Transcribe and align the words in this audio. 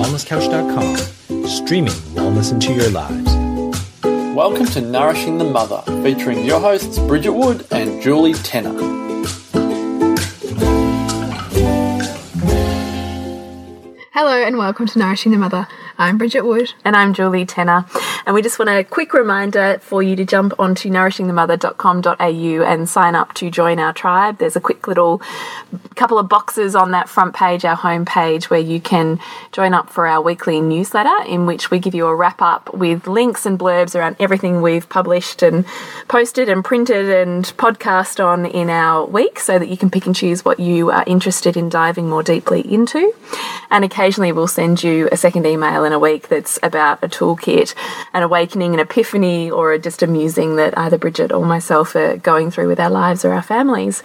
thewellnesscouch.com, 0.00 1.46
streaming 1.46 1.92
wellness 2.14 2.52
into 2.52 2.72
your 2.72 2.88
lives. 2.90 3.34
Welcome 4.34 4.64
to 4.66 4.80
Nourishing 4.80 5.36
the 5.36 5.44
Mother, 5.44 5.82
featuring 6.02 6.44
your 6.44 6.58
hosts 6.58 6.98
Bridget 7.00 7.32
Wood 7.32 7.66
and 7.70 8.00
Julie 8.00 8.32
Tenner. 8.32 8.72
Hello 14.12 14.42
and 14.42 14.56
welcome 14.56 14.86
to 14.86 14.98
Nourishing 14.98 15.32
the 15.32 15.38
Mother. 15.38 15.68
I'm 15.98 16.16
Bridget 16.16 16.46
Wood. 16.46 16.72
And 16.82 16.96
I'm 16.96 17.12
Julie 17.12 17.44
Tenner. 17.44 17.84
And 18.30 18.34
we 18.36 18.42
just 18.42 18.60
want 18.60 18.68
a 18.70 18.84
quick 18.84 19.12
reminder 19.12 19.80
for 19.82 20.04
you 20.04 20.14
to 20.14 20.24
jump 20.24 20.54
onto 20.56 20.88
nourishingthemother.com.au 20.88 22.64
and 22.64 22.88
sign 22.88 23.16
up 23.16 23.34
to 23.34 23.50
join 23.50 23.80
our 23.80 23.92
tribe. 23.92 24.38
There's 24.38 24.54
a 24.54 24.60
quick 24.60 24.86
little 24.86 25.20
couple 25.96 26.16
of 26.16 26.28
boxes 26.28 26.76
on 26.76 26.92
that 26.92 27.08
front 27.08 27.34
page, 27.34 27.64
our 27.64 27.74
home 27.74 28.04
page, 28.04 28.48
where 28.48 28.60
you 28.60 28.80
can 28.80 29.18
join 29.50 29.74
up 29.74 29.90
for 29.90 30.06
our 30.06 30.22
weekly 30.22 30.60
newsletter 30.60 31.24
in 31.26 31.46
which 31.46 31.72
we 31.72 31.80
give 31.80 31.92
you 31.92 32.06
a 32.06 32.14
wrap 32.14 32.40
up 32.40 32.72
with 32.72 33.08
links 33.08 33.46
and 33.46 33.58
blurbs 33.58 33.96
around 33.96 34.14
everything 34.20 34.62
we've 34.62 34.88
published 34.88 35.42
and 35.42 35.66
posted 36.06 36.48
and 36.48 36.64
printed 36.64 37.10
and 37.10 37.46
podcast 37.56 38.24
on 38.24 38.46
in 38.46 38.70
our 38.70 39.04
week 39.06 39.40
so 39.40 39.58
that 39.58 39.68
you 39.68 39.76
can 39.76 39.90
pick 39.90 40.06
and 40.06 40.14
choose 40.14 40.44
what 40.44 40.60
you 40.60 40.92
are 40.92 41.02
interested 41.08 41.56
in 41.56 41.68
diving 41.68 42.08
more 42.08 42.22
deeply 42.22 42.60
into. 42.72 43.12
And 43.70 43.84
occasionally 43.84 44.30
we'll 44.30 44.46
send 44.46 44.84
you 44.84 45.08
a 45.10 45.16
second 45.16 45.46
email 45.46 45.84
in 45.84 45.92
a 45.92 45.98
week 45.98 46.28
that's 46.28 46.60
about 46.62 47.02
a 47.02 47.08
toolkit, 47.08 47.74
an 48.20 48.24
awakening, 48.24 48.74
an 48.74 48.80
epiphany, 48.80 49.50
or 49.50 49.78
just 49.78 50.02
amusing 50.02 50.56
that 50.56 50.76
either 50.76 50.98
Bridget 50.98 51.32
or 51.32 51.44
myself 51.46 51.94
are 51.94 52.18
going 52.18 52.50
through 52.50 52.68
with 52.68 52.78
our 52.78 52.90
lives 52.90 53.24
or 53.24 53.32
our 53.32 53.42
families 53.42 54.02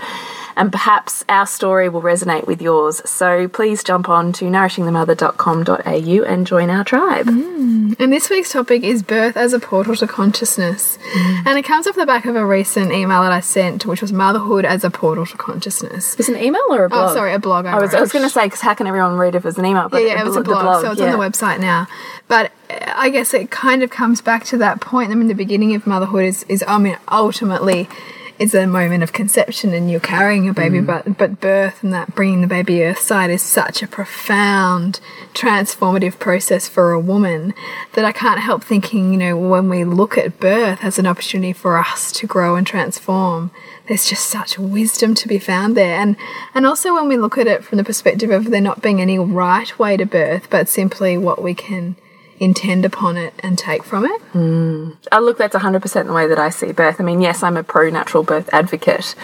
and 0.58 0.72
perhaps 0.72 1.24
our 1.28 1.46
story 1.46 1.90
will 1.90 2.02
resonate 2.02 2.48
with 2.48 2.62
yours. 2.62 3.02
So 3.10 3.48
please 3.48 3.84
jump 3.84 4.10
on 4.10 4.34
to 4.34 4.46
nourishingthemother.com.au 4.46 6.24
and 6.24 6.48
join 6.48 6.70
our 6.70 6.84
tribe. 6.84 7.26
Mm. 7.26 8.00
And 8.00 8.12
this 8.12 8.30
week's 8.30 8.52
topic 8.52 8.84
is 8.84 9.04
birth 9.04 9.38
as 9.38 9.54
a 9.54 9.60
portal 9.60 9.96
to 9.98 10.08
consciousness. 10.08 10.98
Mm. 10.98 11.48
And 11.48 11.60
it 11.60 11.66
comes 11.66 11.88
off 11.88 11.96
the 11.96 12.06
back 12.06 12.26
of 12.26 12.36
a 12.36 12.46
recent 12.46 12.92
email 12.92 13.22
that 13.24 13.32
I 13.32 13.40
sent, 13.40 13.86
which 13.86 14.02
was 14.02 14.12
motherhood 14.12 14.66
as 14.66 14.84
a 14.84 14.90
portal 14.90 15.26
to 15.26 15.38
consciousness. 15.38 16.18
Was 16.18 16.30
an 16.30 16.38
email 16.38 16.64
or 16.70 16.86
a 16.86 16.90
blog? 16.90 17.12
Oh, 17.12 17.14
sorry, 17.14 17.34
a 17.34 17.40
blog. 17.40 17.66
I, 17.66 17.78
I 17.78 17.82
was, 17.82 17.94
was 17.94 18.12
going 18.12 18.24
to 18.24 18.30
say, 18.30 18.46
because 18.46 18.62
how 18.62 18.74
can 18.74 18.88
everyone 18.88 19.18
read 19.18 19.36
if 19.36 19.44
it 19.44 19.48
was 19.48 19.58
an 19.58 19.66
email? 19.66 19.90
But 19.90 20.04
yeah, 20.04 20.16
yeah, 20.16 20.22
it 20.22 20.26
was 20.26 20.36
a 20.36 20.42
blog, 20.42 20.64
blog 20.64 20.84
so 20.84 20.92
it's 20.92 21.02
yeah. 21.02 21.14
on 21.14 21.20
the 21.20 21.26
website 21.26 21.60
now. 21.60 21.88
But 22.28 22.52
uh, 22.70 22.94
I 22.96 23.10
guess 23.10 23.34
it 23.34 23.52
kind 23.52 23.84
of 23.84 23.90
comes 23.90 24.22
back 24.22 24.46
to 24.46 24.58
that 24.58 24.82
point. 24.82 25.12
I 25.12 25.16
mean, 25.16 25.28
the 25.28 25.36
beginning 25.36 25.76
of 25.76 25.86
motherhood 25.86 26.26
is, 26.26 26.44
is 26.44 26.64
I 26.68 26.78
mean, 26.78 26.98
ultimately 27.12 27.90
it's 28.38 28.54
a 28.54 28.68
moment 28.68 29.02
of 29.02 29.14
conception 29.14 29.74
and 29.74 29.90
you're 29.90 30.00
carrying 30.00 30.50
a 30.50 30.54
baby, 30.54 30.80
mm. 30.80 30.86
but 30.86 31.18
but 31.18 31.40
birth 31.40 31.84
and 31.84 31.94
that 31.94 32.16
bringing 32.16 32.42
the 32.42 32.48
baby 32.48 32.84
earth 32.84 33.00
side 33.00 33.30
is 33.30 33.42
such 33.42 33.82
a 33.82 33.88
profound 33.88 35.00
transformative 35.34 36.20
process 36.20 36.68
for 36.68 36.92
a 36.92 37.00
woman 37.00 37.54
that 37.94 38.04
I 38.04 38.12
can't 38.12 38.40
help 38.40 38.64
thinking, 38.64 39.12
you 39.14 39.18
know, 39.18 39.38
when 39.38 39.70
we 39.70 39.84
look 39.84 40.18
at 40.18 40.40
birth 40.40 40.84
as 40.84 41.00
an 41.00 41.08
opportunity 41.08 41.54
for 41.54 41.78
us 41.78 42.12
to 42.14 42.28
grow 42.28 42.56
and 42.56 42.68
transform, 42.68 43.52
there's 43.88 44.06
just 44.06 44.28
such 44.28 44.60
wisdom 44.60 45.16
to 45.16 45.28
be 45.28 45.40
found 45.40 45.78
there. 45.78 46.00
And 46.00 46.18
and 46.54 46.66
also 46.66 46.94
when 46.94 47.08
we 47.08 47.18
look 47.18 47.38
at 47.38 47.48
it 47.48 47.64
from 47.64 47.78
the 47.78 47.84
perspective 47.84 48.32
of 48.32 48.52
there 48.52 48.62
not 48.62 48.82
being 48.82 49.02
any 49.02 49.18
right 49.18 49.78
way 49.80 49.96
to 49.98 50.06
birth, 50.06 50.50
but 50.50 50.68
simply 50.68 51.18
what 51.18 51.42
we 51.42 51.54
can 51.54 51.96
intend 52.40 52.86
upon 52.86 53.18
it 53.18 53.34
and 53.40 53.58
take 53.58 53.84
from 53.84 54.06
it. 54.06 54.22
Mm. 54.34 54.98
Oh, 55.12 55.20
look, 55.20 55.38
that's 55.38 55.56
100% 55.56 56.06
the 56.06 56.14
way 56.14 56.28
that 56.28 56.40
I 56.40 56.50
see 56.50 56.72
birth. 56.72 57.00
I 57.00 57.04
mean, 57.04 57.22
yes, 57.22 57.44
I'm 57.44 57.58
a 57.58 57.64
pro 57.64 57.90
natural 57.90 58.24
birth 58.24 58.50
advocate, 58.52 59.16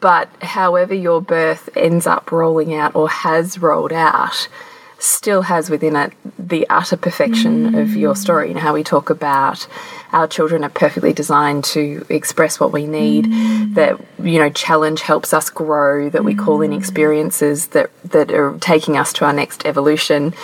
but 0.00 0.28
however 0.42 0.94
your 0.94 1.20
birth 1.20 1.68
ends 1.76 2.06
up 2.06 2.30
rolling 2.30 2.74
out 2.74 2.94
or 2.94 3.08
has 3.08 3.58
rolled 3.58 3.92
out, 3.92 4.48
still 4.98 5.42
has 5.42 5.68
within 5.68 5.96
it 5.96 6.12
the 6.38 6.68
utter 6.68 6.96
perfection 6.96 7.72
mm. 7.72 7.82
of 7.82 7.96
your 7.96 8.14
story. 8.14 8.48
You 8.48 8.54
know, 8.54 8.60
how 8.60 8.74
we 8.74 8.84
talk 8.84 9.10
about 9.10 9.66
our 10.12 10.28
children 10.28 10.62
are 10.62 10.70
perfectly 10.70 11.12
designed 11.12 11.64
to 11.64 12.06
express 12.08 12.60
what 12.60 12.72
we 12.72 12.86
need, 12.86 13.24
mm. 13.24 13.74
that, 13.74 13.98
you 14.22 14.38
know, 14.38 14.50
challenge 14.50 15.00
helps 15.02 15.32
us 15.32 15.50
grow, 15.50 16.08
that 16.10 16.24
we 16.24 16.34
call 16.34 16.60
in 16.60 16.70
mm. 16.70 16.76
experiences 16.76 17.68
that, 17.68 17.90
that 18.04 18.30
are 18.30 18.56
taking 18.58 18.96
us 18.96 19.12
to 19.14 19.24
our 19.24 19.32
next 19.32 19.66
evolution 19.66 20.34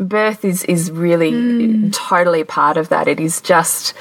birth 0.00 0.44
is 0.44 0.64
is 0.64 0.90
really 0.90 1.32
mm. 1.32 1.92
totally 1.92 2.42
part 2.42 2.76
of 2.76 2.88
that. 2.88 3.06
It 3.06 3.20
is 3.20 3.40
just 3.40 3.94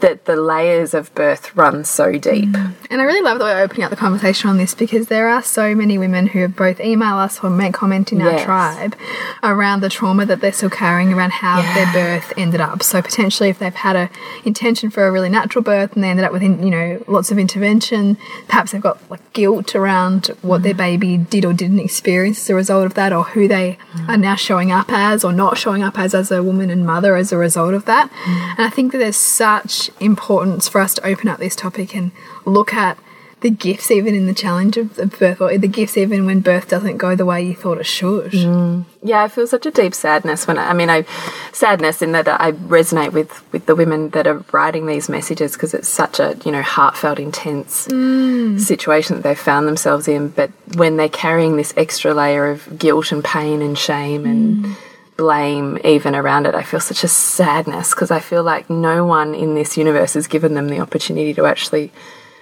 that 0.00 0.24
the 0.24 0.36
layers 0.36 0.94
of 0.94 1.14
birth 1.14 1.54
run 1.56 1.84
so 1.84 2.12
deep. 2.12 2.48
Mm. 2.48 2.74
And 2.90 3.00
I 3.00 3.04
really 3.04 3.22
love 3.22 3.38
that 3.38 3.44
we're 3.44 3.62
opening 3.62 3.84
up 3.84 3.90
the 3.90 3.96
conversation 3.96 4.50
on 4.50 4.56
this 4.56 4.74
because 4.74 5.08
there 5.08 5.28
are 5.28 5.42
so 5.42 5.74
many 5.74 5.98
women 5.98 6.28
who 6.28 6.46
both 6.48 6.80
email 6.80 7.16
us 7.16 7.42
or 7.42 7.50
make 7.50 7.74
comment 7.74 8.12
in 8.12 8.20
yes. 8.20 8.40
our 8.40 8.44
tribe 8.44 8.96
around 9.42 9.80
the 9.80 9.88
trauma 9.88 10.26
that 10.26 10.40
they're 10.40 10.52
still 10.52 10.70
carrying 10.70 11.12
around 11.12 11.32
how 11.32 11.60
yeah. 11.60 11.74
their 11.74 11.92
birth 11.92 12.32
ended 12.36 12.60
up. 12.60 12.82
So 12.82 13.02
potentially 13.02 13.48
if 13.48 13.58
they've 13.58 13.74
had 13.74 13.96
a 13.96 14.10
intention 14.44 14.90
for 14.90 15.06
a 15.06 15.12
really 15.12 15.28
natural 15.28 15.62
birth 15.62 15.94
and 15.94 16.04
they 16.04 16.08
ended 16.08 16.24
up 16.24 16.32
with 16.32 16.42
you 16.42 16.50
know 16.50 17.02
lots 17.08 17.30
of 17.30 17.38
intervention, 17.38 18.16
perhaps 18.48 18.72
they've 18.72 18.80
got 18.80 18.98
like 19.10 19.32
guilt 19.32 19.74
around 19.74 20.26
what 20.42 20.60
mm. 20.60 20.64
their 20.64 20.74
baby 20.74 21.16
did 21.16 21.44
or 21.44 21.52
didn't 21.52 21.80
experience 21.80 22.38
as 22.38 22.50
a 22.50 22.54
result 22.54 22.86
of 22.86 22.94
that 22.94 23.12
or 23.12 23.24
who 23.24 23.48
they 23.48 23.78
mm. 23.92 24.08
are 24.08 24.16
now 24.16 24.34
showing 24.34 24.70
up 24.70 24.86
as 24.90 25.24
or 25.24 25.32
not 25.32 25.58
showing 25.58 25.82
up 25.82 25.98
as 25.98 26.14
as 26.14 26.30
a 26.30 26.42
woman 26.42 26.70
and 26.70 26.86
mother 26.86 27.16
as 27.16 27.32
a 27.32 27.36
result 27.36 27.74
of 27.74 27.84
that. 27.86 28.10
Mm. 28.10 28.54
And 28.58 28.66
I 28.66 28.70
think 28.70 28.92
that 28.92 28.98
there's 28.98 29.16
such 29.16 29.90
importance 30.00 30.68
for 30.68 30.80
us 30.80 30.94
to 30.94 31.06
open 31.06 31.28
up 31.28 31.38
this 31.38 31.56
topic 31.56 31.94
and 31.94 32.12
look 32.44 32.74
at 32.74 32.98
the 33.44 33.50
gifts 33.50 33.90
even 33.90 34.14
in 34.14 34.26
the 34.26 34.32
challenge 34.32 34.78
of, 34.78 34.96
birth 35.18 35.38
or 35.38 35.58
the 35.58 35.68
gifts 35.68 35.98
even 35.98 36.24
when 36.24 36.40
birth 36.40 36.66
doesn't 36.66 36.96
go 36.96 37.14
the 37.14 37.26
way 37.26 37.42
you 37.42 37.54
thought 37.54 37.76
it 37.76 37.84
should 37.84 38.32
mm. 38.32 38.82
yeah 39.02 39.22
i 39.22 39.28
feel 39.28 39.46
such 39.46 39.66
a 39.66 39.70
deep 39.70 39.92
sadness 39.92 40.46
when 40.46 40.56
I, 40.56 40.70
I, 40.70 40.72
mean 40.72 40.88
i 40.88 41.04
sadness 41.52 42.00
in 42.00 42.12
that 42.12 42.26
i 42.26 42.52
resonate 42.52 43.12
with 43.12 43.44
with 43.52 43.66
the 43.66 43.76
women 43.76 44.08
that 44.10 44.26
are 44.26 44.42
writing 44.50 44.86
these 44.86 45.10
messages 45.10 45.52
because 45.52 45.74
it's 45.74 45.88
such 45.88 46.20
a 46.20 46.38
you 46.46 46.52
know 46.52 46.62
heartfelt 46.62 47.18
intense 47.18 47.86
mm. 47.88 48.58
situation 48.58 49.16
that 49.16 49.22
they've 49.22 49.38
found 49.38 49.68
themselves 49.68 50.08
in 50.08 50.28
but 50.28 50.50
when 50.76 50.96
they're 50.96 51.10
carrying 51.10 51.58
this 51.58 51.74
extra 51.76 52.14
layer 52.14 52.50
of 52.50 52.78
guilt 52.78 53.12
and 53.12 53.22
pain 53.22 53.60
and 53.60 53.76
shame 53.76 54.24
and 54.24 54.64
mm 54.64 54.74
blame 55.16 55.78
even 55.84 56.14
around 56.14 56.46
it. 56.46 56.54
I 56.54 56.62
feel 56.62 56.80
such 56.80 57.04
a 57.04 57.08
sadness 57.08 57.90
because 57.90 58.10
I 58.10 58.20
feel 58.20 58.42
like 58.42 58.68
no 58.68 59.04
one 59.04 59.34
in 59.34 59.54
this 59.54 59.76
universe 59.76 60.14
has 60.14 60.26
given 60.26 60.54
them 60.54 60.68
the 60.68 60.80
opportunity 60.80 61.34
to 61.34 61.46
actually 61.46 61.92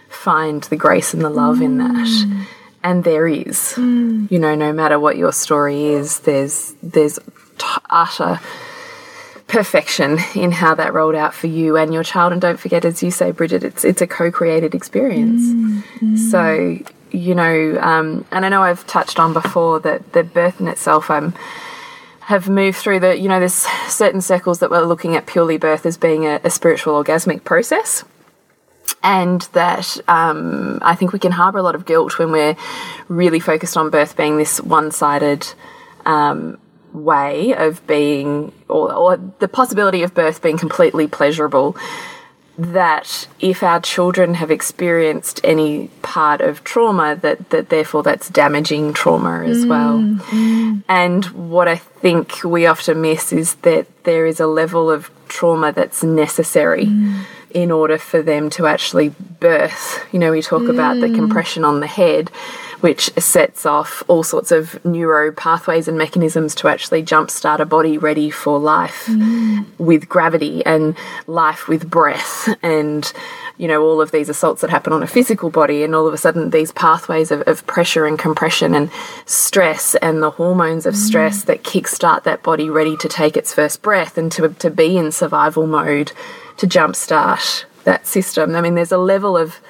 find 0.09 0.63
the 0.65 0.77
grace 0.77 1.15
and 1.15 1.23
the 1.23 1.31
love 1.31 1.59
mm. 1.59 1.65
in 1.65 1.79
that. 1.79 2.09
Mm. 2.09 2.45
And 2.85 3.05
there 3.05 3.29
is, 3.29 3.75
mm. 3.77 4.31
you 4.31 4.39
know, 4.39 4.55
no 4.55 4.73
matter 4.73 4.99
what 4.99 5.17
your 5.17 5.33
story 5.33 5.87
is, 5.87 6.21
there's 6.21 6.75
there's 6.83 7.19
utter 7.91 8.41
perfection 9.47 10.19
in 10.35 10.51
how 10.51 10.75
that 10.75 10.95
rolled 10.95 11.15
out 11.15 11.35
for 11.35 11.47
you 11.47 11.77
and 11.77 11.93
your 11.93 12.03
child. 12.03 12.33
And 12.33 12.41
don't 12.41 12.59
forget, 12.59 12.85
as 12.85 13.03
you 13.03 13.11
say, 13.11 13.31
Bridget, 13.31 13.63
it's 13.63 13.85
it's 13.85 14.01
a 14.01 14.07
co-created 14.07 14.75
experience. 14.75 15.43
Mm. 15.43 15.83
mm. 16.01 16.19
So 16.31 16.93
you 17.11 17.35
know, 17.35 17.79
um, 17.81 18.25
and 18.33 18.47
I 18.47 18.49
know 18.49 18.63
I've 18.63 18.87
touched 18.87 19.21
on 19.21 19.35
before 19.35 19.79
that 19.81 20.15
the 20.15 20.25
birth 20.25 20.61
in 20.61 20.69
itself, 20.69 21.11
I'm. 21.11 21.27
Um, 21.27 21.35
have 22.33 22.49
moved 22.49 22.79
through 22.79 22.99
the, 22.99 23.19
you 23.19 23.29
know, 23.29 23.39
there's 23.39 23.53
certain 23.53 24.23
circles 24.23 24.61
that 24.61 24.71
we're 24.71 24.87
looking 24.87 25.17
at 25.17 25.27
purely 25.27 25.59
birth 25.59 25.85
as 25.85 25.99
being 25.99 26.25
a, 26.25 26.41
a 26.43 26.49
spiritual 26.49 27.03
orgasmic 27.03 27.45
process. 27.45 28.05
And 29.03 29.43
that 29.53 30.01
um, 30.09 30.79
I 30.81 30.95
think 30.95 31.13
we 31.13 31.19
can 31.19 31.33
harbour 31.33 31.59
a 31.59 31.63
lot 31.63 31.75
of 31.75 31.85
guilt 31.85 32.19
when 32.19 32.31
we're 32.33 32.57
really 33.09 33.39
focused 33.39 33.77
on 33.77 33.91
birth 33.91 34.17
being 34.17 34.39
this 34.39 34.61
one 34.63 34.93
sided 34.93 35.47
um, 36.07 36.59
way 36.95 37.55
of 37.55 37.87
being, 37.87 38.53
or, 38.67 38.95
or 38.95 39.17
the 39.39 39.49
possibility 39.49 40.03
of 40.03 40.15
birth 40.15 40.41
being 40.41 40.57
completely 40.57 41.07
pleasurable 41.07 41.77
that 42.59 43.27
if 43.41 43.63
our 43.63 43.81
children 43.81 44.35
have 44.35 44.51
experienced 44.51 45.41
any 45.43 45.89
part 46.03 46.41
of 46.41 46.63
trauma 46.65 47.17
that 47.17 47.49
that 47.51 47.71
therefore 47.71 48.03
that's 48.03 48.29
damaging 48.29 48.93
trauma 48.93 49.43
as 49.45 49.65
mm, 49.65 49.69
well 49.69 49.99
mm. 49.99 50.83
and 50.87 51.25
what 51.27 51.67
i 51.67 51.77
think 51.77 52.45
we 52.45 52.67
often 52.67 53.01
miss 53.01 53.33
is 53.33 53.55
that 53.57 53.87
there 54.05 54.27
is 54.27 54.39
a 54.39 54.47
level 54.47 54.91
of 54.91 55.11
trauma 55.29 55.73
that's 55.73 56.03
necessary 56.03 56.85
mm. 56.85 57.25
in 57.53 57.71
order 57.71 57.97
for 57.97 58.21
them 58.21 58.51
to 58.51 58.67
actually 58.67 59.09
birth 59.41 60.05
you 60.13 60.19
know 60.19 60.31
we 60.31 60.43
talk 60.43 60.69
about 60.69 61.01
the 61.01 61.07
mm. 61.07 61.15
compression 61.15 61.65
on 61.65 61.81
the 61.81 61.87
head 61.87 62.31
which 62.83 63.13
sets 63.17 63.65
off 63.65 64.03
all 64.09 64.25
sorts 64.25 64.51
of 64.51 64.85
neuro 64.85 65.31
pathways 65.31 65.87
and 65.87 65.97
mechanisms 65.97 66.53
to 66.53 66.67
actually 66.67 67.03
jumpstart 67.03 67.61
a 67.61 67.65
body 67.65 67.97
ready 67.97 68.29
for 68.29 68.59
life 68.59 69.07
mm. 69.07 69.65
with 69.79 70.09
gravity 70.09 70.67
and 70.67 70.97
life 71.29 71.69
with 71.69 71.89
breath 71.89 72.49
and 72.63 73.13
you 73.57 73.69
know 73.69 73.85
all 73.85 74.01
of 74.01 74.11
these 74.11 74.29
assaults 74.29 74.63
that 74.63 74.71
happen 74.71 74.93
on 74.93 75.03
a 75.03 75.07
physical 75.07 75.49
body 75.49 75.85
and 75.85 75.95
all 75.95 76.09
of 76.09 76.13
a 76.13 76.19
sudden 76.19 76.51
these 76.51 76.73
pathways 76.73 77.31
of, 77.31 77.41
of 77.43 77.65
pressure 77.69 78.05
and 78.05 78.19
compression 78.19 78.75
and 78.75 78.91
stress 79.27 79.95
and 79.97 80.21
the 80.21 80.31
hormones 80.31 80.85
of 80.85 80.95
mm. 80.95 80.99
stress 80.99 81.45
that 81.45 81.63
kickstart 81.63 82.25
that 82.25 82.43
body 82.43 82.69
ready 82.69 82.97
to 82.97 83.09
take 83.09 83.37
its 83.37 83.55
first 83.55 83.81
breath 83.81 84.19
and 84.19 84.33
to, 84.33 84.49
to 84.49 84.71
be 84.71 84.99
in 84.99 85.13
survival 85.13 85.69
mode 85.69 86.11
to 86.57 86.67
jumpstart 86.67 87.65
that 87.85 88.09
system 88.09 88.57
i 88.57 88.61
mean 88.61 88.75
there's 88.75 88.91
a 88.91 88.99
level 88.99 89.37
of 89.37 89.61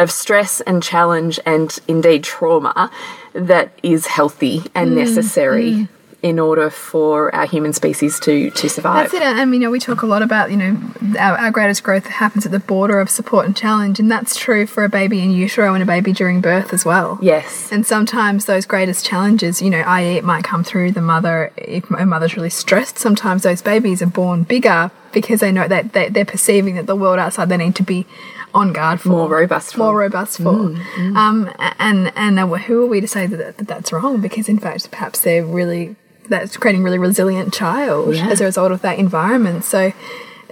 of 0.00 0.10
stress 0.10 0.60
and 0.62 0.82
challenge 0.82 1.38
and 1.44 1.78
indeed 1.86 2.24
trauma 2.24 2.90
that 3.34 3.72
is 3.82 4.06
healthy 4.06 4.62
and 4.74 4.92
mm, 4.92 4.96
necessary. 4.96 5.72
Mm. 5.72 5.88
in 6.22 6.38
order 6.38 6.68
for 6.68 7.34
our 7.34 7.46
human 7.46 7.72
species 7.72 8.20
to 8.20 8.50
to 8.50 8.68
survive. 8.68 9.10
That's 9.10 9.14
it. 9.14 9.22
And 9.22 9.54
you 9.54 9.60
know, 9.60 9.70
we 9.70 9.78
talk 9.78 10.02
a 10.02 10.06
lot 10.06 10.20
about 10.20 10.50
you 10.50 10.56
know 10.58 10.76
our, 11.18 11.38
our, 11.38 11.50
greatest 11.50 11.82
growth 11.82 12.04
happens 12.04 12.44
at 12.44 12.52
the 12.52 12.60
border 12.60 13.00
of 13.00 13.08
support 13.08 13.46
and 13.46 13.56
challenge, 13.56 13.98
and 13.98 14.10
that's 14.10 14.36
true 14.36 14.66
for 14.66 14.84
a 14.84 14.88
baby 14.90 15.20
in 15.20 15.30
utero 15.30 15.72
and 15.72 15.82
a 15.82 15.86
baby 15.86 16.12
during 16.12 16.42
birth 16.42 16.74
as 16.74 16.84
well. 16.84 17.18
Yes. 17.22 17.72
And 17.72 17.86
sometimes 17.86 18.44
those 18.44 18.66
greatest 18.66 19.06
challenges, 19.06 19.62
you 19.62 19.70
know, 19.70 19.80
i.e., 19.80 20.18
it 20.18 20.24
might 20.24 20.44
come 20.44 20.62
through 20.62 20.92
the 20.92 21.00
mother 21.00 21.52
if 21.56 21.88
a 21.90 22.04
mother's 22.04 22.36
really 22.36 22.50
stressed. 22.50 22.98
Sometimes 22.98 23.42
those 23.42 23.62
babies 23.62 24.02
are 24.02 24.06
born 24.06 24.42
bigger 24.42 24.90
because 25.12 25.40
they 25.40 25.52
know 25.52 25.68
that 25.68 25.92
they, 25.92 26.08
they're 26.08 26.24
perceiving 26.24 26.74
that 26.74 26.86
the 26.86 26.96
world 26.96 27.18
outside 27.18 27.48
they 27.48 27.56
need 27.56 27.76
to 27.76 27.82
be 27.82 28.06
on 28.54 28.72
guard 28.72 29.00
for 29.00 29.08
more 29.08 29.28
robust, 29.28 29.72
for. 29.72 29.78
more 29.78 29.96
robust 29.96 30.38
for. 30.38 30.52
Mm, 30.52 30.76
mm. 30.76 31.16
Um, 31.16 31.52
and 31.78 32.12
and 32.16 32.38
who 32.38 32.84
are 32.84 32.86
we 32.86 33.00
to 33.00 33.08
say 33.08 33.26
that, 33.26 33.58
that 33.58 33.66
that's 33.66 33.92
wrong? 33.92 34.20
Because 34.20 34.48
in 34.48 34.58
fact, 34.58 34.90
perhaps 34.90 35.20
they're 35.20 35.44
really 35.44 35.96
that's 36.28 36.56
creating 36.56 36.82
really 36.82 36.98
resilient 36.98 37.52
child 37.52 38.14
yeah. 38.14 38.28
as 38.28 38.40
a 38.40 38.44
result 38.44 38.72
of 38.72 38.82
that 38.82 38.98
environment. 38.98 39.64
So 39.64 39.92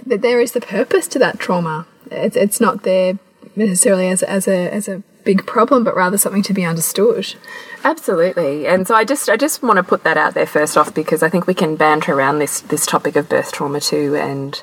that 0.05 0.21
there 0.21 0.41
is 0.41 0.51
the 0.51 0.61
purpose 0.61 1.07
to 1.09 1.19
that 1.19 1.39
trauma. 1.39 1.87
It's 2.11 2.35
it's 2.35 2.59
not 2.59 2.83
there 2.83 3.19
necessarily 3.55 4.07
as 4.07 4.23
as 4.23 4.47
a 4.47 4.69
as 4.73 4.87
a 4.87 5.03
big 5.23 5.45
problem, 5.45 5.83
but 5.83 5.95
rather 5.95 6.17
something 6.17 6.43
to 6.43 6.53
be 6.53 6.65
understood. 6.65 7.35
Absolutely, 7.83 8.67
and 8.67 8.87
so 8.87 8.95
I 8.95 9.03
just 9.03 9.29
I 9.29 9.37
just 9.37 9.61
want 9.61 9.77
to 9.77 9.83
put 9.83 10.03
that 10.03 10.17
out 10.17 10.33
there 10.33 10.45
first 10.45 10.77
off 10.77 10.93
because 10.93 11.23
I 11.23 11.29
think 11.29 11.47
we 11.47 11.53
can 11.53 11.75
banter 11.75 12.13
around 12.13 12.39
this 12.39 12.61
this 12.61 12.85
topic 12.85 13.15
of 13.15 13.29
birth 13.29 13.51
trauma 13.51 13.79
too, 13.79 14.15
and 14.15 14.61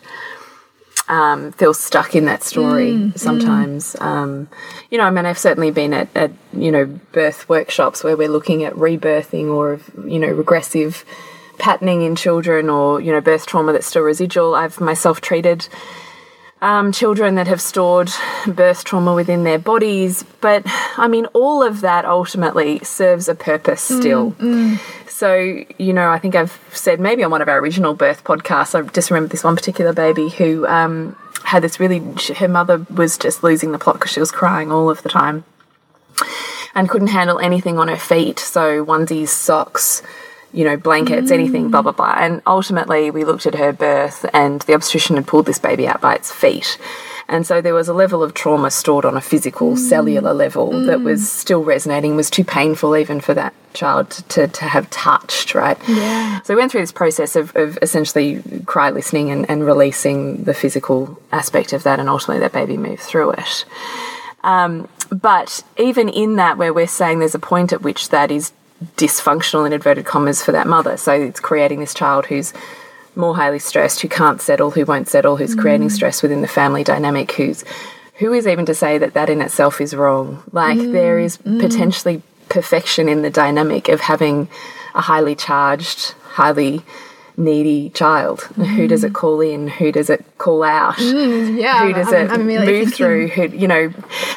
um, 1.08 1.53
feel 1.53 1.75
stuck 1.75 2.14
in 2.14 2.25
that 2.25 2.43
story 2.43 2.93
mm, 2.93 3.12
mm. 3.12 3.19
sometimes. 3.19 3.94
Mm. 3.94 4.03
Um, 4.05 4.49
you 4.91 4.99
know, 4.99 5.05
I 5.05 5.11
mean, 5.11 5.26
I've 5.26 5.38
certainly 5.38 5.70
been 5.70 5.93
at, 5.93 6.08
at, 6.14 6.32
you 6.53 6.70
know, 6.70 6.87
birth 7.12 7.49
workshops 7.49 8.03
where 8.03 8.17
we're 8.17 8.29
looking 8.29 8.64
at 8.64 8.75
rebirthing 8.75 9.49
or, 9.55 9.81
you 10.08 10.19
know, 10.19 10.29
regressive 10.29 11.05
patterning 11.58 12.03
in 12.03 12.17
children 12.17 12.69
or, 12.69 13.00
you 13.00 13.12
know, 13.12 13.20
birth 13.20 13.47
trauma 13.47 13.73
that's 13.73 13.87
still 13.87 14.03
residual. 14.03 14.55
I've 14.55 14.81
myself 14.81 15.20
treated 15.20 15.69
um, 16.62 16.93
children 16.93 17.35
that 17.35 17.47
have 17.47 17.61
stored 17.61 18.11
birth 18.47 18.85
trauma 18.85 19.14
within 19.14 19.44
their 19.44 19.58
bodies. 19.58 20.25
But 20.41 20.62
I 20.97 21.08
mean, 21.08 21.26
all 21.26 21.62
of 21.62 21.81
that 21.82 22.05
ultimately 22.05 22.79
serves 22.81 23.29
a 23.29 23.35
purpose 23.35 23.91
mm, 23.91 24.00
still. 24.00 24.32
Mm, 24.32 24.76
mm. 24.76 25.11
So, 25.11 25.64
you 25.79 25.93
know, 25.94 26.11
I 26.11 26.19
think 26.19 26.35
I've 26.35 26.61
said 26.73 27.00
maybe 27.00 27.25
on 27.25 27.31
one 27.31 27.41
of 27.41 27.49
our 27.49 27.58
original 27.58 27.94
birth 27.94 28.23
podcasts, 28.25 28.75
I 28.75 28.87
just 28.88 29.11
remember 29.11 29.29
this 29.29 29.44
one 29.44 29.56
particular 29.56 29.94
baby 29.94 30.29
who 30.29 30.67
um, 30.67 31.17
had 31.43 31.62
this 31.62 31.81
really, 31.81 32.03
her 32.37 32.49
mother 32.49 32.85
was 32.94 33.17
just 33.17 33.43
losing 33.43 33.73
the 33.73 33.79
plot 33.79 33.97
because 33.97 34.11
she 34.11 34.20
was 34.20 34.31
crying 34.31 34.70
all 34.70 34.91
of 34.91 35.02
the 35.02 35.09
time 35.09 35.44
and 36.75 36.91
couldn't 36.91 37.09
handle 37.09 37.38
anything 37.38 37.79
on 37.79 37.88
her 37.88 37.97
feet. 37.97 38.38
So, 38.38 38.85
onesies, 38.85 39.29
socks, 39.29 40.02
you 40.56 40.64
know, 40.64 40.76
blankets, 40.76 41.31
mm. 41.31 41.35
anything, 41.35 41.70
blah, 41.70 41.82
blah, 41.82 41.93
blah. 41.93 42.14
And 42.19 42.41
ultimately, 42.47 43.11
we 43.11 43.25
looked 43.25 43.44
at 43.44 43.55
her 43.55 43.73
birth, 43.73 44.25
and 44.32 44.62
the 44.62 44.75
obstetrician 44.75 45.17
had 45.17 45.26
pulled 45.26 45.44
this 45.44 45.58
baby 45.58 45.87
out 45.87 46.00
by 46.00 46.14
its 46.14 46.32
feet. 46.32 46.79
And 47.29 47.47
so 47.47 47.61
there 47.61 47.75
was 47.75 47.88
a 47.88 47.93
level 47.93 48.23
of 48.23 48.35
trauma 48.35 48.70
stored 48.70 49.05
on 49.05 49.17
a 49.17 49.20
physical, 49.20 49.73
mm. 49.73 49.79
cellular 49.79 50.32
level 50.32 50.70
mm. 50.70 50.87
that 50.87 51.03
was 51.03 51.31
still 51.31 51.62
resonating, 51.62 52.17
was 52.17 52.31
too 52.31 52.44
painful 52.44 52.97
even 52.97 53.20
for 53.20 53.35
that 53.35 53.53
child 53.75 54.11
to, 54.31 54.49
to 54.49 54.64
have 54.64 54.88
touched, 54.88 55.55
right? 55.55 55.76
Yeah. 55.87 56.41
So 56.43 56.55
we 56.55 56.61
went 56.61 56.73
through 56.73 56.81
this 56.81 56.93
process 56.93 57.37
of, 57.37 57.55
of 57.55 57.79
essentially 57.82 58.43
cry 58.64 58.91
listening 58.91 59.31
and, 59.31 59.49
and 59.50 59.67
releasing 59.67 60.44
the 60.44 60.55
physical 60.55 61.20
aspect 61.32 61.75
of 61.75 61.82
that, 61.82 62.00
and 62.00 62.09
ultimately 62.09 62.41
that 62.41 62.52
baby 62.52 62.79
moved 62.79 63.02
through 63.02 63.32
it. 63.32 63.67
Um, 64.43 64.88
but 65.11 65.62
even 65.76 66.09
in 66.09 66.37
that, 66.37 66.56
where 66.56 66.73
we're 66.73 66.87
saying 66.87 67.19
there's 67.19 67.35
a 67.35 67.41
point 67.41 67.73
at 67.75 67.82
which 67.82 68.09
that 68.09 68.31
is 68.31 68.52
dysfunctional 68.96 69.67
in 69.67 69.73
inverted 69.73 70.05
commas 70.05 70.43
for 70.43 70.52
that 70.52 70.67
mother. 70.67 70.96
So 70.96 71.12
it's 71.12 71.40
creating 71.40 71.81
this 71.81 71.94
child 71.94 72.26
who's 72.26 72.52
more 73.14 73.34
highly 73.34 73.58
stressed, 73.58 74.00
who 74.00 74.08
can't 74.08 74.40
settle, 74.40 74.70
who 74.70 74.84
won't 74.84 75.08
settle, 75.08 75.37
who's 75.37 75.56
mm. 75.56 75.61
creating 75.61 75.90
stress 75.90 76.23
within 76.23 76.43
the 76.43 76.49
family 76.49 76.84
dynamic, 76.84 77.32
who's 77.32 77.64
who 78.17 78.32
is 78.32 78.46
even 78.46 78.64
to 78.67 78.75
say 78.75 78.96
that 78.99 79.14
that 79.14 79.28
in 79.28 79.43
itself 79.43 79.81
is 79.81 79.94
wrong? 79.94 80.43
Like 80.52 80.78
mm. 80.78 80.93
there 80.93 81.19
is 81.19 81.38
mm. 81.38 81.61
potentially 81.61 82.23
perfection 82.49 83.08
in 83.08 83.23
the 83.23 83.31
dynamic 83.31 83.88
of 83.88 84.00
having 84.00 84.49
a 84.94 85.00
highly 85.00 85.34
charged, 85.34 86.12
highly 86.23 86.82
needy 87.37 87.91
child. 87.91 88.41
Mm. 88.41 88.67
Who 88.67 88.88
does 88.88 89.05
it 89.05 89.12
call 89.12 89.41
in? 89.41 89.69
Who 89.69 89.93
does 89.93 90.11
it 90.11 90.25
call 90.38 90.62
out? 90.62 90.97
Mm, 90.97 91.61
yeah. 91.61 91.87
Who 91.87 91.93
does 91.93 92.09
I'm, 92.09 92.15
it 92.15 92.31
I'm 92.31 92.47
move 92.47 92.65
thinking. 92.65 92.91
through? 92.91 93.29
Who, 93.29 93.44
you 93.56 93.69
know, 93.69 93.93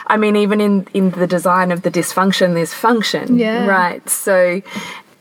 I 0.07 0.17
mean, 0.17 0.35
even 0.35 0.61
in 0.61 0.87
in 0.93 1.11
the 1.11 1.27
design 1.27 1.71
of 1.71 1.81
the 1.83 1.91
dysfunction, 1.91 2.53
there's 2.53 2.73
function. 2.73 3.37
Yeah. 3.37 3.65
Right. 3.65 4.07
So. 4.09 4.61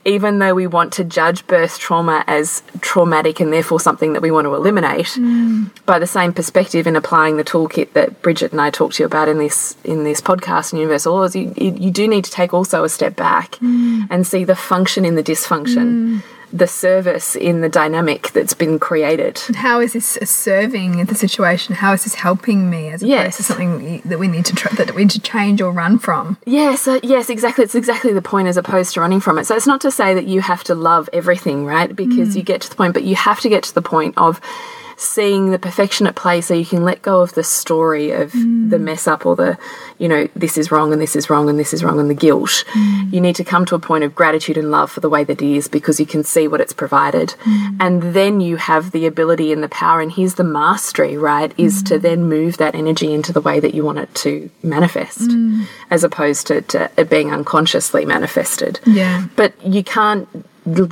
Even 0.05 0.39
though 0.39 0.55
we 0.55 0.65
want 0.65 0.93
to 0.93 1.03
judge 1.03 1.45
birth 1.45 1.77
trauma 1.77 2.23
as 2.25 2.63
traumatic 2.79 3.41
and 3.41 3.51
therefore 3.51 3.81
something 3.81 4.13
that 4.13 4.21
we 4.21 4.31
want 4.31 4.45
to 4.45 4.55
eliminate, 4.55 5.07
mm. 5.07 5.69
by 5.85 5.99
the 5.99 6.07
same 6.07 6.31
perspective 6.31 6.87
in 6.87 6.95
applying 6.95 7.35
the 7.35 7.43
toolkit 7.43 7.91
that 7.93 8.21
Bridget 8.21 8.53
and 8.53 8.61
I 8.61 8.69
talked 8.69 8.95
to 8.95 9.03
you 9.03 9.05
about 9.05 9.27
in 9.27 9.37
this 9.37 9.75
in 9.83 10.05
this 10.05 10.21
podcast 10.21 10.71
in 10.71 10.79
Universal 10.79 11.13
Laws, 11.13 11.35
you, 11.35 11.53
you, 11.57 11.75
you 11.75 11.91
do 11.91 12.07
need 12.07 12.23
to 12.23 12.31
take 12.31 12.53
also 12.53 12.85
a 12.85 12.89
step 12.89 13.17
back 13.17 13.51
mm. 13.57 14.07
and 14.09 14.25
see 14.25 14.45
the 14.45 14.55
function 14.55 15.03
in 15.03 15.15
the 15.15 15.23
dysfunction 15.23 16.21
mm 16.21 16.23
the 16.51 16.67
service 16.67 17.35
in 17.35 17.61
the 17.61 17.69
dynamic 17.69 18.31
that's 18.31 18.53
been 18.53 18.79
created. 18.79 19.39
How 19.55 19.79
is 19.79 19.93
this 19.93 20.17
serving 20.23 21.05
the 21.05 21.15
situation? 21.15 21.75
How 21.75 21.93
is 21.93 22.03
this 22.03 22.15
helping 22.15 22.69
me 22.69 22.89
as 22.89 23.01
opposed 23.01 23.09
yes. 23.09 23.37
to 23.37 23.43
something 23.43 24.01
that 24.05 24.19
we 24.19 24.27
need 24.27 24.45
to 24.45 24.75
that 24.75 24.95
we 24.95 25.03
need 25.03 25.11
to 25.11 25.19
change 25.19 25.61
or 25.61 25.71
run 25.71 25.99
from? 25.99 26.37
Yes, 26.45 26.87
uh, 26.87 26.99
yes, 27.03 27.29
exactly. 27.29 27.63
It's 27.63 27.75
exactly 27.75 28.13
the 28.13 28.21
point 28.21 28.47
as 28.47 28.57
opposed 28.57 28.93
to 28.93 29.01
running 29.01 29.19
from 29.19 29.37
it. 29.37 29.45
So 29.45 29.55
it's 29.55 29.67
not 29.67 29.81
to 29.81 29.91
say 29.91 30.13
that 30.13 30.27
you 30.27 30.41
have 30.41 30.63
to 30.65 30.75
love 30.75 31.09
everything, 31.13 31.65
right? 31.65 31.95
Because 31.95 32.33
mm. 32.33 32.37
you 32.37 32.43
get 32.43 32.61
to 32.61 32.69
the 32.69 32.75
point, 32.75 32.93
but 32.93 33.03
you 33.03 33.15
have 33.15 33.39
to 33.41 33.49
get 33.49 33.63
to 33.63 33.75
the 33.75 33.81
point 33.81 34.17
of 34.17 34.41
seeing 34.99 35.51
the 35.51 35.57
perfection 35.59 36.05
at 36.07 36.15
play 36.15 36.41
so 36.41 36.53
you 36.53 36.65
can 36.65 36.83
let 36.83 37.01
go 37.01 37.21
of 37.21 37.33
the 37.33 37.43
story 37.43 38.11
of 38.11 38.33
mm. 38.33 38.69
the 38.69 38.77
mess 38.77 39.07
up 39.07 39.25
or 39.25 39.33
the, 39.33 39.57
you 39.97 40.09
know, 40.09 40.27
this 40.35 40.57
is 40.57 40.71
wrong 40.71 40.91
and 40.91 41.01
this 41.01 41.15
is 41.15 41.29
wrong 41.29 41.49
and 41.49 41.57
this 41.57 41.73
is 41.73 41.85
wrong 41.85 42.01
and 42.01 42.09
the 42.09 42.13
guilt. 42.13 42.65
Mm. 42.73 43.13
You 43.13 43.21
need 43.21 43.37
to 43.37 43.45
come 43.45 43.65
to 43.67 43.75
a 43.75 43.79
point 43.79 44.03
of 44.03 44.13
gratitude 44.13 44.57
and 44.57 44.71
love 44.71 44.91
for 44.91 44.99
the 44.99 45.07
way 45.07 45.23
that 45.23 45.41
it 45.41 45.55
is 45.55 45.69
because 45.69 46.01
you 46.01 46.05
can 46.05 46.25
see 46.25 46.49
what 46.49 46.59
it's 46.59 46.73
provided. 46.73 47.33
Mm. 47.45 47.77
And 47.79 48.01
then 48.13 48.41
you 48.41 48.57
have 48.57 48.91
the 48.91 49.05
ability 49.05 49.53
and 49.53 49.63
the 49.63 49.69
power, 49.69 50.01
and 50.01 50.11
here's 50.11 50.35
the 50.35 50.43
mastery, 50.43 51.17
right? 51.17 51.53
Is 51.57 51.81
to 51.83 51.97
then 51.97 52.25
move 52.25 52.57
that 52.57 52.75
energy 52.75 53.13
into 53.13 53.31
the 53.31 53.41
way 53.41 53.61
that 53.61 53.73
you 53.73 53.85
want 53.85 53.99
it 53.99 54.13
to 54.15 54.49
manifest 54.63 55.31
as 55.89 56.03
opposed 56.03 56.47
to, 56.47 56.61
to 56.63 56.91
it 56.97 57.09
being 57.09 57.31
unconsciously 57.31 58.05
manifested. 58.05 58.79
Yeah. 58.85 59.27
But 59.37 59.53
you 59.65 59.83
can't 59.83 60.27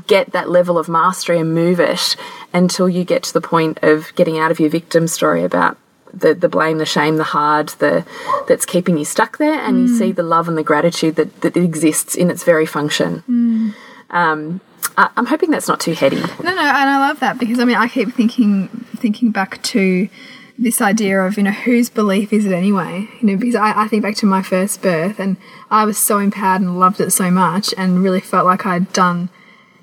get 0.07 0.31
that 0.31 0.49
level 0.49 0.77
of 0.77 0.87
mastery 0.89 1.39
and 1.39 1.53
move 1.53 1.79
it 1.79 2.15
until 2.53 2.89
you 2.89 3.03
get 3.03 3.23
to 3.23 3.33
the 3.33 3.41
point 3.41 3.79
of 3.81 4.13
getting 4.15 4.37
out 4.37 4.51
of 4.51 4.59
your 4.59 4.69
victim 4.69 5.07
story 5.07 5.43
about 5.43 5.77
the 6.13 6.33
the 6.33 6.49
blame, 6.49 6.77
the 6.77 6.85
shame, 6.85 7.17
the 7.17 7.23
hard, 7.23 7.69
the 7.79 8.05
that's 8.47 8.65
keeping 8.65 8.97
you 8.97 9.05
stuck 9.05 9.37
there, 9.37 9.59
and 9.59 9.77
mm. 9.77 9.81
you 9.81 9.97
see 9.97 10.11
the 10.11 10.23
love 10.23 10.47
and 10.47 10.57
the 10.57 10.63
gratitude 10.63 11.15
that 11.15 11.41
that 11.41 11.55
exists 11.57 12.15
in 12.15 12.29
its 12.29 12.43
very 12.43 12.65
function. 12.65 13.23
Mm. 13.29 13.73
Um, 14.09 14.61
I, 14.97 15.09
am 15.17 15.25
hoping 15.25 15.51
that's 15.51 15.67
not 15.67 15.79
too 15.79 15.93
heady. 15.93 16.17
No, 16.17 16.25
no, 16.41 16.49
and 16.49 16.61
I 16.61 17.07
love 17.07 17.19
that 17.19 17.37
because 17.39 17.59
I 17.59 17.65
mean 17.65 17.75
I 17.75 17.87
keep 17.87 18.13
thinking 18.13 18.67
thinking 18.95 19.31
back 19.31 19.61
to 19.63 20.09
this 20.57 20.81
idea 20.81 21.21
of 21.21 21.37
you 21.37 21.43
know 21.43 21.51
whose 21.51 21.89
belief 21.89 22.33
is 22.33 22.45
it 22.45 22.51
anyway 22.51 23.07
you 23.21 23.27
know 23.27 23.37
because 23.37 23.53
I, 23.53 23.83
I 23.83 23.87
think 23.87 24.01
back 24.01 24.15
to 24.15 24.25
my 24.25 24.41
first 24.41 24.81
birth 24.81 25.19
and 25.19 25.37
I 25.69 25.85
was 25.85 25.99
so 25.99 26.17
empowered 26.17 26.61
and 26.61 26.79
loved 26.79 26.99
it 26.99 27.11
so 27.11 27.29
much 27.29 27.75
and 27.77 28.01
really 28.01 28.21
felt 28.21 28.47
like 28.47 28.65
I'd 28.65 28.91
done 28.91 29.29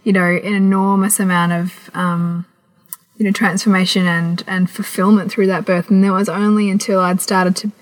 you 0.05 0.13
know, 0.13 0.25
an 0.25 0.55
enormous 0.55 1.19
amount 1.19 1.53
of, 1.53 1.91
um, 1.95 2.47
you 3.17 3.25
know, 3.25 3.33
transformation 3.33 4.07
and, 4.07 4.45
and 4.47 4.71
fulfillment 4.71 5.33
through 5.33 5.47
that 5.49 5.65
birth. 5.65 5.91
And 5.91 6.05
it 6.05 6.11
was 6.11 6.29
only 6.29 6.71
until 6.71 7.01
I'd 7.01 7.21
started 7.21 7.57
to 7.57 7.73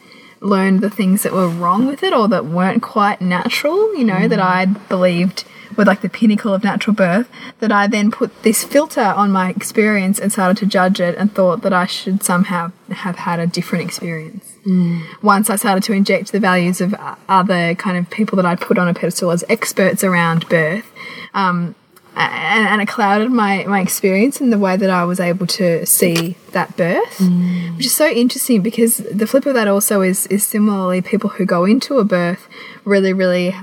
learn 0.41 0.81
the 0.81 0.91
things 0.91 1.23
that 1.23 1.33
were 1.33 1.49
wrong 1.49 1.87
with 1.87 2.03
it 2.03 2.13
or 2.13 2.29
that 2.29 2.47
weren't 2.47 2.83
quite 2.83 3.21
natural, 3.21 3.95
you 3.97 4.05
know, 4.05 4.15
mm. 4.15 4.29
that 4.29 4.41
I'd 4.41 4.89
believed 4.89 5.45
were 5.77 5.85
like 5.85 6.03
the 6.03 6.09
pinnacle 6.09 6.53
of 6.53 6.65
natural 6.65 6.95
birth, 6.95 7.29
that 7.61 7.73
I 7.73 7.87
then 7.87 8.11
put 8.11 8.43
this 8.43 8.65
filter 8.65 9.01
on 9.01 9.31
my 9.31 9.51
experience 9.51 10.19
and 10.19 10.33
started 10.33 10.59
to 10.59 10.67
judge 10.67 11.01
it 11.01 11.17
and 11.17 11.35
thought 11.35 11.63
that 11.63 11.73
I 11.73 11.87
should 11.87 12.23
somehow 12.23 12.73
have 12.91 13.17
had 13.17 13.41
a 13.41 13.47
different 13.47 13.85
experience. 13.85 14.53
Mm. 14.67 15.03
Once 15.23 15.51
I 15.51 15.57
started 15.57 15.83
to 15.85 15.93
inject 15.93 16.33
the 16.33 16.41
values 16.41 16.81
of 16.81 16.95
other 17.29 17.75
kind 17.75 17.97
of 17.97 18.11
people 18.11 18.37
that 18.37 18.47
I'd 18.47 18.61
put 18.61 18.79
on 18.79 18.89
a 18.89 18.95
pedestal 18.95 19.31
as 19.31 19.45
experts 19.49 20.05
around 20.05 20.49
birth, 20.49 20.91
um, 21.35 21.75
and, 22.15 22.69
and, 22.69 22.83
it 22.83 22.89
clouded 22.89 23.31
my, 23.31 23.65
my 23.65 23.81
experience 23.81 24.41
and 24.41 24.53
the 24.53 24.59
way 24.59 24.77
that 24.77 24.91
I 24.91 25.05
was 25.05 25.19
able 25.19 25.47
to 25.47 25.87
see 25.87 26.37
that 26.53 26.77
birth, 26.77 27.19
mm. 27.19 27.77
which 27.77 27.87
is 27.87 27.95
so 27.95 28.07
interesting 28.07 28.61
because 28.63 28.99
the 28.99 29.27
flip 29.27 29.47
of 29.47 29.55
that 29.55 29.69
also 29.69 30.03
is 30.03 30.27
is 30.27 30.47
similarly 30.47 31.01
people 31.01 31.31
who 31.31 31.47
go 31.47 31.65
into 31.65 31.99
a 31.99 32.05
birth 32.05 32.49
really, 32.85 33.13
really, 33.13 33.55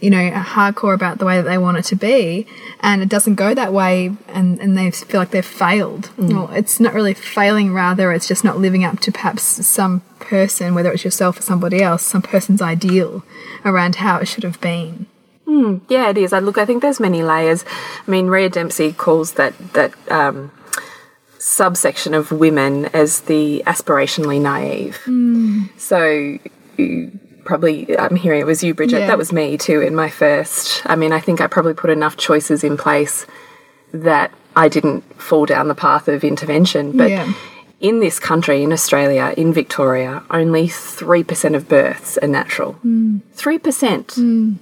you 0.00 0.10
know, 0.10 0.30
hardcore 0.30 0.94
about 0.94 1.18
the 1.18 1.26
way 1.26 1.36
that 1.36 1.48
they 1.48 1.58
want 1.58 1.76
it 1.76 1.84
to 1.86 1.96
be, 1.96 2.46
and 2.80 3.02
it 3.02 3.08
doesn't 3.08 3.34
go 3.34 3.52
that 3.52 3.72
way, 3.72 4.12
and, 4.28 4.58
and 4.60 4.76
they 4.76 4.90
feel 4.90 5.20
like 5.20 5.30
they've 5.30 5.44
failed. 5.44 6.10
Mm. 6.16 6.32
Well, 6.32 6.50
it's 6.52 6.80
not 6.80 6.94
really 6.94 7.14
failing, 7.14 7.74
rather, 7.74 8.12
it's 8.12 8.28
just 8.28 8.44
not 8.44 8.58
living 8.58 8.84
up 8.84 9.00
to 9.00 9.12
perhaps 9.12 9.42
some 9.42 10.00
person, 10.18 10.74
whether 10.74 10.92
it's 10.92 11.04
yourself 11.04 11.38
or 11.38 11.42
somebody 11.42 11.82
else, 11.82 12.02
some 12.02 12.22
person's 12.22 12.62
ideal 12.62 13.22
around 13.64 13.96
how 13.96 14.18
it 14.18 14.26
should 14.26 14.44
have 14.44 14.60
been. 14.60 15.06
Hmm, 15.48 15.78
yeah, 15.88 16.10
it 16.10 16.18
is. 16.18 16.34
I 16.34 16.40
look. 16.40 16.58
I 16.58 16.66
think 16.66 16.82
there's 16.82 17.00
many 17.00 17.22
layers. 17.22 17.64
I 18.06 18.10
mean, 18.10 18.26
Rhea 18.26 18.50
Dempsey 18.50 18.92
calls 18.92 19.32
that 19.32 19.54
that 19.72 19.94
um, 20.10 20.50
subsection 21.38 22.12
of 22.12 22.30
women 22.30 22.84
as 22.86 23.22
the 23.22 23.62
aspirationally 23.66 24.40
naive. 24.40 24.96
Hmm. 25.04 25.64
So 25.78 26.38
you 26.76 27.18
probably, 27.46 27.98
I'm 27.98 28.14
hearing 28.16 28.40
it 28.42 28.46
was 28.46 28.62
you, 28.62 28.74
Bridget. 28.74 29.00
Yeah. 29.00 29.06
That 29.06 29.16
was 29.16 29.32
me 29.32 29.56
too 29.56 29.80
in 29.80 29.94
my 29.94 30.10
first. 30.10 30.82
I 30.84 30.96
mean, 30.96 31.12
I 31.12 31.20
think 31.20 31.40
I 31.40 31.46
probably 31.46 31.72
put 31.72 31.88
enough 31.88 32.18
choices 32.18 32.62
in 32.62 32.76
place 32.76 33.24
that 33.92 34.30
I 34.54 34.68
didn't 34.68 35.00
fall 35.18 35.46
down 35.46 35.68
the 35.68 35.74
path 35.74 36.08
of 36.08 36.24
intervention. 36.24 36.94
But 36.94 37.08
Yeah. 37.10 37.32
in 37.80 38.00
this 38.00 38.18
country, 38.18 38.62
in 38.62 38.70
Australia, 38.70 39.32
in 39.36 39.54
Victoria, 39.54 40.22
only 40.30 40.68
3% 40.68 41.54
of 41.56 41.68
births 41.70 42.18
are 42.18 42.28
natural. 42.28 42.72
Hmm. 42.74 43.18
3%. 43.34 44.58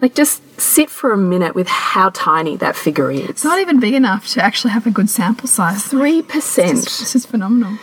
Like, 0.00 0.14
just 0.14 0.42
sit 0.60 0.88
for 0.88 1.12
a 1.12 1.16
minute 1.18 1.54
with 1.54 1.68
how 1.68 2.10
tiny 2.10 2.56
that 2.56 2.74
figure 2.74 3.10
is. 3.10 3.28
It's 3.28 3.44
not 3.44 3.58
even 3.60 3.80
big 3.80 3.94
enough 3.94 4.28
to 4.28 4.42
actually 4.42 4.70
have 4.70 4.86
a 4.86 4.90
good 4.90 5.10
sample 5.10 5.46
size. 5.48 5.84
3%. 5.84 6.26
This 6.28 7.14
is 7.14 7.26
phenomenal. 7.26 7.78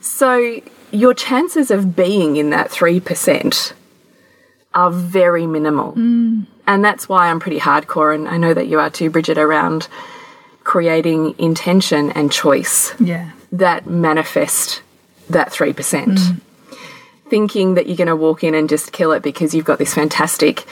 So, 0.00 0.60
your 0.90 1.14
chances 1.14 1.70
of 1.70 1.94
being 1.94 2.36
in 2.36 2.50
that 2.50 2.70
3% 2.70 3.72
are 4.74 4.90
very 4.90 5.46
minimal. 5.46 5.92
Mm. 5.92 6.46
And 6.66 6.84
that's 6.84 7.08
why 7.08 7.28
I'm 7.28 7.40
pretty 7.40 7.58
hardcore, 7.60 8.14
and 8.14 8.28
I 8.28 8.36
know 8.36 8.54
that 8.54 8.66
you 8.68 8.78
are 8.80 8.90
too, 8.90 9.10
Bridget, 9.10 9.38
around 9.38 9.88
creating 10.64 11.34
intention 11.38 12.10
and 12.12 12.30
choice 12.30 12.94
Yeah. 13.00 13.30
that 13.52 13.86
manifest 13.86 14.82
that 15.28 15.52
3%. 15.52 15.74
Mm. 16.18 16.40
Thinking 17.28 17.74
that 17.74 17.86
you're 17.86 17.96
going 17.96 18.08
to 18.08 18.16
walk 18.16 18.42
in 18.42 18.54
and 18.54 18.68
just 18.68 18.92
kill 18.92 19.12
it 19.12 19.22
because 19.22 19.54
you've 19.54 19.64
got 19.64 19.78
this 19.78 19.94
fantastic, 19.94 20.64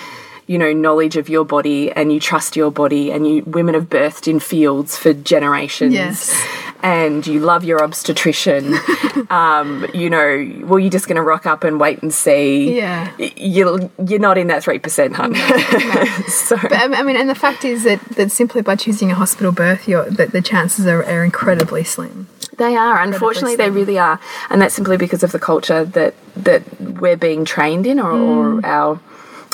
you 0.49 0.57
know, 0.57 0.73
knowledge 0.73 1.17
of 1.17 1.29
your 1.29 1.45
body 1.45 1.93
and 1.93 2.11
you 2.11 2.19
trust 2.19 2.57
your 2.57 2.71
body 2.71 3.13
and 3.13 3.29
you 3.29 3.43
women 3.45 3.75
have 3.75 3.89
birthed 3.89 4.27
in 4.27 4.41
fields 4.41 4.97
for 4.97 5.13
generations. 5.13 5.93
Yes. 5.93 6.35
And 6.83 7.27
you 7.27 7.41
love 7.41 7.65
your 7.65 7.83
obstetrician. 7.85 8.75
um, 9.31 9.87
you 9.93 10.09
know, 10.09 10.65
well, 10.65 10.79
you're 10.79 10.91
just 10.91 11.07
going 11.07 11.17
to 11.17 11.23
rock 11.23 11.45
up 11.45 11.65
and 11.65 11.79
wait 11.79 12.03
and 12.03 12.15
see. 12.15 12.77
Yeah. 12.79 13.13
You're, 13.19 13.91
you're 14.07 14.21
not 14.21 14.39
in 14.39 14.47
that 14.47 14.63
3%, 14.63 15.13
hun. 15.13 15.35
so, 16.29 16.57
But 16.57 16.73
um, 16.73 16.95
I 16.95 17.03
mean, 17.03 17.17
and 17.17 17.29
the 17.29 17.35
fact 17.35 17.65
is 17.65 17.85
that, 17.85 18.01
that 18.17 18.33
simply 18.33 18.63
by 18.63 18.75
choosing 18.75 19.11
a 19.11 19.15
hospital 19.15 19.53
birth, 19.53 19.87
your 19.87 20.09
the, 20.09 20.27
the 20.27 20.41
chances 20.41 20.87
are, 20.87 21.05
are 21.05 21.25
incredibly 21.25 21.85
slim. 21.85 22.27
They 22.57 22.75
are, 22.75 23.01
unfortunately, 23.01 23.57
they 23.57 23.71
really 23.71 23.99
are, 23.99 24.19
and 24.51 24.61
that's 24.61 24.75
simply 24.75 24.97
because 24.97 25.23
of 25.23 25.31
the 25.31 25.39
culture 25.39 25.85
that 25.85 26.15
that 26.35 26.81
we're 26.81 27.17
being 27.17 27.45
trained 27.45 27.87
in, 27.87 28.01
or, 28.01 28.11
or 28.11 28.67
our 28.67 29.01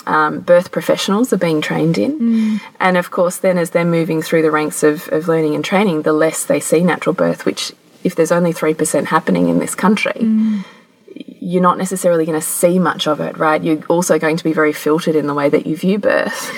um, 0.07 0.41
birth 0.41 0.71
professionals 0.71 1.33
are 1.33 1.39
being 1.39 1.61
trained 1.61 1.99
in. 1.99 2.61
And 2.81 2.97
of 2.97 3.11
course, 3.11 3.39
then 3.39 3.59
as 3.59 3.71
they're 3.71 3.85
moving 3.85 4.23
through 4.23 4.43
the 4.43 4.51
ranks 4.51 4.83
of, 4.83 5.09
of 5.13 5.29
learning 5.29 5.55
and 5.55 5.65
training, 5.65 6.03
the 6.03 6.13
less 6.13 6.45
they 6.45 6.61
see 6.61 6.83
natural 6.83 7.15
birth. 7.15 7.45
Which, 7.45 7.73
if 8.03 8.15
there's 8.15 8.33
only 8.33 8.53
three 8.53 8.75
percent 8.75 9.09
happening 9.09 9.49
in 9.49 9.59
this 9.59 9.75
country, 9.75 10.53
you're 11.15 11.63
not 11.63 11.79
necessarily 11.79 12.25
going 12.25 12.41
to 12.41 12.47
see 12.47 12.79
much 12.79 13.07
of 13.07 13.21
it, 13.21 13.37
right? 13.37 13.63
You're 13.63 13.85
also 13.87 14.19
going 14.19 14.37
to 14.37 14.45
be 14.45 14.53
very 14.53 14.73
filtered 14.73 15.17
in 15.17 15.27
the 15.27 15.35
way 15.35 15.49
that 15.49 15.67
you 15.67 15.77
view 15.77 15.99
birth. 15.99 16.51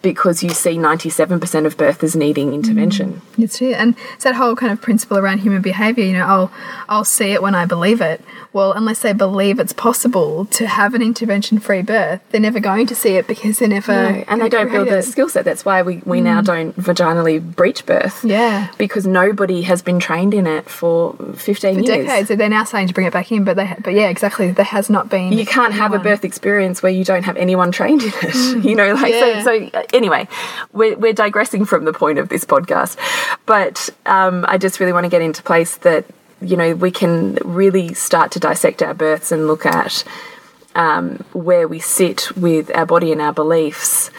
Because 0.00 0.42
you 0.42 0.50
see 0.50 0.76
97% 0.76 1.66
of 1.66 1.76
birth 1.76 2.04
as 2.04 2.14
needing 2.14 2.54
intervention. 2.54 3.20
Mm, 3.36 3.44
it's 3.44 3.58
true. 3.58 3.72
and 3.72 3.96
it's 4.14 4.24
that 4.24 4.36
whole 4.36 4.54
kind 4.54 4.72
of 4.72 4.80
principle 4.80 5.18
around 5.18 5.38
human 5.38 5.60
behavior. 5.60 6.04
You 6.04 6.12
know, 6.14 6.26
I'll 6.26 6.52
I'll 6.88 7.04
see 7.04 7.32
it 7.32 7.42
when 7.42 7.54
I 7.54 7.66
believe 7.66 8.00
it. 8.00 8.22
Well, 8.52 8.72
unless 8.72 9.00
they 9.00 9.12
believe 9.12 9.58
it's 9.60 9.72
possible 9.72 10.46
to 10.46 10.66
have 10.66 10.94
an 10.94 11.02
intervention-free 11.02 11.82
birth, 11.82 12.20
they're 12.30 12.40
never 12.40 12.60
going 12.60 12.86
to 12.86 12.94
see 12.94 13.16
it 13.16 13.26
because 13.26 13.58
they're 13.58 13.68
never. 13.68 13.92
No, 13.92 14.24
and 14.26 14.40
they 14.40 14.48
don't 14.48 14.70
build 14.70 14.88
the 14.88 15.02
skill 15.02 15.28
set. 15.28 15.44
That's 15.44 15.64
why 15.64 15.82
we, 15.82 16.02
we 16.06 16.20
now 16.20 16.40
mm. 16.40 16.46
don't 16.46 16.76
vaginally 16.76 17.40
breech 17.54 17.84
birth. 17.84 18.24
Yeah. 18.24 18.72
Because 18.78 19.06
nobody 19.06 19.62
has 19.62 19.82
been 19.82 20.00
trained 20.00 20.32
in 20.32 20.46
it 20.46 20.68
for 20.68 21.14
15 21.34 21.74
For 21.74 21.80
years. 21.80 22.06
decades, 22.06 22.28
they're 22.28 22.48
now 22.48 22.64
saying 22.64 22.88
to 22.88 22.94
bring 22.94 23.06
it 23.06 23.12
back 23.12 23.30
in, 23.30 23.44
but 23.44 23.56
they, 23.56 23.74
but 23.82 23.92
yeah, 23.92 24.08
exactly, 24.08 24.50
there 24.50 24.64
has 24.64 24.88
not 24.88 25.08
been. 25.08 25.32
You 25.32 25.46
can't 25.46 25.74
have 25.74 25.92
a 25.92 25.98
birth 25.98 26.24
experience 26.24 26.82
where 26.82 26.92
you 26.92 27.04
don't 27.04 27.24
have 27.24 27.36
anyone 27.36 27.70
trained 27.70 28.02
in 28.02 28.08
it. 28.08 28.14
Mm. 28.14 28.64
you 28.68 28.74
know, 28.74 28.94
like, 28.94 29.12
Yeah. 29.12 29.42
so, 29.42 29.60
so 29.60 29.70
uh, 29.78 29.82
anyway, 29.92 30.28
we're, 30.72 30.96
we're 30.96 31.12
digressing 31.12 31.64
from 31.64 31.84
the 31.84 31.92
point 31.92 32.18
of 32.18 32.28
this 32.28 32.44
podcast. 32.44 32.96
But 33.46 33.90
um, 34.06 34.44
I 34.48 34.58
just 34.58 34.80
really 34.80 34.92
want 34.92 35.04
to 35.04 35.10
get 35.10 35.22
into 35.22 35.42
place 35.42 35.76
that, 35.78 36.04
you 36.40 36.56
know, 36.56 36.74
we 36.74 36.90
can 36.90 37.38
really 37.44 37.94
start 37.94 38.32
to 38.32 38.40
dissect 38.40 38.82
our 38.82 38.94
births 38.94 39.32
and 39.32 39.46
look 39.46 39.66
at 39.66 40.04
um, 40.74 41.24
where 41.32 41.66
we 41.66 41.78
sit 41.78 42.36
with 42.36 42.74
our 42.74 42.86
body 42.86 43.12
and 43.12 43.20
our 43.20 43.32
beliefs 43.32 44.10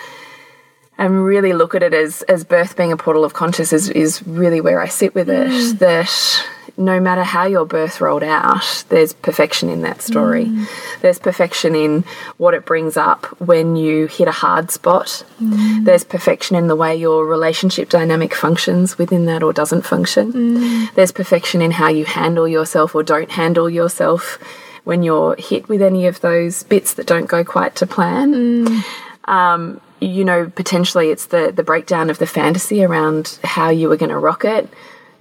and 0.98 1.24
really 1.24 1.54
look 1.54 1.74
at 1.74 1.82
it 1.82 1.94
as 1.94 2.22
as 2.24 2.44
birth 2.44 2.76
being 2.76 2.92
a 2.92 2.98
portal 2.98 3.24
of 3.24 3.34
conscious 3.34 3.72
is, 3.72 3.90
is 3.90 4.22
really 4.28 4.60
where 4.60 4.82
I 4.82 4.88
sit 4.88 5.16
with 5.16 5.30
it. 5.30 5.80
That 5.80 6.46
no 6.80 7.00
matter 7.00 7.24
how 7.24 7.46
your 7.46 7.66
birth 7.66 8.00
rolled 8.00 8.24
out, 8.24 8.86
there's 8.88 9.12
perfection 9.12 9.70
in 9.70 9.82
that 9.82 10.02
story. 10.02 10.46
Mm. 10.46 11.02
There's 11.02 11.20
perfection 11.20 11.76
in 11.76 12.06
what 12.38 12.54
it 12.54 12.66
brings 12.66 12.96
up 12.96 13.26
when 13.42 13.76
you 13.76 14.08
hit 14.08 14.30
a 14.30 14.32
hard 14.32 14.72
spot. 14.72 15.26
Mm. 15.42 15.84
There's 15.84 16.06
perfection 16.06 16.56
in 16.56 16.68
the 16.68 16.78
way 16.78 16.96
your 16.96 17.26
relationship 17.26 17.90
dynamic 17.90 18.34
functions 18.34 18.98
within 18.98 19.26
that 19.26 19.44
or 19.44 19.52
doesn't 19.52 19.82
function. 19.82 20.32
Mm. 20.32 20.94
There's 20.96 21.12
perfection 21.12 21.62
in 21.62 21.72
how 21.72 21.90
you 21.90 22.06
handle 22.06 22.48
yourself 22.48 22.96
or 22.96 23.04
don't 23.04 23.32
handle 23.32 23.70
yourself 23.70 24.40
when 24.86 25.04
you're 25.04 25.36
hit 25.38 25.68
with 25.68 25.82
any 25.82 26.08
of 26.08 26.22
those 26.22 26.64
bits 26.64 26.94
that 26.94 27.06
don't 27.06 27.28
go 27.28 27.44
quite 27.44 27.76
to 27.76 27.86
plan 27.86 28.82
um, 29.30 29.80
you 30.02 30.26
know, 30.26 30.50
potentially 30.50 31.10
it's 31.10 31.28
the 31.28 31.52
the 31.56 31.64
breakdown 31.64 32.10
of 32.10 32.18
the 32.18 32.26
fantasy 32.26 32.84
around 32.84 33.40
how 33.44 33.70
you 33.70 33.88
were 33.88 33.98
going 33.98 34.10
to 34.10 34.18
rock 34.18 34.44
it, 34.44 34.68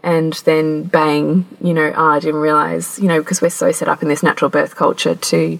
and 0.02 0.32
then 0.44 0.84
bang, 0.84 1.46
you 1.60 1.74
know, 1.74 1.92
oh, 1.94 2.10
I 2.10 2.20
didn't 2.20 2.40
realize, 2.40 2.98
you 2.98 3.08
know, 3.08 3.20
because 3.20 3.42
we're 3.42 3.50
so 3.50 3.72
set 3.72 3.88
up 3.88 4.02
in 4.02 4.08
this 4.08 4.22
natural 4.22 4.50
birth 4.50 4.76
culture 4.76 5.14
to 5.14 5.58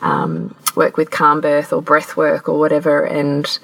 um, 0.00 0.54
work 0.76 0.96
with 0.96 1.10
calm 1.10 1.40
birth 1.40 1.72
or 1.72 1.82
breath 1.82 2.16
work 2.16 2.48
or 2.48 2.58
whatever, 2.58 3.04
and 3.04 3.58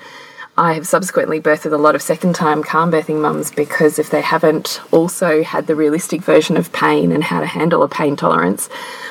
I 0.59 0.73
have 0.73 0.87
subsequently 0.87 1.39
birthed 1.39 1.71
a 1.71 1.77
lot 1.77 1.95
of 1.95 2.01
second 2.01 2.35
time 2.35 2.63
calm 2.63 2.91
birthing 2.91 3.21
mums 3.21 3.51
because 3.51 3.99
if 3.99 4.09
they 4.09 4.23
haven't 4.23 4.81
also 4.91 5.43
had 5.43 5.67
the 5.67 5.75
realistic 5.75 6.23
version 6.23 6.57
of 6.57 6.73
pain 6.73 7.13
and 7.13 7.23
how 7.23 7.41
to 7.41 7.47
handle 7.47 7.83
a 7.83 7.89
pain 7.89 8.17
tolerance, 8.17 8.69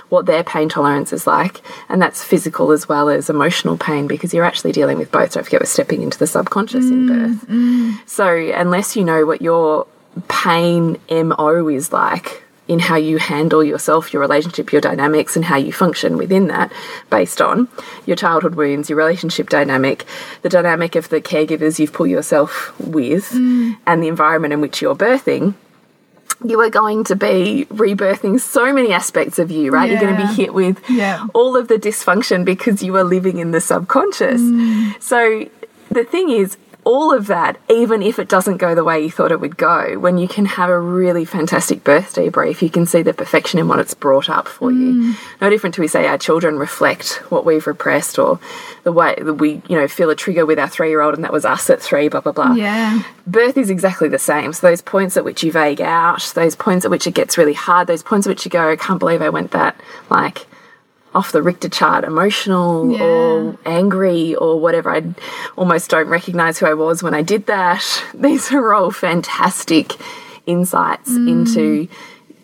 what 0.09 0.25
their 0.25 0.43
pain 0.43 0.69
tolerance 0.69 1.13
is 1.13 1.27
like, 1.27 1.61
and 1.87 2.01
that's 2.01 2.23
physical 2.23 2.71
as 2.71 2.89
well 2.89 3.09
as 3.09 3.29
emotional 3.29 3.77
pain 3.77 4.07
because 4.07 4.33
you're 4.33 4.43
actually 4.43 4.71
dealing 4.71 4.97
with 4.97 5.11
both. 5.11 5.33
Don't 5.33 5.43
forget, 5.43 5.61
we're 5.61 5.67
stepping 5.67 6.01
into 6.01 6.17
the 6.17 6.27
subconscious 6.27 6.89
in 6.89 7.07
birth. 7.07 8.09
So, 8.09 8.27
unless 8.35 8.95
you 8.95 9.03
know 9.03 9.25
what 9.25 9.41
your 9.41 9.85
pain 10.27 10.97
MO 11.09 11.67
is 11.67 11.91
like, 11.91 12.43
in 12.67 12.79
how 12.79 12.95
you 12.95 13.17
handle 13.17 13.63
yourself, 13.63 14.11
your 14.11 14.21
relationship, 14.21 14.71
your 14.71 14.81
dynamics, 14.81 15.35
and 15.35 15.45
how 15.45 15.55
you 15.55 15.71
function 15.71 16.17
within 16.17 16.47
that, 16.47 16.71
based 17.09 17.41
on 17.41 17.67
your 18.05 18.15
childhood 18.15 18.55
wounds, 18.55 18.89
your 18.89 18.97
relationship 18.97 19.49
dynamic, 19.49 20.05
the 20.41 20.49
dynamic 20.49 20.95
of 20.95 21.09
the 21.09 21.21
caregivers 21.21 21.77
you've 21.77 21.93
put 21.93 22.09
yourself 22.09 22.77
with, 22.79 23.29
mm. 23.29 23.77
and 23.85 24.01
the 24.01 24.07
environment 24.07 24.51
in 24.53 24.61
which 24.61 24.81
you're 24.81 24.95
birthing, 24.95 25.53
you 26.43 26.59
are 26.59 26.69
going 26.69 27.03
to 27.03 27.15
be 27.15 27.67
rebirthing 27.69 28.39
so 28.39 28.73
many 28.73 28.91
aspects 28.91 29.39
of 29.39 29.51
you, 29.51 29.71
right? 29.71 29.89
You're 29.89 30.01
going 30.01 30.15
to 30.15 30.27
be 30.27 30.33
hit 30.33 30.53
with 30.53 30.81
Yeah. 30.89 31.27
all 31.33 31.55
of 31.55 31.67
the 31.67 31.75
dysfunction 31.75 32.43
because 32.43 32.83
you 32.83 32.95
are 32.97 33.03
living 33.03 33.37
in 33.37 33.51
the 33.51 33.61
subconscious. 33.61 34.41
Mm. 34.41 35.01
So 35.01 35.47
the 35.89 36.03
thing 36.03 36.29
is, 36.29 36.57
all 36.85 37.11
of 37.11 37.25
that, 37.27 37.57
even 37.67 38.03
if 38.03 38.19
it 38.19 38.29
doesn't 38.29 38.57
go 38.57 38.75
the 38.75 38.83
way 38.83 39.01
you 39.01 39.09
thought 39.09 39.31
it 39.31 39.39
would 39.41 39.57
go, 39.57 39.97
when 39.97 40.19
you 40.19 40.27
can 40.27 40.45
have 40.45 40.69
a 40.69 40.79
really 40.79 41.25
fantastic 41.25 41.83
birthday 41.83 42.29
brief, 42.29 42.61
you 42.61 42.69
can 42.69 42.85
see 42.85 43.01
the 43.01 43.11
perfection 43.13 43.59
in 43.59 43.67
what 43.67 43.79
it's 43.79 43.95
brought 43.95 44.29
up 44.29 44.47
for 44.47 44.71
you. 44.71 44.93
Mm. 44.93 45.15
No 45.41 45.49
different 45.49 45.73
to 45.75 45.81
we 45.81 45.87
say 45.87 46.05
our 46.05 46.19
children 46.19 46.59
reflect 46.59 47.15
what 47.29 47.43
we've 47.43 47.65
repressed 47.65 48.19
or 48.19 48.39
the 48.83 48.91
way 48.91 49.15
that 49.19 49.33
we, 49.33 49.63
you 49.67 49.75
know, 49.75 49.87
feel 49.87 50.11
a 50.11 50.15
trigger 50.15 50.45
with 50.45 50.59
our 50.59 50.69
three 50.69 50.89
year 50.89 51.01
old 51.01 51.15
and 51.15 51.23
that 51.23 51.33
was 51.33 51.43
us 51.43 51.69
at 51.71 51.81
three, 51.81 52.07
blah, 52.07 52.21
blah, 52.21 52.31
blah 52.31 52.53
Yeah. 52.53 53.01
birth 53.25 53.57
is 53.57 53.71
exactly 53.71 54.07
the 54.07 54.19
same. 54.19 54.53
So 54.53 54.67
those 54.67 54.83
points 54.83 55.17
at 55.17 55.25
which 55.25 55.43
you 55.43 55.51
vague 55.51 55.81
out, 55.81 56.31
those 56.35 56.55
points 56.55 56.85
at 56.85 56.91
which 56.91 57.07
it 57.07 57.15
gets 57.15 57.35
really 57.37 57.53
hard, 57.53 57.87
those 57.87 58.03
points 58.03 58.27
at 58.27 58.29
which 58.29 58.45
you 58.45 58.51
go, 58.51 58.69
I 58.69 58.75
can't 58.75 58.99
believe 58.99 59.23
I 59.23 59.29
went 59.29 59.51
that 59.51 59.75
like 60.11 60.45
off 61.15 61.31
the 61.31 61.41
Richter 61.41 61.69
chart, 61.69 62.03
emotional 62.03 62.91
Yeah. 62.91 63.03
or 63.03 63.57
angry 63.65 64.35
or 64.35 64.59
whatever. 64.59 64.89
I 64.89 65.03
almost 65.55 65.89
don't 65.89 66.07
recognize 66.07 66.59
who 66.59 66.65
I 66.65 66.73
was 66.73 67.01
when 67.01 67.13
I 67.13 67.21
did 67.21 67.45
that. 67.47 67.83
These 68.13 68.51
are 68.51 68.73
all 68.73 68.91
fantastic 68.91 69.93
insights 70.45 71.09
mm. 71.09 71.29
into 71.29 71.87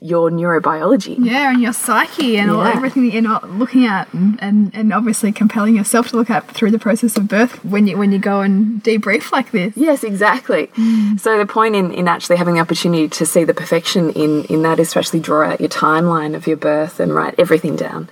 your 0.03 0.31
neurobiology. 0.31 1.15
Yeah, 1.19 1.51
and 1.51 1.61
your 1.61 1.73
psyche 1.73 2.35
and 2.37 2.49
all 2.49 2.63
everything 2.63 3.05
that 3.05 3.13
you're 3.13 3.21
not 3.21 3.51
looking 3.51 3.85
at, 3.85 4.11
and, 4.13 4.41
and, 4.41 4.71
and 4.73 4.91
obviously 4.91 5.31
compelling 5.31 5.75
yourself 5.75 6.09
to 6.09 6.15
look 6.17 6.31
at 6.31 6.49
through 6.49 6.71
the 6.71 6.79
process 6.79 7.15
of 7.17 7.27
birth 7.27 7.63
when 7.63 7.85
you 7.85 7.95
when 7.97 8.11
you 8.11 8.17
go 8.17 8.41
and 8.41 8.83
debrief 8.83 9.31
like 9.31 9.51
this. 9.51 9.77
Yes, 9.77 10.03
exactly. 10.03 10.67
Mm. 10.67 11.19
So 11.19 11.37
the 11.37 11.45
point 11.45 11.75
in, 11.75 11.93
in 11.93 12.07
actually 12.07 12.37
having 12.37 12.55
the 12.55 12.61
opportunity 12.61 13.07
to 13.09 13.25
see 13.27 13.43
the 13.43 13.53
perfection 13.53 14.09
in, 14.13 14.45
in 14.45 14.63
that 14.63 14.79
is 14.79 14.91
to 14.93 14.99
actually 14.99 15.19
draw 15.19 15.47
out 15.47 15.59
your 15.59 15.69
timeline 15.69 16.35
of 16.35 16.47
your 16.47 16.57
birth 16.57 16.99
and 16.99 17.13
write 17.13 17.35
everything 17.37 17.75
down. 17.75 18.09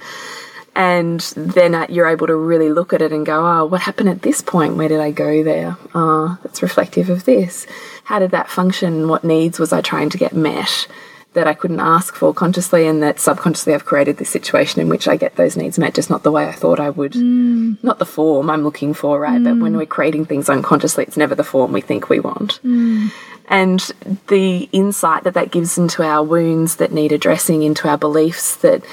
And 0.75 1.19
then 1.35 1.85
you're 1.89 2.07
able 2.07 2.27
to 2.27 2.35
really 2.35 2.69
look 2.69 2.93
at 2.93 3.01
it 3.01 3.11
and 3.11 3.25
go, 3.25 3.45
oh, 3.45 3.65
what 3.65 3.81
happened 3.81 4.09
at 4.09 4.21
this 4.21 4.41
point? 4.41 4.75
Where 4.75 4.87
did 4.87 4.99
I 4.99 5.11
go 5.11 5.43
there? 5.43 5.77
Oh, 5.93 6.37
that's 6.43 6.61
reflective 6.61 7.09
of 7.09 7.25
this. 7.25 7.67
How 8.05 8.19
did 8.19 8.31
that 8.31 8.49
function? 8.49 9.07
What 9.07 9.23
needs 9.23 9.59
was 9.59 9.73
I 9.73 9.81
trying 9.81 10.09
to 10.11 10.17
get 10.17 10.33
met? 10.33 10.87
that 11.33 11.47
I 11.47 11.53
couldn't 11.53 11.79
ask 11.79 12.15
for 12.15 12.33
consciously, 12.33 12.87
and 12.87 13.03
that 13.03 13.19
subconsciously 13.19 13.73
I've 13.73 13.85
created 13.85 14.17
this 14.17 14.29
situation 14.29 14.81
in 14.81 14.89
which 14.89 15.07
I 15.07 15.15
get 15.15 15.35
those 15.35 15.55
needs 15.55 15.77
met, 15.77 15.93
just 15.93 16.09
not 16.09 16.23
the 16.23 16.31
way 16.31 16.47
I 16.47 16.51
thought 16.51 16.79
I 16.79 16.89
would. 16.89 17.13
Mm. 17.13 17.83
Not 17.83 17.99
the 17.99 18.05
form 18.05 18.49
I'm 18.49 18.63
looking 18.63 18.93
for, 18.95 19.19
right? 19.19 19.39
Mm. 19.39 19.43
But 19.43 19.61
when 19.61 19.77
we're 19.77 19.85
creating 19.85 20.25
things 20.25 20.49
unconsciously, 20.49 21.03
it's 21.03 21.17
never 21.17 21.35
the 21.35 21.43
form 21.43 21.71
we 21.71 21.81
think 21.81 22.09
we 22.09 22.19
want. 22.19 22.59
Mm. 22.63 23.11
And 23.47 23.79
the 24.27 24.69
insight 24.71 25.23
that 25.23 25.35
that 25.35 25.51
gives 25.51 25.77
into 25.77 26.03
our 26.03 26.23
wounds 26.23 26.77
that 26.77 26.91
need 26.91 27.11
addressing, 27.11 27.61
into 27.61 27.87
our 27.87 27.97
beliefs 27.97 28.55
that 28.57 28.83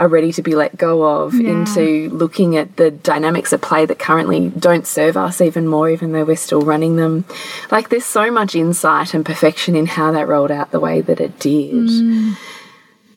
are 0.00 0.08
ready 0.08 0.32
to 0.32 0.42
be 0.42 0.54
let 0.54 0.78
go 0.78 1.24
of 1.24 1.34
yeah. 1.34 1.50
into 1.50 2.08
looking 2.08 2.56
at 2.56 2.76
the 2.76 2.90
dynamics 2.90 3.52
at 3.52 3.60
play 3.60 3.84
that 3.84 3.98
currently 3.98 4.48
don't 4.48 4.86
serve 4.86 5.14
us 5.14 5.42
even 5.42 5.68
more, 5.68 5.90
even 5.90 6.12
though 6.12 6.24
we're 6.24 6.36
still 6.36 6.62
running 6.62 6.96
them. 6.96 7.26
Like 7.70 7.90
there's 7.90 8.06
so 8.06 8.30
much 8.30 8.54
insight 8.54 9.12
and 9.12 9.26
perfection 9.26 9.76
in 9.76 9.84
how 9.84 10.10
that 10.12 10.26
rolled 10.26 10.50
out 10.50 10.70
the 10.70 10.80
way 10.80 11.02
that 11.02 11.20
it 11.20 11.38
did. 11.38 11.74
Mm. 11.74 12.36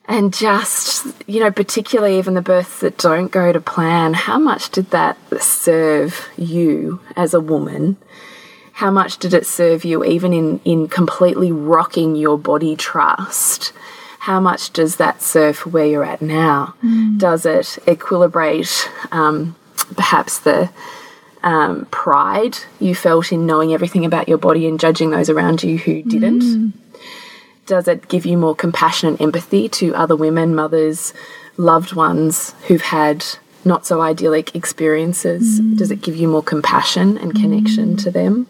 And 0.09 0.33
just, 0.33 1.07
you 1.25 1.39
know, 1.39 1.51
particularly 1.51 2.17
even 2.17 2.33
the 2.33 2.41
births 2.41 2.81
that 2.81 2.97
don't 2.97 3.31
go 3.31 3.53
to 3.53 3.61
plan, 3.61 4.13
how 4.13 4.37
much 4.37 4.69
did 4.69 4.89
that 4.89 5.17
serve 5.41 6.27
you 6.35 6.99
as 7.15 7.33
a 7.33 7.39
woman? 7.39 7.95
How 8.73 8.91
much 8.91 9.19
did 9.19 9.33
it 9.33 9.45
serve 9.45 9.85
you 9.85 10.03
even 10.03 10.33
in, 10.33 10.59
in 10.65 10.89
completely 10.89 11.53
rocking 11.53 12.17
your 12.17 12.37
body 12.37 12.75
trust? 12.75 13.71
How 14.23 14.39
much 14.39 14.71
does 14.71 14.95
that 14.95 15.21
serve 15.21 15.57
for 15.57 15.69
where 15.71 15.85
you're 15.85 16.05
at 16.05 16.21
now? 16.21 16.75
Mm. 16.81 17.17
Does 17.17 17.45
it 17.45 17.77
equilibrate 17.85 18.87
um, 19.11 19.53
perhaps 19.97 20.39
the 20.39 20.69
um, 21.43 21.87
pride 21.87 22.57
you 22.79 22.95
felt 22.95 23.33
in 23.33 23.45
knowing 23.45 23.73
everything 23.73 24.05
about 24.05 24.29
your 24.29 24.37
body 24.37 24.65
and 24.65 24.79
judging 24.79 25.09
those 25.09 25.29
around 25.29 25.61
you 25.61 25.77
who 25.77 26.03
didn't? 26.03 26.41
Mm. 26.41 26.71
Does 27.65 27.89
it 27.89 28.07
give 28.07 28.25
you 28.25 28.37
more 28.37 28.55
compassion 28.55 29.09
and 29.09 29.21
empathy 29.21 29.67
to 29.67 29.93
other 29.93 30.15
women, 30.15 30.55
mothers, 30.55 31.13
loved 31.57 31.91
ones 31.91 32.55
who've 32.67 32.81
had 32.81 33.25
not 33.65 33.85
so 33.85 33.99
idyllic 33.99 34.55
experiences? 34.55 35.59
Mm. 35.59 35.77
Does 35.77 35.91
it 35.91 36.01
give 36.01 36.15
you 36.15 36.29
more 36.29 36.43
compassion 36.43 37.17
and 37.17 37.35
connection 37.35 37.97
to 37.97 38.09
them? 38.09 38.47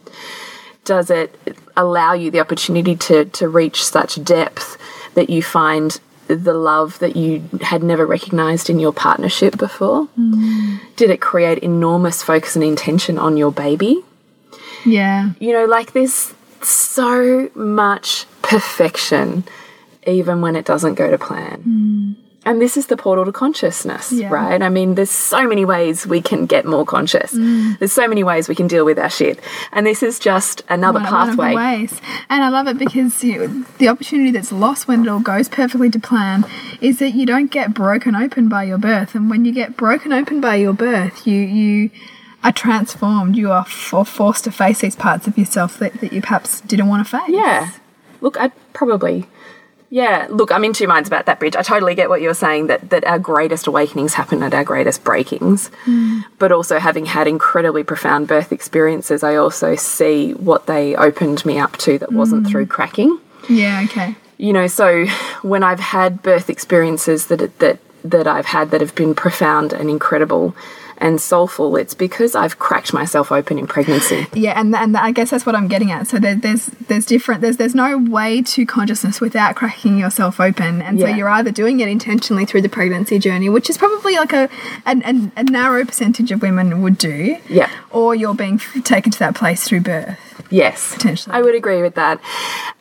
Does 0.85 1.09
it 1.09 1.35
allow 1.75 2.13
you 2.13 2.29
the 2.29 2.41
opportunity 2.41 2.95
to, 2.95 3.25
to 3.25 3.49
reach 3.49 3.83
such 3.83 4.23
depth 4.23 4.77
that 5.15 5.29
you 5.29 5.41
find 5.43 5.99
the 6.27 6.53
love 6.53 6.99
that 6.99 7.15
you 7.15 7.43
had 7.61 7.83
never 7.83 8.05
recognized 8.05 8.69
in 8.69 8.79
your 8.79 8.93
partnership 8.93 9.57
before? 9.57 10.07
Mm. 10.19 10.79
Did 10.95 11.09
it 11.09 11.21
create 11.21 11.59
enormous 11.59 12.23
focus 12.23 12.55
and 12.55 12.63
intention 12.63 13.17
on 13.17 13.37
your 13.37 13.51
baby? 13.51 14.03
Yeah. 14.85 15.31
You 15.39 15.53
know, 15.53 15.65
like 15.65 15.93
there's 15.93 16.33
so 16.61 17.49
much 17.55 18.25
perfection 18.41 19.43
even 20.05 20.41
when 20.41 20.55
it 20.55 20.65
doesn't 20.65 20.95
go 20.95 21.09
to 21.09 21.17
plan. 21.17 21.63
Mm. 21.63 22.22
And 22.45 22.61
this 22.61 22.75
is 22.75 22.87
the 22.87 22.97
portal 22.97 23.23
to 23.23 23.31
consciousness, 23.31 24.11
Yeah. 24.11 24.27
right? 24.29 24.61
I 24.61 24.67
mean, 24.67 24.95
there's 24.95 25.09
so 25.09 25.47
many 25.47 25.63
ways 25.63 26.05
we 26.05 26.21
can 26.21 26.45
get 26.45 26.65
more 26.65 26.85
conscious. 26.85 27.33
Mm. 27.33 27.79
There's 27.79 27.93
so 27.93 28.05
many 28.05 28.21
ways 28.23 28.49
we 28.49 28.55
can 28.55 28.67
deal 28.67 28.83
with 28.83 28.99
our 28.99 29.09
shit. 29.09 29.39
And 29.71 29.87
this 29.87 30.03
is 30.03 30.19
just 30.19 30.61
another 30.67 30.99
one- 30.99 31.09
one 31.11 31.27
pathway. 31.29 31.55
ways. 31.55 32.01
And 32.29 32.43
I 32.43 32.49
love 32.49 32.67
it 32.67 32.77
because 32.77 33.23
you, 33.23 33.65
the 33.77 33.87
opportunity 33.87 34.31
that's 34.31 34.51
lost 34.51 34.89
when 34.89 35.03
it 35.03 35.07
all 35.07 35.19
goes 35.21 35.47
perfectly 35.47 35.89
to 35.91 35.99
plan 35.99 36.45
is 36.81 36.99
that 36.99 37.11
you 37.13 37.25
don't 37.25 37.49
get 37.49 37.73
broken 37.73 38.13
open 38.13 38.49
by 38.49 38.63
your 38.63 38.77
birth. 38.77 39.15
And 39.15 39.29
when 39.29 39.45
you 39.45 39.53
get 39.53 39.77
broken 39.77 40.11
open 40.11 40.41
by 40.41 40.55
your 40.55 40.73
birth, 40.73 41.25
you 41.25 41.39
you 41.39 41.89
are 42.43 42.51
transformed. 42.51 43.37
You 43.37 43.53
are 43.53 43.63
for, 43.63 44.03
forced 44.03 44.43
to 44.43 44.51
face 44.51 44.81
these 44.81 44.97
parts 44.97 45.27
of 45.27 45.37
yourself 45.37 45.79
that, 45.79 45.93
that 46.01 46.11
you 46.11 46.19
perhaps 46.21 46.59
didn't 46.59 46.89
want 46.89 47.07
to 47.07 47.09
face. 47.17 47.29
Yeah. 47.29 47.69
Look, 48.19 48.35
I 48.37 48.49
probably. 48.73 49.27
Yeah, 49.93 50.25
look, 50.31 50.51
I'm 50.51 50.63
in 50.63 50.73
two 50.73 50.87
minds 50.87 51.07
about 51.07 51.27
that 51.27 51.39
bridge. 51.39 51.55
I 51.55 51.61
totally 51.61 51.93
get 51.93 52.09
what 52.09 52.19
you're 52.19 52.33
saying 52.33 52.65
that 52.65 52.89
that 52.89 53.03
our 53.03 53.19
greatest 53.19 53.67
awakenings 53.67 54.15
happen 54.15 54.41
at 54.41 54.51
our 54.51 54.63
greatest 54.63 55.03
breakings. 55.03 55.67
Hmm. 55.85 56.21
But 56.39 56.51
also 56.51 56.79
having 56.79 57.05
had 57.05 57.27
incredibly 57.27 57.83
profound 57.83 58.27
birth 58.27 58.51
experiences, 58.51 59.21
I 59.21 59.35
also 59.35 59.75
see 59.75 60.33
what 60.33 60.65
they 60.65 60.95
opened 60.95 61.45
me 61.45 61.59
up 61.59 61.77
to 61.77 61.99
that 61.99 62.11
wasn't 62.11 62.47
hmm. 62.47 62.51
through 62.51 62.65
cracking. 62.65 63.19
Yeah. 63.47 63.83
Okay. 63.83 64.15
You 64.39 64.51
know, 64.51 64.65
so 64.65 65.05
when 65.43 65.61
I've 65.61 65.79
had 65.79 66.23
birth 66.23 66.49
experiences 66.49 67.27
that 67.27 67.59
that 67.59 67.77
that 68.03 68.25
I've 68.25 68.47
had 68.47 68.71
that 68.71 68.81
have 68.81 68.95
been 68.95 69.13
profound 69.13 69.73
and 69.73 69.91
incredible 69.91 70.55
and 71.03 71.19
soulful, 71.21 71.75
it's 71.75 71.93
because 71.93 72.33
I've 72.33 72.57
cracked 72.57 72.93
myself 72.93 73.31
open 73.31 73.59
in 73.59 73.67
pregnancy. 73.67 74.25
Yeah, 74.33 74.59
and 74.59 74.73
and 74.75 74.97
I 74.97 75.11
guess 75.11 75.29
that's 75.29 75.45
what 75.45 75.55
I'm 75.55 75.67
getting 75.67 75.91
at. 75.91 76.07
So 76.07 76.17
there, 76.17 76.35
there's 76.35 76.65
there's 76.87 77.05
different 77.05 77.41
there's 77.41 77.57
there's 77.57 77.75
no 77.75 77.97
way 77.97 78.41
to 78.41 78.65
consciousness 78.65 79.21
without 79.21 79.55
cracking 79.55 79.97
yourself 79.97 80.39
open, 80.39 80.81
and 80.81 80.99
so 80.99 81.07
you're 81.07 81.29
either 81.29 81.51
doing 81.51 81.79
it 81.81 81.87
intentionally 81.87 82.45
through 82.45 82.61
the 82.63 82.69
pregnancy 82.69 83.19
journey, 83.19 83.49
which 83.49 83.69
is 83.69 83.77
probably 83.77 84.15
like 84.15 84.33
a 84.33 84.49
a, 84.85 84.91
a, 85.05 85.31
a 85.37 85.43
narrow 85.43 85.85
percentage 85.85 86.31
of 86.31 86.41
women 86.41 86.81
would 86.81 86.97
do, 86.97 87.37
Yeah. 87.49 87.69
or 87.91 88.15
you're 88.15 88.33
being 88.35 88.57
taken 88.83 89.11
to 89.11 89.19
that 89.19 89.35
place 89.35 89.63
through 89.67 89.81
birth. 89.81 90.17
Yes, 90.49 90.93
Potentially. 90.93 91.35
I 91.35 91.41
would 91.41 91.55
agree 91.55 91.81
with 91.81 91.95
that. 91.95 92.19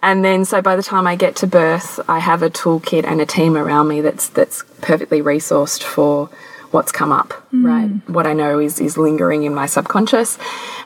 And 0.02 0.24
then, 0.24 0.44
so 0.44 0.61
by 0.61 0.76
the 0.76 0.82
time 0.82 1.06
I 1.06 1.16
get 1.16 1.37
to 1.37 1.46
birth, 1.46 2.00
I 2.08 2.18
have 2.18 2.42
a 2.42 2.50
toolkit 2.50 3.04
and 3.06 3.20
a 3.20 3.26
team 3.26 3.56
around 3.56 3.88
me 3.88 4.00
that's 4.00 4.28
that's 4.28 4.62
perfectly 4.80 5.22
resourced 5.22 5.82
for 5.82 6.28
what's 6.72 6.92
come 6.92 7.12
up. 7.12 7.32
Right, 7.52 7.90
what 8.08 8.26
I 8.26 8.32
know 8.32 8.58
is 8.58 8.80
is 8.80 8.98
lingering 8.98 9.44
in 9.44 9.54
my 9.54 9.66
subconscious, 9.66 10.38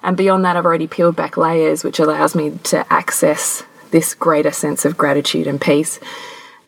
and 0.03 0.17
beyond 0.17 0.45
that, 0.45 0.57
I've 0.57 0.67
already 0.67 0.87
peeled 0.87 1.17
back 1.17 1.37
layers, 1.37 1.85
which 1.85 1.99
allows 1.99 2.35
me 2.35 2.59
to 2.65 2.93
access 2.93 3.63
this 3.91 4.15
greater 4.15 4.51
sense 4.51 4.85
of 4.85 4.97
gratitude 4.97 5.47
and 5.47 5.61
peace. 5.61 5.99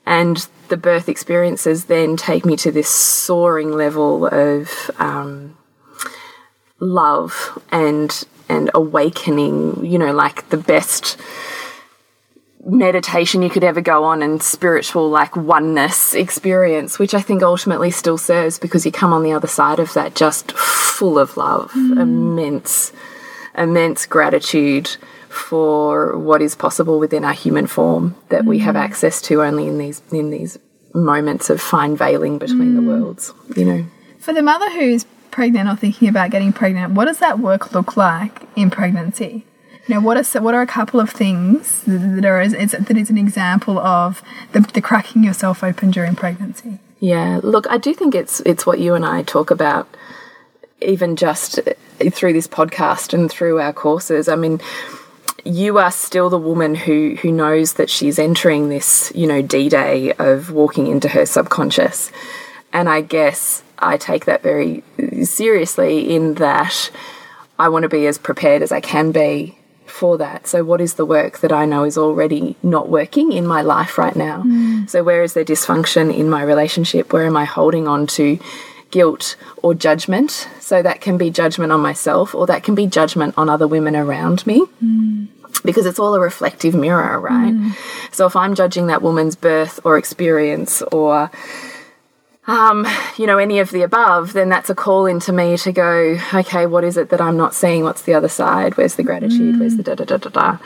And 0.07 0.49
the 0.69 0.77
birth 0.77 1.09
experiences 1.09 1.87
then 1.87 2.17
take 2.17 2.45
me 2.47 2.57
to 2.57 2.71
this 2.71 2.89
soaring 2.89 3.73
level 3.73 4.27
of 4.27 4.91
um, 4.99 5.57
love 6.81 7.63
and 7.71 8.25
and 8.49 8.71
awakening 8.75 9.85
you 9.85 9.99
know 9.99 10.13
like 10.13 10.49
the 10.51 10.57
best 10.57 11.21
meditation 12.65 13.43
you 13.43 13.51
could 13.51 13.65
ever 13.65 13.81
go 13.81 14.05
on 14.05 14.23
and 14.23 14.43
spiritual 14.43 15.09
like 15.09 15.35
oneness 15.37 16.15
experience 16.15 16.99
which 16.99 17.15
i 17.15 17.21
think 17.21 17.43
ultimately 17.43 17.91
still 17.91 18.19
serves 18.19 18.59
because 18.59 18.85
you 18.85 18.93
come 18.93 19.13
on 19.13 19.23
the 19.23 19.33
other 19.33 19.47
side 19.47 19.79
of 19.79 19.93
that 19.95 20.15
just 20.15 20.53
full 20.53 21.19
of 21.19 21.37
love 21.37 21.71
mm. 21.73 22.01
immense 22.01 22.93
immense 23.57 24.07
gratitude 24.07 24.97
for 25.29 26.19
what 26.19 26.43
is 26.43 26.55
possible 26.55 26.99
within 26.99 27.25
our 27.25 27.33
human 27.33 27.67
form 27.67 28.17
that 28.29 28.45
we 28.45 28.59
have 28.59 28.75
mm. 28.75 28.81
access 28.81 29.23
to 29.23 29.43
only 29.43 29.69
in 29.69 29.79
these 29.79 30.03
in 30.11 30.31
these 30.31 30.59
moments 30.95 31.51
of 31.51 31.61
fine 31.61 31.97
veiling 31.97 32.39
between 32.39 32.75
the 32.75 32.83
mm. 32.83 32.89
worlds 32.89 33.33
you 33.57 33.65
know. 33.65 33.85
For 34.19 34.33
the 34.33 34.43
mother 34.43 34.71
who's 34.73 35.07
pregnant 35.31 35.69
or 35.69 35.77
thinking 35.77 36.09
about 36.09 36.31
getting 36.31 36.53
pregnant, 36.53 36.95
what 36.95 37.05
does 37.05 37.19
that 37.19 37.39
work 37.39 37.73
look 37.73 37.97
like 37.97 38.43
in 38.57 38.71
pregnancy? 38.71 39.47
Know, 39.89 40.01
what 40.01 40.19
are 40.19 40.43
what 40.43 40.55
are 40.55 40.61
a 40.61 40.67
couple 40.67 41.01
of 41.01 41.09
things 41.09 41.83
that 41.85 42.25
are 42.27 42.47
that 42.47 42.97
is 42.97 43.11
an 43.11 43.17
example 43.17 43.79
of 43.79 44.23
the, 44.53 44.61
the 44.61 44.83
cracking 44.83 45.25
yourself 45.25 45.65
open 45.65 45.91
during 45.91 46.15
pregnancy? 46.15 46.79
Yeah, 47.01 47.41
look, 47.43 47.67
I 47.71 47.79
do 47.79 47.95
think 47.95 48.15
it's 48.15 48.41
it's 48.41 48.67
what 48.67 48.81
you 48.81 48.95
and 48.95 49.07
I 49.07 49.23
talk 49.23 49.51
about, 49.51 49.89
even 50.83 51.17
just 51.17 51.61
eh, 52.01 52.11
through 52.11 52.35
this 52.35 52.47
podcast 52.47 53.15
and 53.15 53.31
through 53.31 53.61
our 53.61 53.73
courses. 53.73 54.29
I 54.29 54.37
mean, 54.37 54.61
you 55.45 55.79
are 55.79 55.91
still 55.91 56.29
the 56.29 56.39
woman 56.39 56.75
who 56.75 57.17
who 57.23 57.33
knows 57.33 57.75
that 57.75 57.89
she's 57.89 58.19
entering 58.19 58.69
this, 58.69 59.11
you 59.15 59.27
know, 59.27 59.41
D 59.41 59.71
day 59.71 60.13
of 60.15 60.51
walking 60.51 60.87
into 60.87 61.09
her 61.09 61.25
subconscious, 61.25 62.13
and 62.75 62.91
I 62.91 63.01
guess 63.01 63.63
I 63.79 63.97
take 63.97 64.27
that 64.27 64.43
very 64.43 64.85
eh, 64.99 65.25
seriously 65.25 66.15
in 66.15 66.35
that 66.35 66.91
I 67.59 67.71
want 67.71 67.85
to 67.85 67.89
be 67.89 68.07
as 68.07 68.19
prepared 68.19 68.61
as 68.61 68.71
I 68.71 68.81
can 68.81 69.13
be 69.13 69.59
for 69.91 70.19
that. 70.19 70.47
So, 70.47 70.65
what 70.65 70.81
is 70.81 70.95
the 70.95 71.05
work 71.05 71.39
that 71.41 71.53
I 71.53 71.65
know 71.65 71.85
is 71.85 71.99
already 71.99 72.57
not 72.63 72.89
working 72.89 73.33
in 73.33 73.47
my 73.47 73.63
life 73.63 73.99
right 73.99 74.17
now? 74.17 74.43
Mm. 74.43 74.89
So, 74.89 75.03
where 75.03 75.23
is 75.23 75.35
there 75.35 75.45
dysfunction 75.45 76.15
in 76.15 76.31
my 76.31 76.43
relationship? 76.43 77.13
Where 77.13 77.27
am 77.27 77.37
I 77.37 77.45
holding 77.45 77.89
on 77.89 78.07
to 78.09 78.39
guilt 78.91 79.37
or 79.63 79.75
judgment? 79.75 80.49
So, 80.61 80.83
that 80.83 81.01
can 81.01 81.19
be 81.19 81.31
judgment 81.31 81.73
on 81.73 81.81
myself 81.81 82.35
or 82.35 82.47
that 82.47 82.63
can 82.63 82.75
be 82.75 82.87
judgment 82.87 83.35
on 83.37 83.49
other 83.49 83.69
women 83.69 83.97
around 83.97 84.47
me. 84.47 84.67
Mm. 84.83 85.29
Because 85.65 85.87
it's 85.87 85.99
all 85.99 86.15
a 86.15 86.21
reflective 86.21 86.75
mirror, 86.75 87.19
right? 87.19 87.53
Mm. 87.53 88.15
So, 88.15 88.27
if 88.27 88.37
I'm 88.37 88.55
judging 88.55 88.87
that 88.87 89.03
woman's 89.03 89.37
birth 89.37 89.81
or 89.85 89.99
experience 89.99 90.83
or 90.83 91.31
um, 92.49 92.87
you 93.19 93.27
know, 93.27 93.37
any 93.37 93.59
of 93.59 93.71
the 93.71 93.83
above, 93.83 94.33
then 94.33 94.49
that's 94.49 94.71
a 94.71 94.75
call 94.75 95.05
into 95.05 95.33
me 95.33 95.57
to 95.59 95.71
go, 95.71 96.19
okay, 96.33 96.67
what 96.67 96.83
is 96.83 96.97
it 96.97 97.11
that 97.11 97.21
I'm 97.21 97.37
not 97.37 97.55
seeing? 97.55 97.85
What's 97.85 98.03
the 98.03 98.15
other 98.15 98.29
side? 98.29 98.77
Where's 98.77 98.95
the 98.95 99.03
gratitude? 99.03 99.61
Where's 99.61 99.77
the 99.77 99.83
da 99.83 99.95
da 99.95 100.05
da 100.05 100.17
da 100.17 100.31
da? 100.31 100.59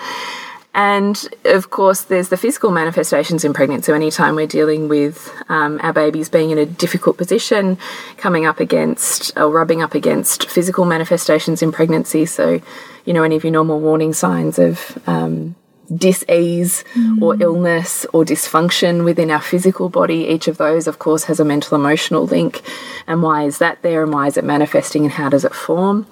And 0.74 1.28
of 1.44 1.70
course, 1.70 2.02
there's 2.02 2.30
the 2.30 2.36
physical 2.36 2.70
manifestations 2.70 3.44
in 3.44 3.52
pregnancy. 3.52 3.86
So, 3.86 3.94
anytime 3.94 4.36
we're 4.36 4.46
dealing 4.46 4.88
with 4.88 5.30
um, 5.50 5.78
our 5.82 5.92
babies 5.92 6.30
being 6.30 6.50
in 6.50 6.56
a 6.56 6.64
difficult 6.64 7.18
position, 7.18 7.76
coming 8.16 8.46
up 8.46 8.58
against 8.58 9.36
or 9.36 9.50
rubbing 9.50 9.82
up 9.82 9.94
against 9.94 10.48
physical 10.48 10.86
manifestations 10.86 11.62
in 11.62 11.72
pregnancy. 11.72 12.24
So, 12.24 12.62
you 13.04 13.12
know, 13.12 13.22
any 13.22 13.36
of 13.36 13.44
your 13.44 13.52
normal 13.52 13.80
warning 13.80 14.14
signs 14.14 14.58
of 14.58 14.98
um, 15.06 15.56
dis-ease 15.96 16.84
or 17.20 17.34
mm. 17.34 17.40
illness 17.40 18.06
or 18.12 18.24
dysfunction 18.24 19.04
within 19.04 19.30
our 19.30 19.40
physical 19.40 19.88
body 19.88 20.26
each 20.28 20.48
of 20.48 20.56
those 20.56 20.86
of 20.86 20.98
course 20.98 21.24
has 21.24 21.40
a 21.40 21.44
mental 21.44 21.76
emotional 21.76 22.24
link 22.26 22.62
and 23.06 23.22
why 23.22 23.44
is 23.44 23.58
that 23.58 23.80
there 23.82 24.02
and 24.02 24.12
why 24.12 24.26
is 24.26 24.36
it 24.36 24.44
manifesting 24.44 25.04
and 25.04 25.12
how 25.12 25.28
does 25.28 25.44
it 25.44 25.54
form 25.54 26.06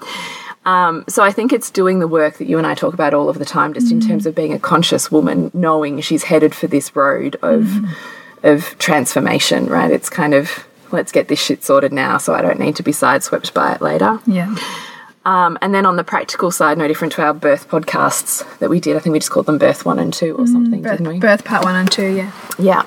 um, 0.66 1.04
so 1.08 1.22
I 1.22 1.32
think 1.32 1.52
it's 1.52 1.70
doing 1.70 2.00
the 2.00 2.08
work 2.08 2.38
that 2.38 2.46
you 2.46 2.58
and 2.58 2.66
I 2.66 2.74
talk 2.74 2.92
about 2.92 3.14
all 3.14 3.28
of 3.28 3.38
the 3.38 3.44
time, 3.46 3.72
just 3.72 3.90
in 3.90 4.00
mm. 4.00 4.06
terms 4.06 4.26
of 4.26 4.34
being 4.34 4.52
a 4.52 4.58
conscious 4.58 5.10
woman, 5.10 5.50
knowing 5.54 6.00
she's 6.00 6.24
headed 6.24 6.54
for 6.54 6.66
this 6.66 6.94
road 6.94 7.36
of 7.36 7.62
mm. 7.62 7.94
of 8.42 8.76
transformation. 8.78 9.66
Right? 9.66 9.90
It's 9.90 10.10
kind 10.10 10.34
of 10.34 10.66
let's 10.92 11.12
get 11.12 11.28
this 11.28 11.40
shit 11.40 11.64
sorted 11.64 11.92
now, 11.92 12.18
so 12.18 12.34
I 12.34 12.42
don't 12.42 12.60
need 12.60 12.76
to 12.76 12.82
be 12.82 12.92
sideswept 12.92 13.54
by 13.54 13.72
it 13.72 13.80
later. 13.80 14.20
Yeah. 14.26 14.54
Um, 15.24 15.58
and 15.60 15.74
then 15.74 15.84
on 15.84 15.96
the 15.96 16.04
practical 16.04 16.50
side, 16.50 16.78
no 16.78 16.88
different 16.88 17.12
to 17.14 17.22
our 17.22 17.34
birth 17.34 17.68
podcasts 17.68 18.42
that 18.58 18.70
we 18.70 18.80
did. 18.80 18.96
I 18.96 19.00
think 19.00 19.12
we 19.12 19.18
just 19.18 19.30
called 19.30 19.46
them 19.46 19.58
Birth 19.58 19.84
One 19.84 19.98
and 19.98 20.12
Two 20.12 20.34
or 20.36 20.46
something, 20.46 20.80
Birth, 20.82 20.92
didn't 20.92 21.08
we? 21.08 21.18
birth 21.20 21.44
part 21.44 21.64
one 21.64 21.76
and 21.76 21.90
two, 21.92 22.06
yeah. 22.06 22.32
Yeah. 22.58 22.86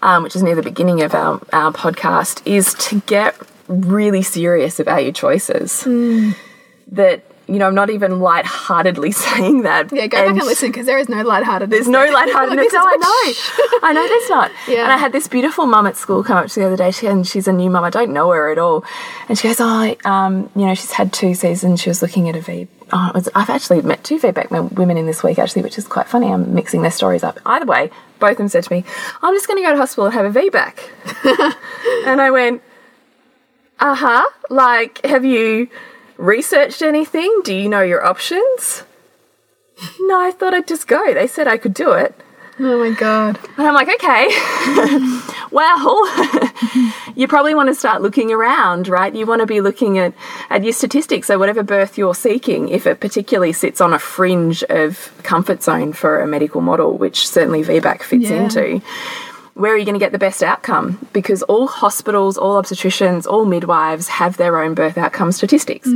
Um, 0.00 0.22
which 0.22 0.36
is 0.36 0.42
near 0.44 0.54
the 0.54 0.62
beginning 0.62 1.02
of 1.02 1.14
our, 1.14 1.40
our 1.52 1.72
podcast, 1.72 2.42
is 2.46 2.74
to 2.74 3.00
get 3.00 3.36
really 3.66 4.22
serious 4.22 4.78
about 4.78 5.02
your 5.02 5.12
choices. 5.12 5.82
That, 6.92 7.22
you 7.48 7.58
know, 7.58 7.66
I'm 7.66 7.74
not 7.74 7.88
even 7.88 8.20
lightheartedly 8.20 9.12
saying 9.26 9.62
that. 9.62 9.90
Yeah, 9.92 10.06
go 10.06 10.18
back 10.18 10.28
and 10.28 10.38
listen 10.38 10.70
because 10.70 10.84
there 10.86 10.98
is 10.98 11.08
no 11.08 11.22
lightheartedness. 11.22 11.70
There's 11.70 11.88
no 11.88 12.04
lightheartedness. 12.12 12.72
no, 12.72 12.80
I 12.82 12.96
know. 12.96 13.78
I 13.82 13.92
know 13.94 14.06
there's 14.06 14.30
not. 14.30 14.50
Yeah. 14.68 14.82
And 14.82 14.92
I 14.92 14.98
had 14.98 15.12
this 15.12 15.26
beautiful 15.26 15.64
mum 15.66 15.86
at 15.86 15.96
school 15.96 16.22
come 16.22 16.36
up 16.36 16.48
to 16.48 16.60
me 16.60 16.66
the 16.66 16.72
other 16.72 16.76
day, 16.76 16.90
she, 16.90 17.06
and 17.06 17.26
she's 17.26 17.48
a 17.48 17.52
new 17.52 17.70
mum. 17.70 17.84
I 17.84 17.90
don't 17.90 18.12
know 18.12 18.30
her 18.30 18.50
at 18.52 18.58
all. 18.58 18.84
And 19.28 19.38
she 19.38 19.48
goes, 19.48 19.60
Oh, 19.60 19.96
um, 20.04 20.50
you 20.54 20.66
know, 20.66 20.74
she's 20.74 20.92
had 20.92 21.12
two 21.12 21.34
seasons. 21.34 21.80
She 21.80 21.88
was 21.88 22.02
looking 22.02 22.28
at 22.28 22.36
a 22.36 22.40
V. 22.40 22.68
Oh, 22.92 23.10
was, 23.14 23.28
I've 23.34 23.50
actually 23.50 23.82
met 23.82 24.04
two 24.04 24.18
VBAC 24.18 24.72
women 24.72 24.96
in 24.96 25.06
this 25.06 25.22
week, 25.22 25.38
actually, 25.38 25.62
which 25.62 25.78
is 25.78 25.86
quite 25.86 26.06
funny. 26.06 26.32
I'm 26.32 26.54
mixing 26.54 26.82
their 26.82 26.90
stories 26.90 27.22
up. 27.22 27.38
Either 27.46 27.66
way, 27.66 27.90
both 28.18 28.32
of 28.32 28.36
them 28.38 28.48
said 28.48 28.64
to 28.64 28.72
me, 28.72 28.84
I'm 29.22 29.34
just 29.34 29.46
going 29.46 29.62
to 29.62 29.66
go 29.66 29.72
to 29.72 29.78
hospital 29.78 30.06
and 30.06 30.14
have 30.14 30.36
a 30.36 30.38
VBAC. 30.38 32.06
and 32.06 32.20
I 32.20 32.30
went, 32.30 32.62
Uh 33.78 33.94
huh. 33.94 34.24
Like, 34.50 35.04
have 35.04 35.24
you 35.24 35.68
researched 36.18 36.82
anything? 36.82 37.40
Do 37.44 37.54
you 37.54 37.68
know 37.68 37.80
your 37.82 38.04
options? 38.04 38.82
No, 40.00 40.20
I 40.20 40.30
thought 40.32 40.52
I'd 40.54 40.66
just 40.68 40.86
go. 40.88 41.14
They 41.14 41.26
said 41.26 41.48
I 41.48 41.56
could 41.56 41.72
do 41.74 41.92
it. 41.92 42.14
Oh 42.60 42.76
my 42.80 42.90
god. 42.90 43.38
And 43.56 43.68
I'm 43.68 43.74
like, 43.74 43.88
okay, 43.88 44.28
well, 45.52 46.04
you 47.14 47.28
probably 47.28 47.54
want 47.54 47.68
to 47.68 47.74
start 47.74 48.02
looking 48.02 48.32
around, 48.32 48.88
right? 48.88 49.14
You 49.14 49.26
want 49.26 49.40
to 49.42 49.46
be 49.46 49.60
looking 49.60 49.96
at, 49.98 50.12
at 50.50 50.64
your 50.64 50.72
statistics. 50.72 51.28
So, 51.28 51.38
whatever 51.38 51.62
birth 51.62 51.96
you're 51.96 52.16
seeking, 52.16 52.68
if 52.68 52.84
it 52.88 52.98
particularly 52.98 53.52
sits 53.52 53.80
on 53.80 53.92
a 53.92 53.98
fringe 54.00 54.64
of 54.64 55.12
comfort 55.22 55.62
zone 55.62 55.92
for 55.92 56.18
a 56.20 56.26
medical 56.26 56.60
model, 56.60 56.98
which 56.98 57.28
certainly 57.28 57.62
VBAC 57.62 58.02
fits 58.02 58.28
Yeah. 58.28 58.42
into, 58.42 58.82
where 59.58 59.72
are 59.72 59.76
you 59.76 59.84
going 59.84 59.94
to 59.94 60.00
get 60.00 60.12
the 60.12 60.18
best 60.18 60.42
outcome? 60.42 61.04
Because 61.12 61.42
all 61.42 61.66
hospitals, 61.66 62.38
all 62.38 62.62
obstetricians, 62.62 63.26
all 63.26 63.44
midwives 63.44 64.06
have 64.08 64.36
their 64.36 64.62
own 64.62 64.74
birth 64.74 64.96
outcome 64.96 65.32
statistics. 65.32 65.88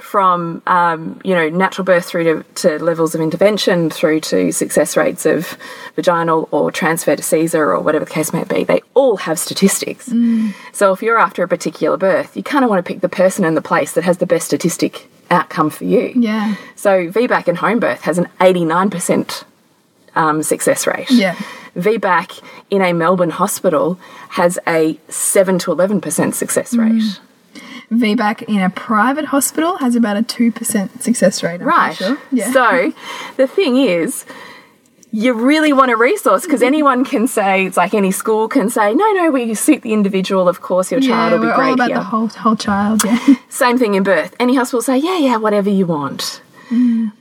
From 0.00 0.62
um, 0.68 1.20
you 1.24 1.34
know 1.34 1.48
natural 1.48 1.84
birth 1.84 2.04
through 2.04 2.24
to, 2.24 2.44
to 2.54 2.84
levels 2.84 3.16
of 3.16 3.20
intervention, 3.20 3.90
through 3.90 4.20
to 4.20 4.52
success 4.52 4.96
rates 4.96 5.26
of 5.26 5.58
vaginal 5.96 6.48
or 6.52 6.70
transfer 6.70 7.16
to 7.16 7.22
Caesar 7.22 7.72
or 7.72 7.80
whatever 7.80 8.04
the 8.04 8.10
case 8.10 8.32
may 8.32 8.44
be, 8.44 8.62
they 8.62 8.80
all 8.94 9.16
have 9.16 9.40
statistics. 9.40 10.06
So 10.72 10.92
if 10.92 11.02
you're 11.02 11.18
after 11.18 11.42
a 11.42 11.48
particular 11.48 11.96
birth, 11.96 12.36
you 12.36 12.44
kind 12.44 12.64
of 12.64 12.70
want 12.70 12.84
to 12.84 12.88
pick 12.88 13.00
the 13.00 13.08
person 13.08 13.44
and 13.44 13.56
the 13.56 13.62
place 13.62 13.92
that 13.92 14.04
has 14.04 14.18
the 14.18 14.26
best 14.26 14.46
statistic 14.46 15.10
outcome 15.30 15.68
for 15.70 15.84
you. 15.84 16.12
Yeah. 16.14 16.54
So 16.76 17.08
VBAC 17.10 17.48
and 17.48 17.58
home 17.58 17.80
birth 17.80 18.02
has 18.02 18.16
an 18.16 18.28
89% 18.38 19.44
um, 20.14 20.42
success 20.44 20.86
rate. 20.86 21.10
Yeah. 21.10 21.36
VBAC 21.76 22.42
in 22.70 22.82
a 22.82 22.92
Melbourne 22.92 23.30
hospital 23.30 23.98
has 24.30 24.58
a 24.66 24.98
7 25.08 25.58
to 25.60 25.70
11% 25.70 26.34
success 26.34 26.74
mm. 26.74 26.78
rate. 26.78 27.20
VBAC 27.90 28.42
in 28.42 28.60
a 28.60 28.70
private 28.70 29.26
hospital 29.26 29.76
has 29.78 29.94
about 29.94 30.16
a 30.16 30.22
2% 30.22 31.00
success 31.00 31.42
rate. 31.42 31.60
I'm 31.60 31.66
Right. 31.66 31.96
Sure. 31.96 32.18
Yeah. 32.32 32.52
So 32.52 32.92
the 33.36 33.46
thing 33.46 33.76
is, 33.76 34.24
you 35.14 35.32
really 35.32 35.72
want 35.72 35.92
a 35.92 35.96
resource 35.96 36.42
because 36.44 36.60
mm-hmm. 36.60 36.66
anyone 36.66 37.04
can 37.04 37.28
say, 37.28 37.66
it's 37.66 37.76
like 37.76 37.94
any 37.94 38.10
school 38.10 38.48
can 38.48 38.68
say, 38.68 38.94
no, 38.94 39.12
no, 39.12 39.30
we 39.30 39.54
suit 39.54 39.82
the 39.82 39.92
individual. 39.92 40.48
Of 40.48 40.60
course, 40.60 40.90
your 40.90 41.00
yeah, 41.00 41.08
child 41.08 41.32
will 41.32 41.38
be 41.40 41.46
we're 41.46 41.54
great 41.54 41.66
all 41.68 41.74
about 41.74 41.88
here. 41.88 41.96
the 41.98 42.02
whole 42.02 42.26
whole 42.28 42.56
child. 42.56 43.04
Yeah. 43.04 43.36
Same 43.48 43.78
thing 43.78 43.94
in 43.94 44.02
birth. 44.02 44.34
Any 44.40 44.56
hospital 44.56 44.78
will 44.78 44.82
say, 44.82 44.98
yeah, 44.98 45.18
yeah, 45.18 45.36
whatever 45.36 45.70
you 45.70 45.86
want. 45.86 46.42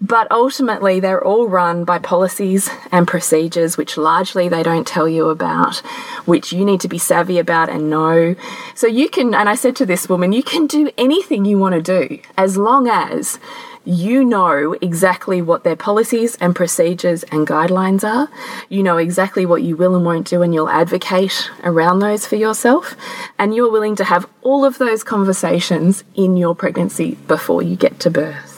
But 0.02 0.32
ultimately, 0.32 1.00
they're 1.00 1.24
all 1.24 1.48
run 1.48 1.84
by 1.86 2.00
policies 2.00 2.70
and 2.92 3.08
procedures 3.08 3.78
which 3.78 3.98
largely 3.98 4.50
they 4.50 4.64
don't 4.64 4.88
tell 4.88 5.08
you 5.08 5.30
about, 5.30 5.78
which 6.26 6.54
you 6.54 6.66
need 6.66 6.82
to 6.82 6.88
be 6.88 6.98
savvy 6.98 7.40
about 7.40 7.70
and 7.70 7.90
know. 7.90 8.36
So 8.76 8.88
you 8.88 9.10
can, 9.10 9.34
and 9.34 9.50
I 9.50 9.56
said 9.56 9.76
to 9.78 9.86
this 9.86 10.10
woman, 10.10 10.32
you 10.32 10.44
can 10.44 10.68
do 10.68 10.92
anything 10.98 11.46
you 11.46 11.58
want 11.58 11.76
to 11.76 11.82
do 11.82 12.20
as 12.38 12.58
long 12.58 12.88
as 12.88 13.40
you 13.86 14.24
know 14.24 14.74
exactly 14.82 15.42
what 15.42 15.64
their 15.64 15.76
policies 15.76 16.36
and 16.36 16.56
procedures 16.56 17.24
and 17.24 17.46
guidelines 17.46 18.04
are. 18.04 18.30
You 18.70 18.82
know 18.82 18.98
exactly 18.98 19.46
what 19.46 19.62
you 19.62 19.76
will 19.76 19.96
and 19.96 20.06
won't 20.06 20.28
do, 20.28 20.42
and 20.42 20.54
you'll 20.54 20.70
advocate 20.70 21.50
around 21.64 22.00
those 22.00 22.26
for 22.26 22.38
yourself. 22.38 22.96
And 23.38 23.54
you're 23.54 23.72
willing 23.72 23.98
to 23.98 24.06
have 24.06 24.28
all 24.42 24.64
of 24.64 24.78
those 24.78 25.04
conversations 25.04 26.04
in 26.16 26.38
your 26.38 26.56
pregnancy 26.56 27.16
before 27.28 27.62
you 27.62 27.76
get 27.76 28.00
to 28.02 28.10
birth. 28.10 28.53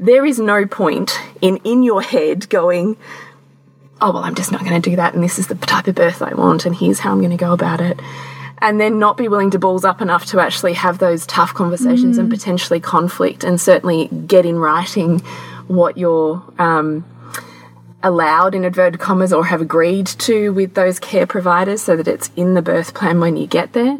There 0.00 0.26
is 0.26 0.38
no 0.38 0.66
point 0.66 1.18
in 1.40 1.58
in 1.58 1.82
your 1.82 2.02
head 2.02 2.48
going, 2.48 2.96
oh, 4.00 4.12
well, 4.12 4.24
I'm 4.24 4.34
just 4.34 4.50
not 4.50 4.62
going 4.64 4.80
to 4.80 4.90
do 4.90 4.96
that, 4.96 5.14
and 5.14 5.22
this 5.22 5.38
is 5.38 5.46
the 5.46 5.54
type 5.54 5.86
of 5.86 5.94
birth 5.94 6.20
I 6.20 6.34
want, 6.34 6.66
and 6.66 6.74
here's 6.74 6.98
how 6.98 7.12
I'm 7.12 7.18
going 7.18 7.30
to 7.30 7.36
go 7.36 7.52
about 7.52 7.80
it. 7.80 8.00
And 8.58 8.80
then 8.80 8.98
not 8.98 9.16
be 9.16 9.28
willing 9.28 9.50
to 9.50 9.58
balls 9.58 9.84
up 9.84 10.00
enough 10.00 10.26
to 10.26 10.40
actually 10.40 10.72
have 10.72 10.98
those 10.98 11.26
tough 11.26 11.52
conversations 11.54 12.18
and 12.18 12.30
potentially 12.30 12.80
conflict, 12.80 13.44
and 13.44 13.60
certainly 13.60 14.08
get 14.26 14.44
in 14.46 14.58
writing 14.58 15.20
what 15.68 15.96
you're 15.96 16.42
um, 16.58 17.04
allowed 18.02 18.54
in 18.54 18.64
inverted 18.64 19.00
commas 19.00 19.32
or 19.32 19.44
have 19.44 19.60
agreed 19.60 20.06
to 20.06 20.50
with 20.50 20.74
those 20.74 20.98
care 20.98 21.26
providers 21.26 21.82
so 21.82 21.96
that 21.96 22.08
it's 22.08 22.30
in 22.36 22.54
the 22.54 22.62
birth 22.62 22.94
plan 22.94 23.20
when 23.20 23.36
you 23.36 23.46
get 23.46 23.72
there. 23.74 23.96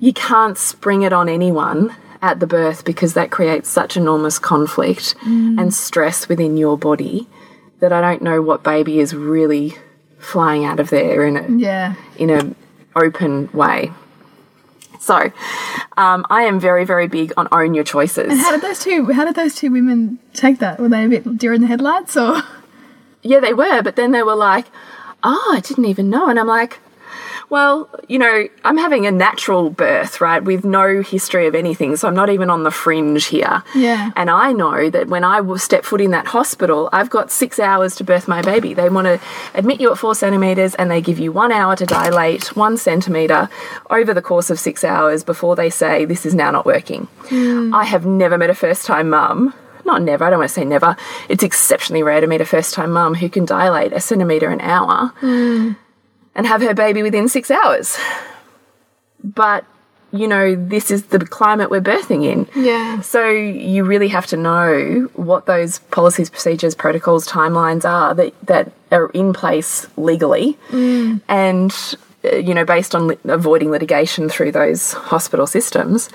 You 0.00 0.12
can't 0.12 0.58
spring 0.58 1.02
it 1.02 1.12
on 1.12 1.28
anyone 1.28 1.94
at 2.22 2.40
the 2.40 2.46
birth 2.46 2.84
because 2.84 3.14
that 3.14 3.30
creates 3.30 3.68
such 3.68 3.96
enormous 3.96 4.38
conflict 4.38 5.14
and 5.58 5.72
stress 5.72 6.28
within 6.28 6.56
your 6.56 6.76
body 6.76 7.26
that 7.80 7.92
I 7.92 8.00
don't 8.00 8.22
know 8.22 8.42
what 8.42 8.62
baby 8.62 9.00
is 9.00 9.14
really 9.14 9.74
flying 10.18 10.64
out 10.64 10.80
of 10.80 10.90
there 10.90 11.26
in 11.26 11.36
a 11.36 11.48
yeah. 11.56 11.94
in 12.18 12.30
a 12.30 12.54
open 12.94 13.48
way. 13.52 13.90
So, 15.00 15.32
um, 15.96 16.26
I 16.28 16.42
am 16.42 16.60
very, 16.60 16.84
very 16.84 17.08
big 17.08 17.32
on 17.38 17.48
own 17.52 17.72
your 17.72 17.84
choices. 17.84 18.30
And 18.30 18.38
How 18.38 18.52
did 18.52 18.60
those 18.60 18.80
two? 18.80 19.10
How 19.12 19.24
did 19.24 19.34
those 19.34 19.54
two 19.54 19.70
women 19.70 20.18
take 20.34 20.58
that? 20.58 20.78
Were 20.78 20.90
they 20.90 21.06
a 21.06 21.08
bit 21.08 21.38
deer 21.38 21.54
in 21.54 21.62
the 21.62 21.68
headlights, 21.68 22.18
or 22.18 22.42
Yeah, 23.22 23.40
they 23.40 23.54
were, 23.54 23.82
but 23.82 23.96
then 23.96 24.12
they 24.12 24.22
were 24.22 24.34
like, 24.34 24.66
oh, 25.22 25.54
I 25.56 25.60
didn't 25.60 25.84
even 25.86 26.10
know. 26.10 26.28
And 26.28 26.38
I'm 26.38 26.46
like, 26.46 26.78
well, 27.50 27.90
you 28.06 28.18
know, 28.18 28.48
I'm 28.64 28.78
having 28.78 29.06
a 29.06 29.10
natural 29.10 29.70
birth, 29.70 30.20
right, 30.20 30.42
with 30.42 30.64
no 30.64 31.02
history 31.02 31.48
of 31.48 31.56
anything. 31.56 31.96
So 31.96 32.06
I'm 32.06 32.14
not 32.14 32.30
even 32.30 32.48
on 32.48 32.62
the 32.62 32.70
fringe 32.70 33.26
here. 33.26 33.64
Yeah. 33.74 34.12
And 34.14 34.30
I 34.30 34.52
know 34.52 34.88
that 34.88 35.08
when 35.08 35.24
I 35.24 35.40
will 35.40 35.58
step 35.58 35.84
foot 35.84 36.00
in 36.00 36.12
that 36.12 36.28
hospital, 36.28 36.88
I've 36.92 37.10
got 37.10 37.32
six 37.32 37.58
hours 37.58 37.96
to 37.96 38.04
birth 38.04 38.28
my 38.28 38.40
baby. 38.40 38.72
They 38.72 38.88
want 38.88 39.06
to 39.06 39.20
admit 39.54 39.80
you 39.80 39.90
at 39.90 39.98
four 39.98 40.14
centimetres 40.14 40.76
and 40.76 40.90
they 40.90 41.00
give 41.00 41.18
you 41.18 41.32
one 41.32 41.50
hour 41.50 41.74
to 41.74 41.84
dilate 41.84 42.56
one 42.56 42.76
centimetre 42.76 43.48
over 43.90 44.14
the 44.14 44.22
course 44.22 44.48
of 44.48 44.60
six 44.60 44.84
hours 44.84 45.24
before 45.24 45.56
they 45.56 45.70
say, 45.70 46.04
this 46.04 46.24
is 46.24 46.34
now 46.34 46.52
not 46.52 46.64
working. 46.64 47.08
Hmm. 47.28 47.74
I 47.74 47.84
have 47.84 48.06
never 48.06 48.38
met 48.38 48.50
a 48.50 48.54
first 48.54 48.86
time 48.86 49.10
mum 49.10 49.54
not 49.86 50.02
never, 50.02 50.24
I 50.24 50.30
don't 50.30 50.38
want 50.38 50.50
to 50.50 50.54
say 50.54 50.64
never. 50.64 50.94
It's 51.28 51.42
exceptionally 51.42 52.02
rare 52.04 52.20
to 52.20 52.26
meet 52.26 52.40
a 52.40 52.44
first 52.44 52.74
time 52.74 52.92
mum 52.92 53.14
who 53.14 53.28
can 53.28 53.44
dilate 53.44 53.92
a 53.92 54.00
centimetre 54.00 54.48
an 54.48 54.60
hour 54.60 55.12
hmm. 55.18 55.72
And 56.34 56.46
have 56.46 56.62
her 56.62 56.74
baby 56.74 57.02
within 57.02 57.28
six 57.28 57.50
hours. 57.50 57.98
But, 59.22 59.64
you 60.12 60.26
know, 60.26 60.54
this 60.54 60.90
is 60.90 61.04
the 61.04 61.18
climate 61.18 61.70
we're 61.70 61.80
birthing 61.80 62.24
in. 62.24 62.48
yeah, 62.54 63.00
So 63.00 63.28
you 63.28 63.84
really 63.84 64.08
have 64.08 64.26
to 64.28 64.36
know 64.36 65.08
what 65.14 65.46
those 65.46 65.80
policies, 65.90 66.30
procedures, 66.30 66.74
protocols, 66.74 67.26
timelines 67.28 67.84
are 67.84 68.14
that, 68.14 68.34
that 68.46 68.72
are 68.90 69.10
in 69.10 69.32
place 69.32 69.86
legally 69.96 70.56
and, 71.28 71.72
uh, 72.24 72.36
you 72.36 72.54
know, 72.54 72.64
based 72.64 72.94
on 72.94 73.08
li 73.08 73.16
avoiding 73.24 73.70
litigation 73.70 74.28
through 74.28 74.52
those 74.52 74.92
hospital 74.92 75.46
systems 75.46 76.08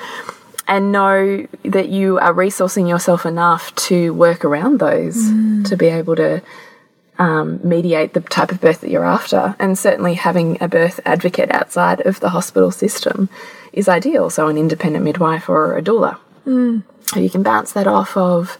and 0.68 0.92
know 0.92 1.46
that 1.64 1.90
you 1.90 2.18
are 2.20 2.34
resourcing 2.34 2.90
yourself 2.90 3.26
enough 3.26 3.74
to 3.76 4.14
work 4.16 4.44
around 4.44 4.80
those 4.80 5.16
to 5.70 5.78
be 5.78 5.86
able 5.86 6.16
to 6.16 6.42
um, 7.18 7.60
mediate 7.64 8.14
the 8.14 8.22
type 8.22 8.52
of 8.52 8.62
birth 8.62 8.82
that 8.82 8.90
you're 8.90 9.06
after. 9.06 9.56
And 9.60 9.78
certainly 9.78 10.16
having 10.16 10.62
a 10.62 10.68
birth 10.68 11.00
advocate 11.06 11.52
outside 11.52 12.02
of 12.06 12.20
the 12.20 12.30
hospital 12.30 12.72
system 12.72 13.30
is 13.74 13.88
ideal. 13.88 14.30
So, 14.30 14.48
an 14.48 14.58
independent 14.58 15.04
midwife 15.04 15.50
or 15.50 15.78
a 15.78 15.82
doula. 15.82 16.18
Mm. 16.46 16.84
You 17.16 17.30
can 17.30 17.44
bounce 17.44 17.74
that 17.74 17.88
off 17.88 18.18
of 18.18 18.58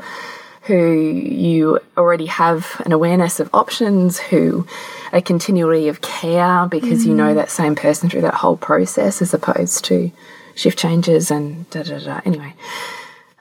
who 0.64 0.92
you 0.92 1.80
already 1.96 2.26
have 2.26 2.82
an 2.86 2.92
awareness 2.92 3.40
of 3.40 3.50
options, 3.54 4.18
who 4.18 4.66
a 5.14 5.22
continuity 5.22 5.88
of 5.88 6.02
care 6.02 6.68
because 6.68 7.04
mm. 7.04 7.08
you 7.08 7.14
know 7.14 7.34
that 7.36 7.50
same 7.50 7.76
person 7.76 8.10
through 8.10 8.22
that 8.22 8.34
whole 8.34 8.58
process 8.58 9.22
as 9.22 9.34
opposed 9.34 9.86
to 9.86 10.12
shift 10.56 10.78
changes 10.80 11.30
and 11.30 11.70
da 11.70 11.84
da 11.84 12.00
da. 12.00 12.22
Anyway, 12.26 12.54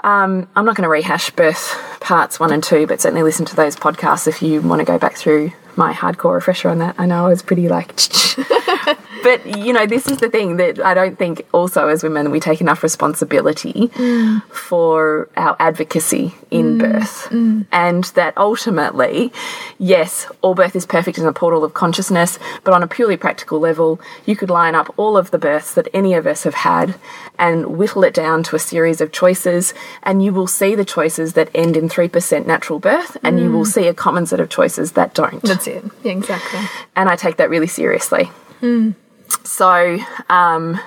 um, 0.04 0.46
I'm 0.54 0.66
not 0.66 0.76
going 0.76 0.84
to 0.84 0.88
rehash 0.88 1.30
birth 1.30 1.76
parts 2.00 2.38
one 2.38 2.52
and 2.52 2.62
two, 2.62 2.86
but 2.86 3.00
certainly 3.00 3.22
listen 3.22 3.46
to 3.46 3.56
those 3.56 3.74
podcasts 3.74 4.28
if 4.28 4.42
you 4.42 4.60
want 4.60 4.80
to 4.80 4.84
go 4.84 4.98
back 4.98 5.16
through 5.16 5.52
my 5.76 5.92
hardcore 5.92 6.34
refresher 6.34 6.68
on 6.68 6.78
that. 6.78 6.94
I 6.98 7.06
know 7.06 7.26
I 7.26 7.28
was 7.28 7.42
pretty 7.42 7.68
like 7.68 7.88
but 9.22 9.44
you 9.46 9.72
know, 9.72 9.86
this 9.86 10.06
is 10.06 10.18
the 10.18 10.28
thing 10.28 10.58
that 10.58 10.78
I 10.84 10.94
don't 10.94 11.18
think 11.18 11.46
also 11.52 11.88
as 11.88 12.02
women 12.02 12.30
we 12.30 12.38
take 12.38 12.60
enough 12.60 12.82
responsibility 12.82 13.88
mm. 13.88 14.42
for 14.50 15.28
our 15.36 15.56
advocacy 15.58 16.34
in 16.54 16.78
mm. 16.78 16.78
birth. 16.78 17.28
Mm. 17.30 17.66
And 17.72 18.04
that 18.14 18.36
ultimately, 18.38 19.32
yes, 19.78 20.26
all 20.40 20.54
birth 20.54 20.76
is 20.76 20.86
perfect 20.86 21.18
in 21.18 21.26
a 21.26 21.32
portal 21.32 21.64
of 21.64 21.74
consciousness, 21.74 22.38
but 22.62 22.72
on 22.72 22.82
a 22.82 22.86
purely 22.86 23.16
practical 23.16 23.58
level, 23.58 24.00
you 24.24 24.36
could 24.36 24.50
line 24.50 24.74
up 24.74 24.94
all 24.96 25.16
of 25.16 25.30
the 25.32 25.38
births 25.38 25.74
that 25.74 25.88
any 25.92 26.14
of 26.14 26.26
us 26.26 26.44
have 26.44 26.54
had 26.54 26.94
and 27.38 27.76
whittle 27.76 28.04
it 28.04 28.14
down 28.14 28.42
to 28.44 28.56
a 28.56 28.60
series 28.60 29.00
of 29.00 29.10
choices, 29.10 29.74
and 30.04 30.22
you 30.22 30.32
will 30.32 30.46
see 30.46 30.74
the 30.74 30.84
choices 30.84 31.32
that 31.32 31.50
end 31.54 31.76
in 31.76 31.88
3% 31.88 32.46
natural 32.46 32.78
birth, 32.78 33.16
and 33.24 33.40
you 33.40 33.50
will 33.50 33.64
mm. 33.64 33.72
see 33.72 33.88
a 33.88 33.94
common 33.94 34.24
set 34.24 34.38
of 34.38 34.48
choices 34.48 34.92
that 34.92 35.14
don't. 35.14 35.42
That's 35.42 35.66
it. 35.66 35.84
Yeah, 36.04 36.12
exactly. 36.12 36.60
And 36.94 37.08
I 37.08 37.16
take 37.16 37.36
that 37.38 37.50
really 37.50 37.66
seriously. 37.66 38.30
Mm. 38.60 38.94
So, 39.42 39.98
um, 40.28 40.80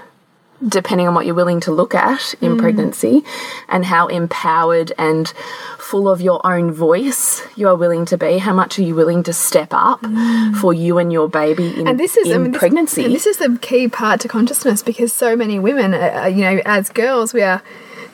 depending 0.66 1.08
on 1.08 1.14
what 1.14 1.26
you're 1.26 1.36
willing 1.36 1.60
to 1.62 1.72
look 1.72 1.94
at 1.94 2.34
in 2.42 2.54
mm. 2.56 2.60
pregnancy 2.60 3.24
and 3.70 3.86
how 3.86 4.08
empowered 4.08 4.92
and 4.98 5.30
full 5.78 6.10
of 6.10 6.20
your 6.20 6.46
own 6.46 6.72
voice 6.72 7.44
you 7.56 7.68
are 7.68 7.76
willing 7.76 8.06
to 8.06 8.18
be, 8.18 8.38
how 8.38 8.54
much 8.54 8.80
are 8.80 8.82
you 8.82 8.96
willing 8.96 9.24
to 9.24 9.34
step 9.34 9.70
up 9.72 10.02
mm. 10.02 10.56
for 10.56 10.74
you 10.74 10.98
and 10.98 11.14
your 11.14 11.30
baby 11.30 11.80
in, 11.80 11.88
and 11.88 12.00
this 12.00 12.18
is, 12.18 12.28
in 12.28 12.34
I 12.34 12.38
mean, 12.40 12.54
pregnancy? 12.54 13.04
This, 13.04 13.26
this 13.26 13.28
is 13.28 13.38
the 13.38 13.58
key 13.60 13.88
part 13.88 14.22
to 14.22 14.28
consciousness 14.28 14.82
because 14.82 15.14
so 15.14 15.36
many 15.36 15.60
women, 15.60 15.94
uh, 15.94 16.26
you 16.26 16.42
know, 16.42 16.62
as 16.66 16.90
girls, 16.90 17.34
we 17.34 17.42
are 17.42 17.62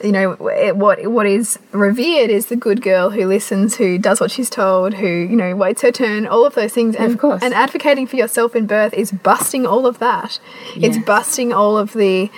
you 0.03 0.11
know 0.11 0.33
what 0.33 1.07
what 1.07 1.25
is 1.25 1.57
revered 1.71 2.29
is 2.29 2.47
the 2.47 2.55
good 2.55 2.81
girl 2.81 3.09
who 3.09 3.25
listens, 3.25 3.75
who 3.75 3.97
does 3.97 4.19
what 4.19 4.31
she's 4.31 4.49
told, 4.49 4.93
who 4.95 5.07
you 5.07 5.35
know 5.35 5.55
waits 5.55 5.81
her 5.81 5.91
turn, 5.91 6.27
all 6.27 6.45
of 6.45 6.55
those 6.55 6.73
things. 6.73 6.95
And, 6.95 7.13
of 7.13 7.19
course. 7.19 7.41
and 7.41 7.53
advocating 7.53 8.07
for 8.07 8.15
yourself 8.15 8.55
in 8.55 8.67
birth 8.67 8.93
is 8.93 9.11
busting 9.11 9.65
all 9.65 9.85
of 9.85 9.99
that. 9.99 10.39
It's 10.75 10.97
busting 10.97 11.53
all 11.53 11.77
of 11.77 11.93
the 11.93 12.29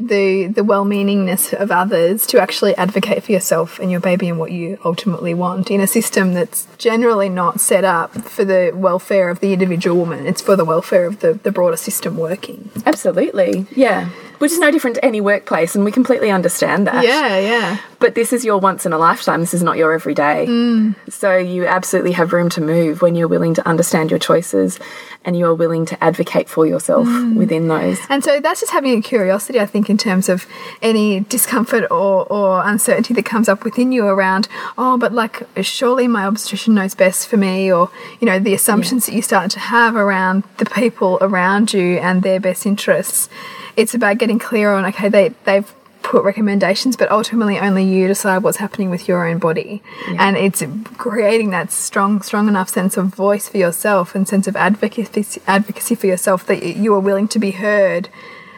the 0.00 0.46
the 0.46 0.64
well-meaningness 0.64 1.52
of 1.52 1.70
others 1.70 2.26
to 2.26 2.40
actually 2.40 2.74
advocate 2.76 3.22
for 3.22 3.32
yourself 3.32 3.78
and 3.78 3.90
your 3.90 4.00
baby 4.00 4.28
and 4.28 4.38
what 4.38 4.50
you 4.50 4.78
ultimately 4.84 5.34
want 5.34 5.70
in 5.70 5.80
a 5.80 5.86
system 5.86 6.34
that's 6.34 6.66
generally 6.78 7.28
not 7.28 7.60
set 7.60 7.84
up 7.84 8.12
for 8.24 8.44
the 8.44 8.72
welfare 8.74 9.28
of 9.28 9.40
the 9.40 9.52
individual 9.52 9.96
woman 9.96 10.26
it's 10.26 10.40
for 10.40 10.56
the 10.56 10.64
welfare 10.64 11.04
of 11.04 11.20
the, 11.20 11.34
the 11.34 11.52
broader 11.52 11.76
system 11.76 12.16
working 12.16 12.70
absolutely 12.86 13.66
yeah 13.74 14.08
which 14.42 14.50
is 14.50 14.58
no 14.58 14.72
different 14.72 14.96
to 14.96 15.04
any 15.04 15.20
workplace, 15.20 15.76
and 15.76 15.84
we 15.84 15.92
completely 15.92 16.28
understand 16.28 16.88
that. 16.88 17.04
Yeah, 17.04 17.38
yeah. 17.38 17.78
But 18.00 18.16
this 18.16 18.32
is 18.32 18.44
your 18.44 18.58
once 18.58 18.84
in 18.84 18.92
a 18.92 18.98
lifetime. 18.98 19.38
This 19.38 19.54
is 19.54 19.62
not 19.62 19.76
your 19.76 19.92
everyday. 19.92 20.46
Mm. 20.46 20.96
So 21.08 21.36
you 21.36 21.64
absolutely 21.64 22.10
have 22.10 22.32
room 22.32 22.48
to 22.48 22.60
move 22.60 23.02
when 23.02 23.14
you're 23.14 23.28
willing 23.28 23.54
to 23.54 23.68
understand 23.68 24.10
your 24.10 24.18
choices 24.18 24.80
and 25.24 25.38
you 25.38 25.46
are 25.46 25.54
willing 25.54 25.86
to 25.86 26.02
advocate 26.02 26.48
for 26.48 26.66
yourself 26.66 27.06
mm. 27.06 27.36
within 27.36 27.68
those. 27.68 28.00
And 28.08 28.24
so 28.24 28.40
that's 28.40 28.58
just 28.58 28.72
having 28.72 28.98
a 28.98 29.00
curiosity, 29.00 29.60
I 29.60 29.66
think, 29.66 29.88
in 29.88 29.96
terms 29.96 30.28
of 30.28 30.44
any 30.82 31.20
discomfort 31.20 31.84
or, 31.92 32.26
or 32.26 32.66
uncertainty 32.66 33.14
that 33.14 33.24
comes 33.24 33.48
up 33.48 33.62
within 33.62 33.92
you 33.92 34.06
around, 34.06 34.48
oh, 34.76 34.98
but 34.98 35.12
like, 35.12 35.46
surely 35.62 36.08
my 36.08 36.26
obstetrician 36.26 36.74
knows 36.74 36.96
best 36.96 37.28
for 37.28 37.36
me, 37.36 37.72
or, 37.72 37.92
you 38.18 38.26
know, 38.26 38.40
the 38.40 38.54
assumptions 38.54 39.06
yeah. 39.06 39.12
that 39.12 39.16
you 39.16 39.22
start 39.22 39.52
to 39.52 39.60
have 39.60 39.94
around 39.94 40.42
the 40.56 40.66
people 40.66 41.18
around 41.20 41.72
you 41.72 41.98
and 41.98 42.24
their 42.24 42.40
best 42.40 42.66
interests 42.66 43.28
it's 43.76 43.94
about 43.94 44.18
getting 44.18 44.38
clear 44.38 44.72
on 44.72 44.84
okay 44.86 45.08
they 45.08 45.28
they've 45.44 45.72
put 46.02 46.24
recommendations, 46.24 46.96
but 46.96 47.10
ultimately 47.10 47.58
only 47.58 47.84
you 47.84 48.06
decide 48.06 48.42
what's 48.42 48.58
happening 48.58 48.90
with 48.90 49.08
your 49.08 49.26
own 49.26 49.38
body. 49.38 49.82
Yeah. 50.10 50.28
And 50.28 50.36
it's 50.36 50.62
creating 50.98 51.50
that 51.50 51.72
strong, 51.72 52.22
strong 52.22 52.48
enough 52.48 52.68
sense 52.68 52.96
of 52.96 53.06
voice 53.06 53.48
for 53.48 53.56
yourself 53.56 54.14
and 54.14 54.28
sense 54.28 54.46
of 54.46 54.56
advocacy, 54.56 55.40
advocacy 55.46 55.94
for 55.94 56.06
yourself 56.06 56.46
that 56.46 56.62
you 56.76 56.92
are 56.94 57.00
willing 57.00 57.28
to 57.28 57.38
be 57.38 57.52
heard. 57.52 58.08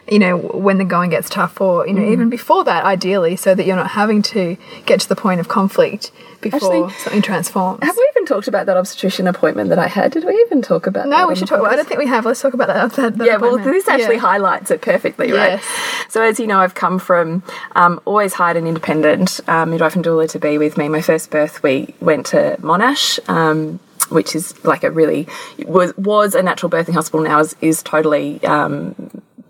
You 0.09 0.19
know, 0.19 0.37
when 0.37 0.77
the 0.77 0.85
going 0.85 1.09
gets 1.09 1.29
tough, 1.29 1.59
or 1.59 1.87
you 1.87 1.93
know, 1.93 2.01
mm. 2.01 2.11
even 2.11 2.29
before 2.29 2.63
that, 2.65 2.85
ideally, 2.85 3.35
so 3.35 3.55
that 3.55 3.65
you're 3.65 3.75
not 3.75 3.89
having 3.91 4.21
to 4.23 4.55
get 4.85 4.99
to 5.01 5.09
the 5.09 5.15
point 5.15 5.39
of 5.39 5.47
conflict 5.47 6.11
before 6.41 6.57
Actually, 6.57 6.93
something 6.99 7.21
transforms. 7.23 7.83
Have 7.83 7.97
we 7.97 8.07
even 8.15 8.27
talked 8.27 8.47
about 8.47 8.67
that 8.67 8.77
obstetrician 8.77 9.25
appointment 9.27 9.69
that 9.69 9.79
I 9.79 9.87
had? 9.87 10.11
Did 10.11 10.25
we 10.25 10.33
even 10.45 10.61
talk 10.61 10.85
about 10.85 11.05
that? 11.05 11.09
no, 11.09 11.27
we 11.27 11.35
should 11.35 11.47
talk 11.47 11.59
about 11.59 11.73
I 11.73 11.75
don't 11.75 11.87
think 11.87 11.99
we 11.99 12.07
have. 12.07 12.25
Let's 12.25 12.41
talk 12.41 12.53
about 12.53 12.67
that. 12.67 12.91
that, 12.93 13.17
that 13.17 13.25
yeah, 13.25 13.37
well, 13.37 13.57
this 13.57 13.87
actually 13.87 14.15
yeah. 14.15 14.21
highlights 14.21 14.69
it 14.69 14.81
perfectly, 14.81 15.29
yes. 15.29 15.63
right? 15.63 16.11
So, 16.11 16.21
as 16.21 16.39
you 16.39 16.45
know, 16.45 16.59
I've 16.59 16.75
come 16.75 16.99
from 16.99 17.41
um, 17.75 17.99
always 18.05 18.33
hired 18.33 18.57
an 18.57 18.67
independent 18.67 19.39
um, 19.47 19.71
midwife 19.71 19.95
and 19.95 20.05
doula 20.05 20.29
to 20.31 20.39
be 20.39 20.57
with 20.59 20.77
me. 20.77 20.87
My 20.87 21.01
first 21.01 21.31
birth, 21.31 21.63
we 21.63 21.95
went 21.99 22.27
to 22.27 22.57
Monash. 22.61 23.19
Um, 23.27 23.79
which 24.09 24.35
is 24.35 24.63
like 24.63 24.83
a 24.83 24.91
really 24.91 25.27
was 25.65 25.97
was 25.97 26.35
a 26.35 26.43
natural 26.43 26.69
birthing 26.69 26.93
hospital 26.93 27.21
now 27.21 27.39
is, 27.39 27.55
is 27.59 27.81
totally 27.81 28.43
um, 28.43 28.93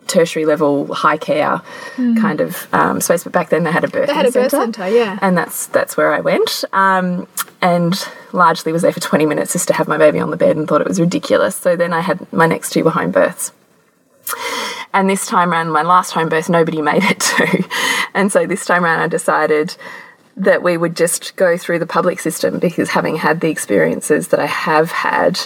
tertiary 0.08 0.46
level 0.46 0.94
high 0.94 1.18
care 1.18 1.62
mm. 1.96 2.20
kind 2.20 2.42
of 2.42 2.68
um, 2.74 3.02
space. 3.02 3.24
But 3.24 3.34
back 3.34 3.50
then 3.50 3.64
they 3.64 3.72
had 3.72 3.84
a 3.84 3.88
birth. 3.88 4.08
They 4.08 4.14
had 4.14 4.26
a 4.26 4.32
birth 4.32 4.52
centre, 4.52 4.90
yeah. 4.90 5.20
And 5.22 5.38
that's 5.38 5.68
that's 5.68 5.98
where 5.98 6.14
I 6.14 6.22
went. 6.22 6.64
Um, 6.74 7.28
and 7.62 7.96
largely 8.32 8.72
was 8.72 8.84
there 8.84 8.92
for 8.92 9.00
20 9.00 9.26
minutes 9.26 9.54
just 9.54 9.68
to 9.70 9.74
have 9.74 9.88
my 9.88 9.98
baby 9.98 10.20
on 10.20 10.30
the 10.30 10.38
bed 10.38 10.56
and 10.56 10.68
thought 10.68 10.82
it 10.82 10.88
was 10.88 11.00
ridiculous. 11.00 11.56
So 11.56 11.76
then 11.76 11.94
I 11.94 12.02
had 12.02 12.32
my 12.32 12.46
next 12.46 12.72
two 12.72 12.84
were 12.84 12.92
home 12.92 13.12
births. 13.12 13.52
And 14.94 15.10
this 15.10 15.28
time 15.28 15.52
around, 15.52 15.72
my 15.72 15.82
last 15.82 16.12
home 16.12 16.30
birth, 16.30 16.50
nobody 16.50 16.82
made 16.82 17.04
it 17.04 17.20
to. 17.20 17.70
And 18.14 18.32
so 18.32 18.46
this 18.46 18.66
time 18.66 18.86
around, 18.86 19.02
I 19.02 19.08
decided 19.08 19.76
that 20.38 20.62
we 20.62 20.76
would 20.76 20.96
just 20.96 21.36
go 21.36 21.58
through 21.58 21.80
the 21.80 21.86
public 21.86 22.20
system 22.20 22.60
because 22.60 22.90
having 22.90 23.16
had 23.16 23.40
the 23.40 23.50
experiences 23.50 24.30
that 24.30 24.40
I 24.40 24.48
have 24.48 24.92
had 24.92 25.40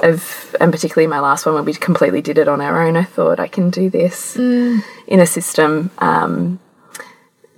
of 0.00 0.54
and 0.60 0.70
particularly 0.70 1.06
my 1.06 1.20
last 1.20 1.46
one 1.46 1.54
when 1.54 1.64
we 1.64 1.74
completely 1.74 2.22
did 2.22 2.38
it 2.38 2.48
on 2.48 2.60
our 2.60 2.82
own, 2.82 2.96
I 2.96 3.04
thought 3.04 3.40
I 3.40 3.48
can 3.48 3.70
do 3.70 3.90
this 3.90 4.36
mm. 4.36 4.82
in 5.06 5.20
a 5.20 5.26
system 5.26 5.90
um, 5.98 6.60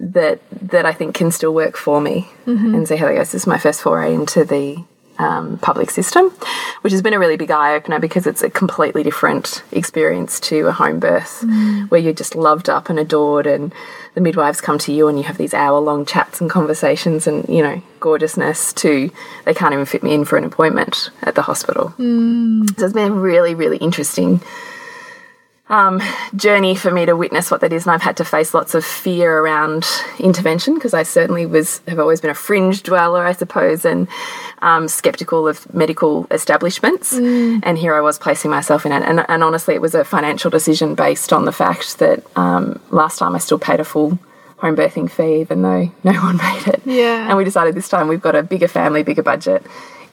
that 0.00 0.40
that 0.68 0.86
I 0.86 0.92
think 0.92 1.14
can 1.14 1.30
still 1.30 1.52
work 1.52 1.76
for 1.76 2.00
me 2.00 2.30
mm 2.46 2.58
-hmm. 2.58 2.74
and 2.74 2.88
see 2.88 2.96
how 2.96 3.06
that 3.06 3.16
goes. 3.16 3.30
This 3.32 3.42
is 3.42 3.46
my 3.46 3.58
first 3.58 3.82
foray 3.82 4.14
into 4.14 4.44
the 4.44 4.84
um, 5.18 5.58
public 5.58 5.90
system, 5.90 6.30
which 6.82 6.92
has 6.92 7.02
been 7.02 7.14
a 7.14 7.18
really 7.18 7.36
big 7.36 7.50
eye 7.50 7.74
opener 7.74 7.98
because 7.98 8.26
it's 8.26 8.42
a 8.42 8.50
completely 8.50 9.02
different 9.02 9.62
experience 9.72 10.38
to 10.40 10.66
a 10.68 10.72
home 10.72 11.00
birth 11.00 11.42
mm. 11.44 11.90
where 11.90 12.00
you're 12.00 12.12
just 12.12 12.34
loved 12.34 12.68
up 12.68 12.88
and 12.88 12.98
adored, 12.98 13.46
and 13.46 13.72
the 14.14 14.20
midwives 14.20 14.60
come 14.60 14.78
to 14.78 14.92
you 14.92 15.08
and 15.08 15.18
you 15.18 15.24
have 15.24 15.36
these 15.36 15.54
hour 15.54 15.78
long 15.80 16.04
chats 16.06 16.40
and 16.40 16.50
conversations 16.50 17.26
and, 17.26 17.48
you 17.48 17.62
know, 17.62 17.82
gorgeousness 18.00 18.72
to 18.72 19.10
they 19.44 19.54
can't 19.54 19.72
even 19.72 19.84
fit 19.84 20.02
me 20.02 20.14
in 20.14 20.24
for 20.24 20.36
an 20.36 20.44
appointment 20.44 21.10
at 21.22 21.34
the 21.34 21.42
hospital. 21.42 21.94
Mm. 21.98 22.78
So 22.78 22.84
it's 22.84 22.94
been 22.94 23.14
really, 23.14 23.54
really 23.54 23.78
interesting 23.78 24.40
um, 25.70 26.00
journey 26.34 26.74
for 26.74 26.90
me 26.90 27.04
to 27.06 27.14
witness 27.14 27.50
what 27.50 27.60
that 27.60 27.72
is, 27.72 27.84
and 27.84 27.92
I've 27.92 28.02
had 28.02 28.16
to 28.18 28.24
face 28.24 28.54
lots 28.54 28.74
of 28.74 28.84
fear 28.84 29.38
around 29.38 29.86
intervention 30.18 30.74
because 30.74 30.94
I 30.94 31.02
certainly 31.02 31.46
was 31.46 31.80
have 31.86 31.98
always 31.98 32.20
been 32.20 32.30
a 32.30 32.34
fringe 32.34 32.82
dweller, 32.82 33.24
I 33.24 33.32
suppose, 33.32 33.84
and 33.84 34.08
um, 34.62 34.88
skeptical 34.88 35.46
of 35.46 35.72
medical 35.74 36.26
establishments. 36.30 37.14
Mm. 37.14 37.60
And 37.62 37.76
here 37.76 37.94
I 37.94 38.00
was 38.00 38.18
placing 38.18 38.50
myself 38.50 38.86
in 38.86 38.92
it, 38.92 39.02
and, 39.02 39.24
and, 39.28 39.44
honestly, 39.44 39.74
it 39.74 39.82
was 39.82 39.94
a 39.94 40.04
financial 40.04 40.50
decision 40.50 40.94
based 40.94 41.32
on 41.32 41.44
the 41.44 41.52
fact 41.52 41.98
that 41.98 42.24
um, 42.36 42.80
last 42.90 43.18
time 43.18 43.34
I 43.34 43.38
still 43.38 43.58
paid 43.58 43.80
a 43.80 43.84
full 43.84 44.18
home 44.56 44.74
birthing 44.74 45.10
fee, 45.10 45.40
even 45.40 45.62
though 45.62 45.92
no 46.02 46.12
one 46.22 46.38
made 46.38 46.66
it. 46.66 46.82
Yeah, 46.84 47.28
and 47.28 47.36
we 47.36 47.44
decided 47.44 47.74
this 47.74 47.88
time 47.88 48.08
we've 48.08 48.22
got 48.22 48.34
a 48.34 48.42
bigger 48.42 48.68
family, 48.68 49.02
bigger 49.02 49.22
budget. 49.22 49.64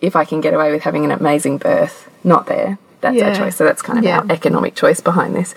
If 0.02 0.18
I 0.18 0.26
can 0.26 0.42
get 0.42 0.54
away 0.54 0.72
with 0.74 0.84
having 0.84 1.06
an 1.06 1.12
amazing 1.12 1.58
birth, 1.58 2.10
not 2.24 2.48
there, 2.48 2.78
that's 3.06 3.16
yeah. 3.16 3.30
our 3.30 3.36
choice. 3.36 3.56
So 3.56 3.64
that's 3.64 3.82
kind 3.82 4.00
of 4.00 4.06
yeah. 4.06 4.20
our 4.20 4.32
economic 4.32 4.76
choice 4.76 5.00
behind 5.00 5.36
this. 5.36 5.54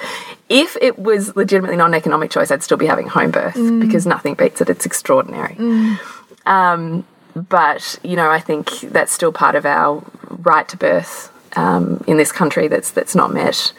If 0.48 0.76
it 0.80 0.98
was 0.98 1.34
legitimately 1.34 1.76
not 1.76 1.88
an 1.88 1.94
economic 1.94 2.30
choice, 2.30 2.50
I'd 2.50 2.62
still 2.62 2.76
be 2.76 2.86
having 2.86 3.08
home 3.08 3.30
birth 3.30 3.54
mm. 3.54 3.80
because 3.80 4.06
nothing 4.06 4.34
beats 4.34 4.60
it. 4.60 4.68
It's 4.70 4.86
extraordinary. 4.86 5.54
Mm. 5.54 5.98
Um, 6.46 7.04
but 7.34 7.98
you 8.02 8.16
know, 8.16 8.30
I 8.30 8.40
think 8.40 8.80
that's 8.80 9.12
still 9.12 9.32
part 9.32 9.54
of 9.54 9.64
our 9.64 10.04
right 10.28 10.68
to 10.68 10.76
birth 10.76 11.32
um, 11.56 12.02
in 12.06 12.16
this 12.16 12.32
country. 12.32 12.68
That's 12.68 12.90
that's 12.90 13.14
not 13.14 13.32
met. 13.32 13.72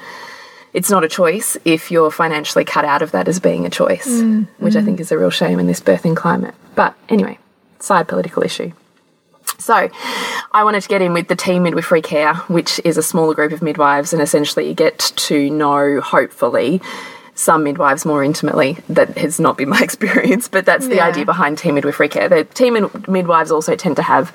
It's 0.73 0.89
not 0.89 1.03
a 1.03 1.07
choice 1.07 1.57
if 1.65 1.89
you're 1.89 2.11
financially 2.11 2.63
cut 2.63 2.85
out 2.85 3.01
of 3.01 3.11
that 3.11 3.27
as 3.27 3.39
being 3.39 3.65
a 3.65 3.69
choice, 3.69 4.07
mm. 4.07 4.47
which 4.59 4.75
I 4.75 4.81
mm. 4.81 4.85
think 4.85 4.99
is 4.99 5.11
a 5.11 5.17
real 5.17 5.31
shame 5.31 5.59
in 5.59 5.67
this 5.67 5.79
birthing 5.79 6.15
climate. 6.15 6.53
But 6.75 6.95
anyway, 7.07 7.39
side 7.79 8.07
political 8.07 8.43
issue. 8.43 8.71
So, 9.59 9.89
I 10.51 10.63
wanted 10.63 10.81
to 10.81 10.87
get 10.89 11.01
in 11.01 11.13
with 11.13 11.27
the 11.27 11.35
team 11.35 11.63
midwifery 11.63 12.01
care, 12.01 12.33
which 12.47 12.79
is 12.85 12.97
a 12.97 13.03
smaller 13.03 13.33
group 13.35 13.51
of 13.51 13.61
midwives, 13.61 14.13
and 14.13 14.21
essentially 14.21 14.67
you 14.67 14.73
get 14.73 14.97
to 14.99 15.49
know, 15.49 15.99
hopefully, 16.01 16.81
some 17.35 17.63
midwives 17.63 18.05
more 18.05 18.23
intimately. 18.23 18.77
That 18.89 19.17
has 19.17 19.39
not 19.39 19.57
been 19.57 19.69
my 19.77 19.81
experience, 19.81 20.47
but 20.47 20.65
that's 20.65 20.87
the 20.87 20.95
Yeah. 20.95 21.07
idea 21.07 21.25
behind 21.25 21.57
team 21.57 21.75
midwifery 21.75 22.07
care. 22.07 22.29
The 22.29 22.45
team 22.45 22.73
mid- 22.73 23.07
midwives 23.09 23.51
also 23.51 23.75
tend 23.75 23.97
to 23.97 24.01
have 24.03 24.33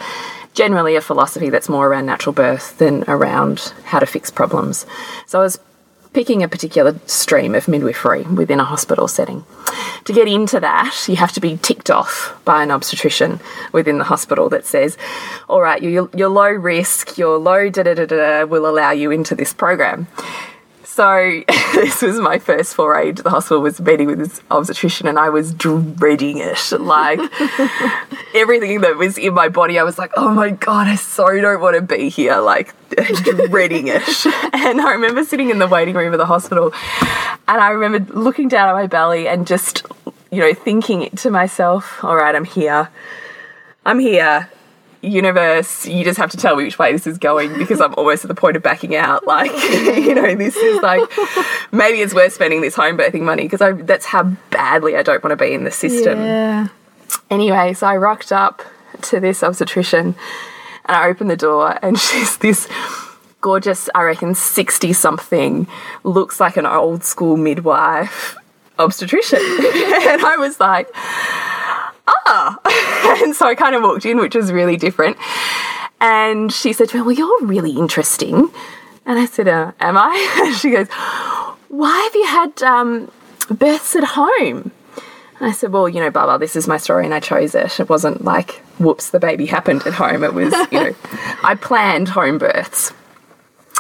generally 0.53 0.95
a 0.95 1.01
philosophy 1.01 1.51
that's 1.51 1.69
more 1.69 1.87
around 1.89 2.07
natural 2.07 2.33
birth 2.33 2.79
than 2.79 3.03
around 3.09 3.73
how 3.85 3.99
to 3.99 4.07
fix 4.07 4.31
problems. 4.31 4.87
So, 5.27 5.41
I 5.41 5.43
was 5.43 5.59
picking 6.15 6.43
a 6.43 6.49
particular 6.49 6.99
stream 7.07 7.55
of 7.55 7.69
midwifery 7.69 8.23
within 8.23 8.61
a 8.61 8.65
hospital 8.65 9.09
setting. 9.09 9.45
To 10.05 10.13
get 10.13 10.29
into 10.29 10.61
that, 10.61 11.05
you 11.09 11.17
have 11.17 11.33
to 11.33 11.41
be 11.41 11.59
ticked 11.59 11.91
off 11.91 12.41
by 12.45 12.63
an 12.63 12.71
obstetrician 12.71 13.41
within 13.73 13.99
the 13.99 14.05
hospital 14.05 14.49
that 14.51 14.65
says, 14.65 14.97
all 15.49 15.61
right, 15.61 15.83
you're, 15.83 16.09
you're 16.15 16.29
low 16.29 16.51
risk, 16.51 17.19
you're 17.19 17.39
low 17.39 17.69
da 17.69 17.83
da 17.83 17.95
da 17.95 18.07
da, 18.07 18.45
will 18.45 18.67
allow 18.67 18.93
you 18.93 19.11
into 19.11 19.35
this 19.35 19.53
program. 19.53 20.07
So 20.95 21.43
this 21.75 22.03
was 22.03 22.21
my 22.21 22.39
first 22.39 22.77
foray 22.77 23.09
into 23.09 23.25
the 23.25 23.31
hospital 23.31 23.61
was 23.61 23.81
meeting 23.81 24.07
with 24.07 24.21
this 24.21 24.41
obstetrician 24.49 25.09
and 25.09 25.19
I 25.19 25.29
was 25.29 25.53
dreading 25.53 26.39
it. 26.39 26.71
Like 26.71 27.19
everything 28.35 28.83
that 28.83 28.95
was 28.97 29.19
in 29.19 29.35
my 29.35 29.49
body, 29.49 29.77
I 29.77 29.83
was 29.83 29.99
like, 29.99 30.13
oh 30.17 30.33
my 30.33 30.51
God, 30.51 30.87
I 30.87 30.95
so 30.95 31.27
don't 31.41 31.61
want 31.61 31.75
to 31.75 31.83
be 31.83 32.11
here. 32.11 32.37
Like 32.37 32.77
dreading 33.51 33.89
it. 33.89 34.05
And 34.53 34.81
I 34.81 34.93
remember 34.93 35.25
sitting 35.25 35.51
in 35.51 35.59
the 35.59 35.67
waiting 35.67 35.97
room 35.97 36.13
of 36.13 36.19
the 36.21 36.27
hospital 36.27 36.73
and 37.49 37.61
I 37.61 37.71
remember 37.71 38.15
looking 38.15 38.47
down 38.47 38.69
at 38.69 38.75
my 38.75 38.87
belly 38.87 39.27
and 39.27 39.49
just, 39.49 39.85
you 40.31 40.39
know, 40.39 40.55
thinking 40.55 41.11
to 41.11 41.29
myself, 41.29 42.05
all 42.05 42.15
right, 42.15 42.37
I'm 42.37 42.45
here. 42.45 42.89
I'm 43.85 43.99
here 43.99 44.49
universe, 45.05 45.87
you 45.87 46.05
just 46.05 46.19
have 46.19 46.31
to 46.31 46.37
tell 46.37 46.57
me 46.57 46.65
which 46.65 46.79
way 46.79 46.93
this 46.93 47.07
is 47.07 47.19
going 47.19 47.57
because 47.59 47.81
I'm 47.81 47.95
almost 47.95 48.25
at 48.25 48.29
the 48.29 48.35
point 48.35 48.57
of 48.57 48.63
backing 48.63 48.95
out. 48.97 49.25
Like, 49.35 49.51
you 49.51 50.15
know, 50.15 50.35
this 50.37 50.55
is 50.57 50.81
like 50.81 51.03
maybe 51.73 52.01
it's 52.01 52.15
worth 52.15 52.33
spending 52.33 52.61
this 52.61 52.77
home 52.77 52.97
birthing 52.97 53.23
money 53.23 53.43
because 53.43 53.61
I 53.61 53.73
that's 53.73 54.07
how 54.07 54.23
badly 54.51 54.97
I 54.97 55.03
don't 55.03 55.25
want 55.25 55.37
to 55.37 55.45
be 55.45 55.53
in 55.53 55.65
the 55.65 55.73
system. 55.73 56.21
Yeah. 56.21 56.69
Anyway, 57.31 57.73
so 57.73 57.89
I 57.89 57.97
rocked 57.97 58.31
up 58.31 58.63
to 59.03 59.19
this 59.19 59.43
obstetrician 59.43 60.15
and 60.85 60.97
I 60.97 61.09
opened 61.09 61.31
the 61.31 61.37
door 61.37 61.79
and 61.83 61.99
she's 61.99 62.37
this 62.39 62.69
gorgeous, 63.41 63.91
I 63.95 64.03
reckon 64.03 64.35
60 64.35 64.93
something, 64.93 65.67
looks 66.03 66.41
like 66.41 66.57
an 66.57 66.67
old 66.67 67.05
school 67.05 67.37
midwife 67.37 68.37
obstetrician. 68.79 69.39
and 69.43 70.23
I 70.25 70.37
was 70.39 70.61
like, 70.61 70.89
ah. 72.07 73.19
and 73.23 73.35
so 73.35 73.47
I 73.47 73.55
kind 73.55 73.75
of 73.75 73.83
walked 73.83 74.07
in, 74.07 74.19
which 74.19 74.35
was 74.35 74.53
really 74.53 74.77
different. 74.77 75.17
And 76.01 76.53
she 76.53 76.73
said 76.73 76.89
to 76.91 76.97
me, 76.97 77.03
Well, 77.03 77.13
you're 77.13 77.47
really 77.47 77.73
interesting. 77.73 78.51
And 79.07 79.19
I 79.19 79.27
said, 79.27 79.49
uh, 79.49 79.73
Am 79.81 79.97
I? 79.97 80.43
And 80.45 80.55
she 80.55 80.71
goes, 80.71 80.89
Why 81.69 81.99
have 81.99 82.15
you 82.15 82.27
had 82.27 82.63
um, 82.63 83.11
births 83.51 83.97
at 83.97 84.05
home? 84.05 84.71
And 85.39 85.49
I 85.49 85.53
said, 85.53 85.73
Well, 85.73 85.89
you 85.89 86.01
know, 86.01 86.11
Baba, 86.11 86.39
this 86.39 86.57
is 86.57 86.69
my 86.69 86.77
story 86.77 87.05
and 87.05 87.15
I 87.15 87.21
chose 87.21 87.55
it. 87.55 87.81
It 87.81 87.89
wasn't 87.89 88.25
like, 88.25 88.53
whoops, 88.79 89.11
the 89.11 89.21
baby 89.21 89.47
happened 89.47 89.87
at 89.87 89.95
home. 89.95 90.25
It 90.25 90.35
was, 90.35 90.53
you 90.71 90.81
know, 90.81 90.95
I 91.43 91.57
planned 91.61 92.09
home 92.09 92.39
births. 92.39 92.93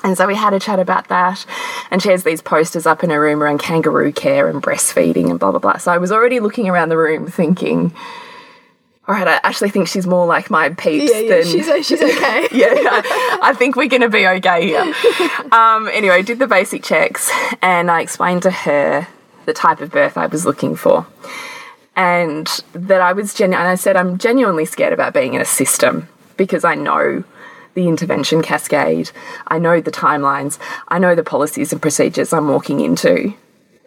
And 0.05 0.17
so 0.17 0.27
we 0.27 0.35
had 0.37 0.53
a 0.53 0.61
chat 0.61 0.79
about 0.79 1.09
that. 1.09 1.45
And 1.90 2.03
she 2.03 2.11
has 2.11 2.23
these 2.23 2.43
posters 2.43 2.87
up 2.87 3.03
in 3.03 3.11
her 3.11 3.21
room 3.21 3.43
around 3.43 3.59
kangaroo 3.59 4.12
care 4.12 4.49
and 4.49 4.62
breastfeeding 4.62 5.31
and 5.31 5.40
blah, 5.40 5.51
blah, 5.51 5.59
blah. 5.61 5.79
So 5.79 5.90
I 5.90 5.99
was 5.99 6.12
already 6.12 6.40
looking 6.40 6.69
around 6.69 6.90
the 6.90 6.99
room 6.99 7.27
thinking, 7.27 7.93
all 9.09 9.14
right, 9.14 9.27
I 9.27 9.40
actually 9.43 9.71
think 9.71 9.88
she's 9.88 10.07
more 10.07 10.27
like 10.27 10.51
my 10.51 10.69
peeps 10.69 11.11
Yeah, 11.12 11.21
yeah, 11.21 11.35
than. 11.37 11.45
she's, 11.45 11.87
she's 11.87 12.03
okay. 12.03 12.49
yeah, 12.53 12.69
I, 12.69 13.38
I 13.43 13.55
think 13.55 13.77
we're 13.77 13.88
going 13.88 14.03
to 14.03 14.09
be 14.11 14.27
okay 14.27 14.67
here. 14.67 14.95
Um, 15.53 15.88
anyway, 15.88 16.23
did 16.23 16.38
the 16.40 16.49
basic 16.49 16.83
checks 16.83 17.31
and 17.62 17.90
I 17.90 18.01
explained 18.01 18.43
to 18.43 18.51
her 18.51 19.07
the 19.47 19.53
type 19.53 19.81
of 19.81 19.90
birth 19.90 20.17
I 20.17 20.27
was 20.27 20.45
looking 20.45 20.75
for. 20.75 21.07
And 21.97 22.47
that 22.73 23.01
I 23.01 23.12
was 23.12 23.35
genuine. 23.35 23.61
And 23.61 23.69
I 23.69 23.77
said, 23.77 23.97
I'm 23.97 24.19
genuinely 24.19 24.64
scared 24.64 24.93
about 24.93 25.14
being 25.14 25.35
in 25.35 25.40
a 25.40 25.45
system 25.45 26.09
because 26.37 26.64
I 26.64 26.75
know 26.75 27.23
the 27.74 27.88
intervention 27.88 28.42
cascade, 28.42 29.10
I 29.46 29.58
know 29.58 29.80
the 29.80 29.90
timelines, 29.90 30.58
I 30.88 30.98
know 30.98 31.14
the 31.14 31.22
policies 31.22 31.72
and 31.72 31.82
procedures 31.82 32.32
I'm 32.32 32.48
walking 32.48 32.80
into. 32.80 33.34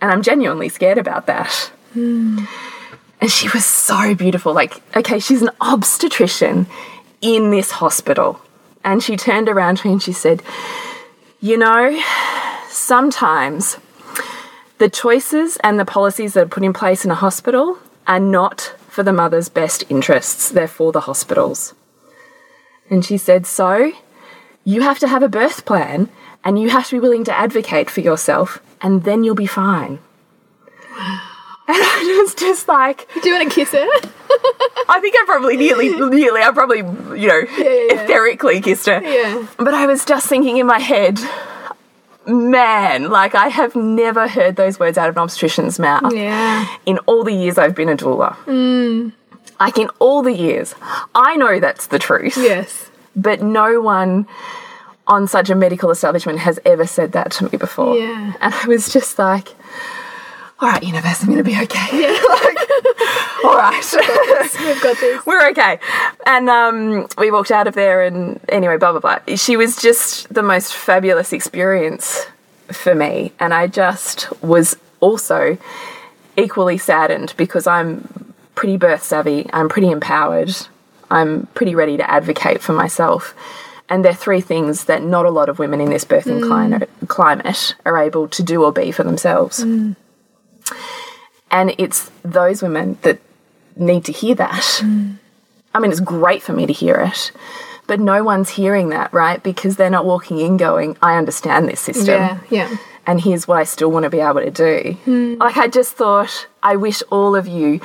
And 0.02 0.12
I'm 0.12 0.22
genuinely 0.22 0.70
scared 0.70 0.98
about 0.98 1.26
that. 1.28 1.52
Hmm. 1.94 2.46
And 3.20 3.32
she 3.32 3.50
was 3.50 3.66
so 3.66 4.14
beautiful. 4.14 4.54
Like, 4.54 4.82
okay, 4.96 5.20
she's 5.20 5.42
an 5.42 5.50
obstetrician 5.60 6.68
in 7.22 7.50
this 7.52 7.72
hospital. 7.72 8.40
And 8.84 9.02
she 9.02 9.18
turned 9.18 9.50
around 9.50 9.78
to 9.78 9.88
me 9.88 9.94
and 9.94 10.04
she 10.04 10.14
said, 10.14 10.44
You 11.42 11.58
know, 11.58 12.00
sometimes 12.70 13.78
the 14.78 14.90
choices 14.90 15.58
and 15.58 15.80
the 15.80 15.86
policies 15.86 16.34
that 16.34 16.44
are 16.44 16.50
put 16.50 16.64
in 16.64 16.74
place 16.74 17.04
in 17.04 17.12
a 17.12 17.16
hospital 17.16 17.80
are 18.06 18.20
not 18.20 18.76
for 18.88 19.04
the 19.04 19.14
mother's 19.14 19.50
best 19.50 19.84
interests, 19.90 20.50
they're 20.50 20.68
for 20.68 20.92
the 20.92 21.02
hospitals. 21.02 21.74
And 22.90 23.04
she 23.06 23.18
said, 23.18 23.46
So 23.46 23.92
you 24.64 24.82
have 24.82 25.00
to 25.00 25.08
have 25.08 25.24
a 25.24 25.30
birth 25.30 25.66
plan 25.66 26.10
and 26.44 26.60
you 26.60 26.70
have 26.70 26.88
to 26.88 26.96
be 26.96 27.00
willing 27.00 27.24
to 27.26 27.38
advocate 27.38 27.90
for 27.90 28.00
yourself, 28.02 28.60
and 28.82 29.04
then 29.04 29.24
you'll 29.24 29.36
be 29.36 29.48
fine. 29.48 30.00
And 31.70 31.76
I 31.84 32.22
was 32.24 32.34
just 32.34 32.70
like, 32.70 33.10
Do 33.22 33.28
you 33.28 33.36
want 33.36 33.50
to 33.50 33.54
kiss 33.54 33.72
her? 33.74 33.78
I 34.90 35.00
think 35.02 35.16
I 35.18 35.24
probably 35.26 35.58
nearly, 35.58 35.90
nearly, 35.90 36.42
I 36.42 36.52
probably, 36.52 36.78
you 36.78 37.28
know, 37.28 37.42
yeah. 37.58 38.06
etherically 38.06 38.64
kissed 38.64 38.86
her. 38.86 39.02
Yeah. 39.04 39.46
But 39.58 39.74
I 39.74 39.86
was 39.86 40.06
just 40.06 40.28
thinking 40.28 40.56
in 40.58 40.66
my 40.66 40.80
head, 40.80 41.20
man, 42.26 43.10
like 43.10 43.36
I 43.36 43.50
have 43.50 43.76
never 43.76 44.30
heard 44.30 44.56
those 44.56 44.80
words 44.80 44.98
out 44.98 45.10
of 45.10 45.18
an 45.18 45.24
obstetrician's 45.24 45.78
mouth 45.78 46.14
Yeah. 46.14 46.66
in 46.86 47.00
all 47.00 47.26
the 47.26 47.34
years 47.34 47.58
I've 47.58 47.76
been 47.76 47.90
a 47.90 47.98
doula. 47.98 48.36
Mm. 48.46 49.12
Like 49.60 49.78
in 49.78 49.90
all 50.00 50.22
the 50.22 50.34
years, 50.34 50.76
I 51.16 51.36
know 51.36 51.60
that's 51.60 51.88
the 51.88 52.00
truth. 52.00 52.38
Yes. 52.38 52.90
But 53.16 53.42
no 53.42 53.82
one 53.82 54.28
on 55.08 55.28
such 55.28 55.50
a 55.50 55.56
medical 55.56 55.90
establishment 55.90 56.40
has 56.40 56.60
ever 56.66 56.86
said 56.86 57.14
that 57.14 57.32
to 57.32 57.46
me 57.46 57.58
before. 57.58 57.98
Yeah. 57.98 58.34
And 58.42 58.54
I 58.54 58.68
was 58.68 58.92
just 58.92 59.18
like, 59.18 59.50
all 60.60 60.70
right, 60.70 60.84
universe, 60.84 61.22
I'm 61.22 61.28
going 61.28 61.38
to 61.38 61.44
be 61.44 61.60
okay. 61.62 62.02
Yeah. 62.02 62.12
like, 62.30 62.58
all 63.44 63.56
right. 63.56 63.84
We've 64.60 64.82
got 64.82 65.00
this. 65.00 65.26
We're 65.26 65.50
okay. 65.52 65.80
And 66.26 66.50
um, 66.50 67.08
we 67.18 67.32
walked 67.32 67.52
out 67.52 67.68
of 67.68 67.76
there, 67.76 68.02
and 68.02 68.40
anyway, 68.50 68.78
blah, 68.78 68.92
blah, 68.92 69.00
blah. 69.00 69.36
She 69.36 69.56
was 69.56 69.76
just 69.76 70.34
the 70.34 70.44
most 70.44 70.74
fabulous 70.74 71.32
experience 71.32 72.26
for 72.72 72.96
me. 72.96 73.34
And 73.40 73.54
I 73.54 73.68
just 73.68 74.30
was 74.42 74.76
also 75.00 75.58
equally 76.36 76.78
saddened 76.78 77.34
because 77.38 77.68
I'm 77.68 78.27
pretty 78.58 78.76
birth 78.76 79.04
savvy, 79.04 79.50
I'm 79.54 79.70
pretty 79.70 79.90
empowered, 79.90 80.54
I'm 81.10 81.46
pretty 81.54 81.76
ready 81.76 81.96
to 81.96 82.10
advocate 82.10 82.62
for 82.62 82.74
myself. 82.74 83.34
And 83.88 84.04
they're 84.04 84.14
three 84.14 84.42
things 84.42 84.86
that 84.86 85.02
not 85.02 85.26
a 85.26 85.30
lot 85.30 85.48
of 85.48 85.60
women 85.60 85.80
in 85.80 85.92
this 85.92 86.04
birthing 86.04 86.42
mm. 86.42 86.48
climate, 86.48 86.90
climate 87.08 87.76
are 87.86 87.98
able 87.98 88.28
to 88.28 88.44
do 88.44 88.66
or 88.66 88.74
be 88.74 88.92
for 88.92 89.04
themselves. 89.04 89.64
Mm. 89.64 89.96
And 91.50 91.74
it's 91.78 92.12
those 92.24 92.62
women 92.62 92.98
that 93.04 93.20
need 93.78 94.04
to 94.06 94.12
hear 94.12 94.36
that. 94.36 94.82
Mm. 94.82 95.20
I 95.74 95.80
mean, 95.80 95.92
it's 95.92 96.02
great 96.02 96.42
for 96.42 96.52
me 96.52 96.66
to 96.66 96.74
hear 96.74 96.96
it, 96.96 97.32
but 97.86 98.02
no 98.02 98.24
one's 98.24 98.50
hearing 98.50 98.90
that, 98.90 99.14
right? 99.14 99.42
Because 99.42 99.78
they're 99.78 99.90
not 99.90 100.06
walking 100.06 100.40
in 100.40 100.58
going, 100.58 100.98
I 101.02 101.16
understand 101.18 101.70
this 101.70 101.80
system. 101.80 102.08
Yeah. 102.08 102.40
Yeah. 102.50 102.78
And 103.06 103.22
here's 103.22 103.48
what 103.48 103.60
I 103.60 103.64
still 103.64 103.90
want 103.90 104.04
to 104.04 104.10
be 104.10 104.20
able 104.20 104.42
to 104.42 104.52
do. 104.52 104.98
Hmm. 105.06 105.36
Like, 105.36 105.56
I 105.56 105.68
just 105.70 105.94
thought, 105.94 106.48
I 106.62 106.76
wish 106.76 107.02
all 107.10 107.38
of 107.38 107.48
you 107.48 107.80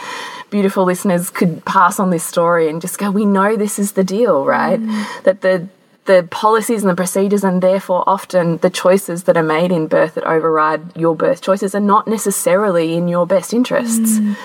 beautiful 0.53 0.85
listeners 0.85 1.31
could 1.31 1.65
pass 1.65 1.99
on 1.99 2.11
this 2.11 2.23
story 2.23 2.69
and 2.69 2.81
just 2.81 2.99
go, 2.99 3.11
we 3.11 3.27
know 3.27 3.57
this 3.57 3.81
is 3.81 3.93
the 3.93 4.05
deal, 4.05 4.45
right? 4.45 4.79
Mm. 4.79 5.23
That 5.25 5.41
the 5.41 5.67
the 6.05 6.27
policies 6.31 6.83
and 6.83 6.91
the 6.91 6.97
procedures 6.97 7.45
and 7.45 7.63
therefore 7.63 8.03
often 8.09 8.57
the 8.59 8.71
choices 8.71 9.23
that 9.25 9.37
are 9.37 9.43
made 9.43 9.71
in 9.71 9.87
birth 9.87 10.15
that 10.15 10.25
override 10.25 10.97
your 10.97 11.15
birth 11.15 11.41
choices 11.41 11.77
are 11.77 11.87
not 11.95 12.09
necessarily 12.09 12.95
in 12.95 13.07
your 13.07 13.25
best 13.25 13.55
interests. 13.55 14.19
Mm. 14.19 14.37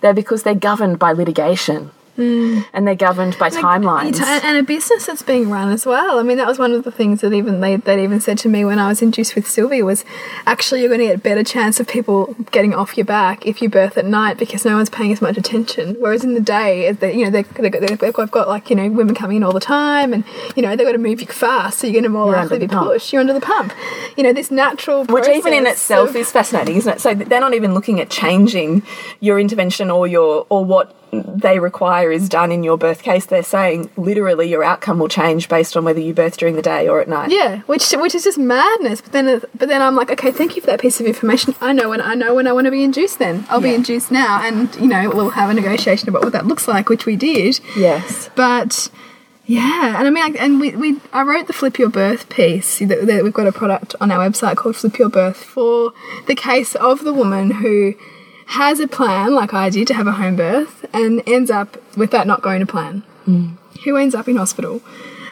They're 0.00 0.12
because 0.12 0.42
they're 0.42 0.56
governed 0.70 0.98
by 0.98 1.12
litigation. 1.12 1.92
Mm. 2.16 2.64
And 2.72 2.86
they're 2.86 2.94
governed 2.94 3.36
by 3.38 3.50
timelines. 3.50 4.20
And 4.20 4.56
a 4.56 4.62
business 4.62 5.06
that's 5.06 5.22
being 5.22 5.50
run 5.50 5.70
as 5.72 5.84
well. 5.84 6.18
I 6.18 6.22
mean, 6.22 6.36
that 6.36 6.46
was 6.46 6.58
one 6.58 6.72
of 6.72 6.84
the 6.84 6.92
things 6.92 7.20
that 7.22 7.32
even 7.32 7.60
they 7.60 7.76
that 7.76 7.98
even 7.98 8.20
said 8.20 8.38
to 8.38 8.48
me 8.48 8.64
when 8.64 8.78
I 8.78 8.88
was 8.88 9.02
induced 9.02 9.34
with 9.34 9.48
Sylvie 9.48 9.82
was 9.82 10.04
actually 10.46 10.80
you're 10.80 10.88
going 10.88 11.00
to 11.00 11.06
get 11.06 11.16
a 11.16 11.18
better 11.18 11.42
chance 11.42 11.80
of 11.80 11.88
people 11.88 12.34
getting 12.52 12.72
off 12.72 12.96
your 12.96 13.04
back 13.04 13.46
if 13.46 13.60
you 13.60 13.68
birth 13.68 13.98
at 13.98 14.04
night 14.04 14.38
because 14.38 14.64
no 14.64 14.76
one's 14.76 14.90
paying 14.90 15.12
as 15.12 15.20
much 15.20 15.36
attention. 15.36 15.96
Whereas 15.98 16.22
in 16.22 16.34
the 16.34 16.40
day, 16.40 16.92
they, 16.92 17.16
you 17.16 17.24
know, 17.24 17.30
they, 17.30 17.42
they, 17.42 17.96
they've 17.96 18.12
got, 18.12 18.30
got 18.30 18.48
like 18.48 18.70
you 18.70 18.76
know 18.76 18.88
women 18.90 19.14
coming 19.14 19.38
in 19.38 19.42
all 19.42 19.52
the 19.52 19.60
time, 19.60 20.12
and 20.12 20.24
you 20.54 20.62
know 20.62 20.76
they've 20.76 20.86
got 20.86 20.92
to 20.92 20.98
move 20.98 21.20
you 21.20 21.26
fast, 21.26 21.80
so 21.80 21.86
you're 21.86 21.94
going 21.94 22.04
to 22.04 22.08
more 22.10 22.26
You're 22.26 22.36
likely 22.36 22.60
be 22.60 22.68
pump. 22.68 22.90
pushed. 22.92 23.12
You're 23.12 23.20
under 23.20 23.32
the 23.32 23.40
pump. 23.40 23.72
You 24.16 24.22
know, 24.22 24.32
this 24.32 24.50
natural 24.50 25.04
Which 25.04 25.28
even 25.28 25.52
in 25.52 25.66
itself 25.66 26.10
of- 26.10 26.16
is 26.16 26.30
fascinating, 26.30 26.76
isn't 26.76 26.94
it? 26.94 27.00
So 27.00 27.14
they're 27.14 27.40
not 27.40 27.54
even 27.54 27.74
looking 27.74 28.00
at 28.00 28.08
changing 28.10 28.82
your 29.20 29.40
intervention 29.40 29.90
or 29.90 30.06
your 30.06 30.46
or 30.48 30.64
what 30.64 30.94
they 31.22 31.58
require 31.58 32.10
is 32.10 32.28
done 32.28 32.50
in 32.50 32.64
your 32.64 32.76
birth 32.76 33.02
case, 33.02 33.26
they're 33.26 33.42
saying 33.42 33.90
literally 33.96 34.48
your 34.48 34.64
outcome 34.64 34.98
will 34.98 35.08
change 35.08 35.48
based 35.48 35.76
on 35.76 35.84
whether 35.84 36.00
you 36.00 36.14
birth 36.14 36.36
during 36.36 36.56
the 36.56 36.62
day 36.62 36.88
or 36.88 37.00
at 37.00 37.08
night. 37.08 37.30
Yeah, 37.30 37.60
which 37.62 37.92
which 37.92 38.14
is 38.14 38.24
just 38.24 38.38
madness. 38.38 39.00
But 39.00 39.12
then 39.12 39.42
but 39.54 39.68
then 39.68 39.82
I'm 39.82 39.94
like, 39.94 40.10
okay, 40.10 40.32
thank 40.32 40.56
you 40.56 40.62
for 40.62 40.66
that 40.66 40.80
piece 40.80 41.00
of 41.00 41.06
information. 41.06 41.54
I 41.60 41.72
know 41.72 41.88
when 41.88 42.00
I 42.00 42.14
know 42.14 42.34
when 42.34 42.46
I 42.46 42.52
want 42.52 42.66
to 42.66 42.70
be 42.70 42.82
induced. 42.82 43.18
Then 43.18 43.46
I'll 43.48 43.60
be 43.60 43.74
induced 43.74 44.10
now, 44.10 44.40
and 44.42 44.74
you 44.76 44.86
know 44.86 45.10
we'll 45.10 45.30
have 45.30 45.50
a 45.50 45.54
negotiation 45.54 46.08
about 46.08 46.22
what 46.22 46.32
that 46.32 46.46
looks 46.46 46.66
like, 46.68 46.88
which 46.88 47.06
we 47.06 47.16
did. 47.16 47.60
Yes. 47.76 48.30
But 48.34 48.90
yeah, 49.46 49.98
and 49.98 50.06
I 50.06 50.10
mean, 50.10 50.22
like, 50.22 50.40
and 50.40 50.58
we, 50.58 50.74
we 50.74 51.00
I 51.12 51.22
wrote 51.22 51.46
the 51.46 51.52
Flip 51.52 51.78
Your 51.78 51.90
Birth 51.90 52.28
piece. 52.30 52.78
That, 52.78 53.06
that 53.06 53.22
we've 53.22 53.32
got 53.32 53.46
a 53.46 53.52
product 53.52 53.94
on 54.00 54.10
our 54.10 54.18
website 54.18 54.56
called 54.56 54.76
Flip 54.76 54.98
Your 54.98 55.10
Birth 55.10 55.36
for 55.36 55.92
the 56.26 56.34
case 56.34 56.74
of 56.76 57.04
the 57.04 57.12
woman 57.12 57.50
who 57.50 57.94
has 58.46 58.80
a 58.80 58.88
plan, 58.88 59.34
like 59.34 59.54
I 59.54 59.70
did, 59.70 59.86
to 59.88 59.94
have 59.94 60.06
a 60.06 60.12
home 60.12 60.36
birth, 60.36 60.84
and 60.92 61.22
ends 61.26 61.50
up 61.50 61.76
with 61.96 62.10
that 62.10 62.26
not 62.26 62.42
going 62.42 62.60
to 62.60 62.66
plan. 62.66 63.02
Who 63.84 63.96
ends 63.96 64.14
up 64.14 64.28
in 64.28 64.36
hospital, 64.36 64.82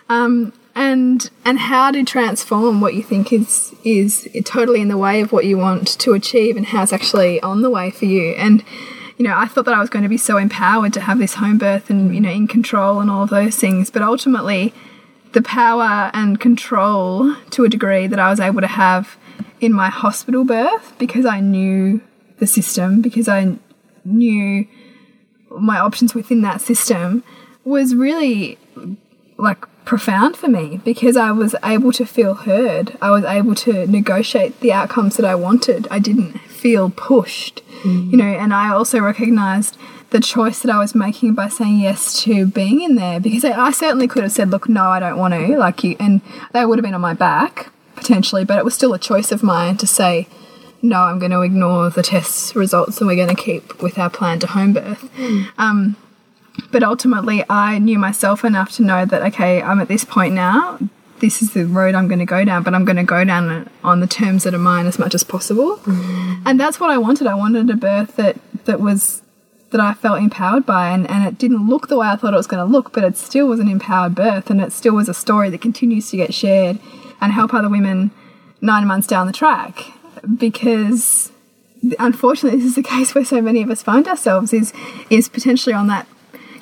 um, 0.09 0.53
and 0.75 1.31
and 1.45 1.59
how 1.59 1.91
to 1.91 2.03
transform 2.05 2.81
what 2.81 2.95
you 2.95 3.03
think 3.03 3.33
is 3.33 3.75
is 3.85 4.29
totally 4.45 4.81
in 4.81 4.89
the 4.89 4.97
way 4.97 5.21
of 5.21 5.33
what 5.33 5.45
you 5.45 5.59
want 5.59 5.87
to 6.01 6.15
achieve, 6.15 6.57
and 6.57 6.67
how 6.67 6.83
it's 6.83 6.93
actually 6.93 7.41
on 7.43 7.63
the 7.63 7.71
way 7.71 7.91
for 7.91 8.07
you, 8.07 8.33
and 8.33 8.65
you 9.19 9.29
know, 9.29 9.37
I 9.37 9.47
thought 9.47 9.67
that 9.67 9.75
I 9.75 9.79
was 9.79 9.91
going 9.91 10.03
to 10.03 10.09
be 10.09 10.17
so 10.17 10.37
empowered 10.37 10.93
to 10.95 11.01
have 11.01 11.19
this 11.19 11.35
home 11.35 11.59
birth 11.59 11.91
and, 11.91 12.15
you 12.15 12.21
know, 12.21 12.31
in 12.31 12.49
control 12.49 12.99
and 12.99 13.11
all 13.11 13.23
of 13.23 13.31
those 13.31 13.55
things. 13.57 13.89
But 13.89 14.03
ultimately, 14.03 14.75
the 15.33 15.43
power 15.43 16.11
and 16.13 16.41
control 16.41 17.37
to 17.51 17.65
a 17.65 17.69
degree 17.69 18.07
that 18.07 18.19
I 18.19 18.31
was 18.31 18.41
able 18.41 18.61
to 18.63 18.67
have 18.67 19.17
in 19.61 19.73
my 19.73 19.91
hospital 19.91 20.45
birth 20.45 20.95
because 20.99 21.25
I 21.25 21.41
knew 21.41 22.01
the 22.43 22.47
system, 22.49 23.01
because 23.01 23.29
I 23.29 23.57
knew 24.05 24.67
my 25.49 25.79
options 25.79 26.13
within 26.13 26.43
that 26.43 26.61
system 26.61 27.23
was 27.65 27.95
really 27.95 28.59
like 29.39 29.65
profound 29.85 30.37
for 30.37 30.49
me 30.49 30.81
because 30.85 31.17
I 31.17 31.31
was 31.31 31.55
able 31.63 31.93
to 31.93 32.05
feel 32.05 32.35
heard. 32.35 32.99
I 33.01 33.11
was 33.11 33.23
able 33.23 33.55
to 33.67 33.87
negotiate 33.87 34.59
the 34.59 34.73
outcomes 34.73 35.17
that 35.19 35.25
I 35.25 35.37
wanted. 35.37 35.87
I 35.89 36.01
didn't 36.01 36.33
feel 36.41 36.91
pushed, 36.91 37.63
mm. 37.85 38.11
you 38.11 38.17
know, 38.17 38.25
and 38.25 38.53
I 38.53 38.71
also 38.71 38.99
recognized 38.99 39.79
the 40.11 40.19
choice 40.19 40.59
that 40.63 40.71
I 40.71 40.79
was 40.79 40.97
making 40.97 41.35
by 41.35 41.49
saying 41.49 41.79
yes 41.79 42.21
to 42.25 42.47
being 42.47 42.83
in 42.83 42.97
there 42.97 43.21
because 43.21 43.45
I, 43.45 43.53
I 43.53 43.71
certainly 43.71 44.09
could 44.09 44.25
have 44.25 44.33
said, 44.33 44.51
look, 44.51 44.69
no, 44.69 44.87
I 44.87 44.99
don't 44.99 45.17
want 45.17 45.33
to, 45.35 45.57
like 45.57 45.85
you, 45.85 45.95
and 46.01 46.21
they 46.53 46.67
would 46.67 46.79
have 46.79 46.85
been 46.85 46.95
on 46.95 47.01
my 47.01 47.15
back 47.15 47.71
potentially, 47.95 48.45
but 48.45 48.59
it 48.59 48.65
was 48.65 48.75
still 48.75 48.95
a 48.95 48.99
choice 48.99 49.31
of 49.31 49.45
mine 49.45 49.77
to 49.77 49.87
say, 49.87 50.27
no, 50.83 51.03
I'm 51.03 51.19
going 51.19 51.31
to 51.31 51.43
ignore 51.43 51.91
the 51.91 52.03
test 52.03 52.55
results 52.55 52.99
and 52.99 53.07
we're 53.07 53.17
going 53.17 53.35
to 53.35 53.41
keep 53.41 53.81
with 53.81 53.99
our 53.99 54.11
plan 54.11 54.41
to 54.41 54.49
home 54.49 54.73
birth. 54.73 55.09
Um, 55.59 55.97
but 56.71 56.83
ultimately, 56.83 57.45
I 57.49 57.79
knew 57.79 57.99
myself 57.99 58.45
enough 58.45 58.73
to 58.73 58.83
know 58.83 59.05
that, 59.05 59.23
okay, 59.23 59.63
I'm 59.63 59.81
at 59.81 59.89
this 59.89 60.05
point 60.05 60.35
now. 60.35 60.79
This 61.21 61.41
is 61.41 61.53
the 61.53 61.65
road 61.67 61.95
I'm 61.95 62.09
going 62.09 62.19
to 62.19 62.27
go 62.27 62.45
down, 62.45 62.65
but 62.65 62.75
I'm 62.75 62.85
going 62.85 62.97
to 62.97 63.05
go 63.05 63.25
down 63.25 63.71
on 63.85 64.01
the 64.01 64.09
terms 64.09 64.43
that 64.43 64.55
are 64.55 64.59
mine 64.59 64.87
as 64.87 64.99
much 64.99 65.15
as 65.15 65.23
possible. 65.23 65.81
And 66.45 66.59
that's 66.59 66.81
what 66.81 66.91
I 66.91 66.99
wanted. 66.99 67.29
I 67.29 67.35
wanted 67.35 67.71
a 67.71 67.77
birth 67.77 68.17
that, 68.17 68.37
that 68.65 68.81
was 68.81 69.23
that 69.71 69.81
I 69.81 69.95
felt 69.95 70.21
empowered 70.21 70.67
by, 70.67 70.91
and, 70.91 71.09
and 71.09 71.27
it 71.27 71.39
didn't 71.39 71.67
look 71.67 71.89
the 71.89 71.97
way 71.97 72.07
I 72.07 72.17
thought 72.17 72.35
it 72.35 72.37
was 72.37 72.47
going 72.47 72.65
to 72.65 72.71
look, 72.71 72.93
but 72.93 73.05
it 73.05 73.17
still 73.17 73.47
was 73.47 73.59
an 73.59 73.69
empowered 73.69 74.15
birth, 74.15 74.51
and 74.51 74.61
it 74.61 74.71
still 74.71 74.95
was 74.95 75.09
a 75.09 75.15
story 75.15 75.49
that 75.49 75.63
continues 75.63 76.11
to 76.11 76.19
get 76.19 76.35
shared 76.35 76.79
and 77.23 77.33
help 77.33 77.55
other 77.55 77.71
women 77.71 78.11
nine 78.61 78.87
months 78.87 79.07
down 79.07 79.27
the 79.27 79.33
track. 79.33 79.93
Because 80.37 81.33
unfortunately, 81.99 82.59
this 82.59 82.69
is 82.69 82.75
the 82.77 82.83
case 82.83 83.15
where 83.15 83.25
so 83.25 83.41
many 83.41 83.63
of 83.63 83.71
us 83.71 83.83
find 83.83 84.07
ourselves 84.07 84.53
is 84.53 84.73
is 85.11 85.29
potentially 85.29 85.75
on 85.75 85.89
that 85.89 86.07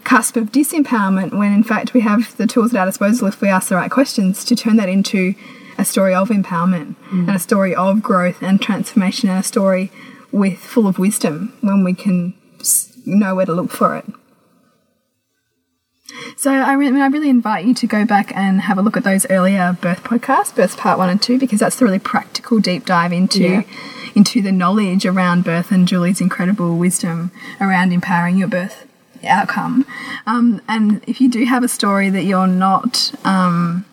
cusp 0.04 0.36
of 0.36 0.50
disempowerment 0.50 1.36
when 1.36 1.52
in 1.52 1.62
fact 1.62 1.92
we 1.92 2.00
have 2.00 2.34
the 2.38 2.46
tools 2.46 2.72
at 2.72 2.80
our 2.80 2.86
disposal 2.86 3.28
if 3.28 3.42
we 3.42 3.48
ask 3.48 3.68
the 3.68 3.76
right 3.76 3.90
questions 3.90 4.46
to 4.46 4.56
turn 4.56 4.76
that 4.76 4.88
into 4.88 5.34
a 5.76 5.84
story 5.84 6.14
of 6.14 6.30
empowerment 6.30 6.96
mm. 7.11 7.28
and 7.28 7.30
a 7.30 7.38
story 7.38 7.74
of 7.74 8.02
growth 8.02 8.42
and 8.42 8.62
transformation 8.62 9.28
and 9.28 9.38
a 9.38 9.42
story 9.42 9.92
with 10.32 10.58
full 10.58 10.86
of 10.86 10.98
wisdom 10.98 11.52
when 11.61 11.84
we 11.84 11.94
can 11.94 12.34
know 13.06 13.34
where 13.34 13.46
to 13.46 13.52
look 13.52 13.70
for 13.70 13.96
it. 13.96 14.04
So 16.36 16.50
I 16.52 16.72
really, 16.74 17.00
I 17.00 17.06
really 17.06 17.28
invite 17.30 17.64
you 17.64 17.74
to 17.74 17.86
go 17.86 18.04
back 18.04 18.34
and 18.36 18.62
have 18.62 18.78
a 18.78 18.82
look 18.82 18.96
at 18.96 19.04
those 19.04 19.26
earlier 19.30 19.76
birth 19.80 20.02
podcasts, 20.04 20.54
births 20.54 20.76
part 20.76 20.98
one 20.98 21.08
and 21.11 21.20
two, 21.20 21.38
because 21.38 21.61
that's 21.61 21.76
the 21.76 21.84
really 21.84 21.98
practical 21.98 22.58
deep 22.58 22.84
dive 22.86 23.12
into 23.12 23.42
Yeah. 23.42 23.62
into 24.14 24.42
the 24.42 24.50
knowledge 24.52 25.06
around 25.06 25.44
birth 25.44 25.70
and 25.70 25.86
Julie's 25.86 26.20
incredible 26.20 26.76
wisdom 26.76 27.30
around 27.61 27.92
empowering 27.92 28.36
your 28.38 28.48
birth 28.48 28.86
outcome. 29.26 29.84
Um, 30.26 30.61
and 30.66 31.02
if 31.06 31.20
you 31.20 31.28
do 31.28 31.44
have 31.44 31.62
a 31.62 31.68
story 31.68 32.11
that 32.11 32.24
you're 32.24 32.46
not, 32.48 33.12
um, 33.24 33.84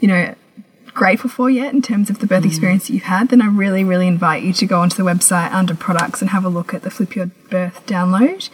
you 0.00 0.08
know, 0.08 0.34
grateful 0.94 1.28
for 1.28 1.50
yet 1.50 1.74
in 1.74 1.82
terms 1.82 2.08
of 2.08 2.20
the 2.20 2.26
birth 2.26 2.44
experience 2.44 2.86
that 2.86 2.94
you've 2.94 3.02
had, 3.02 3.28
then 3.28 3.42
I 3.42 3.46
really, 3.46 3.82
really 3.84 4.06
invite 4.06 4.44
you 4.44 4.52
to 4.54 4.66
go 4.66 4.80
onto 4.80 4.96
the 4.96 5.02
website 5.02 5.52
under 5.52 5.74
products 5.74 6.20
and 6.20 6.30
have 6.30 6.44
a 6.44 6.48
look 6.48 6.72
at 6.72 6.82
the 6.82 6.90
Flip 6.90 7.16
Your 7.16 7.26
Birth 7.50 7.84
download 7.86 8.48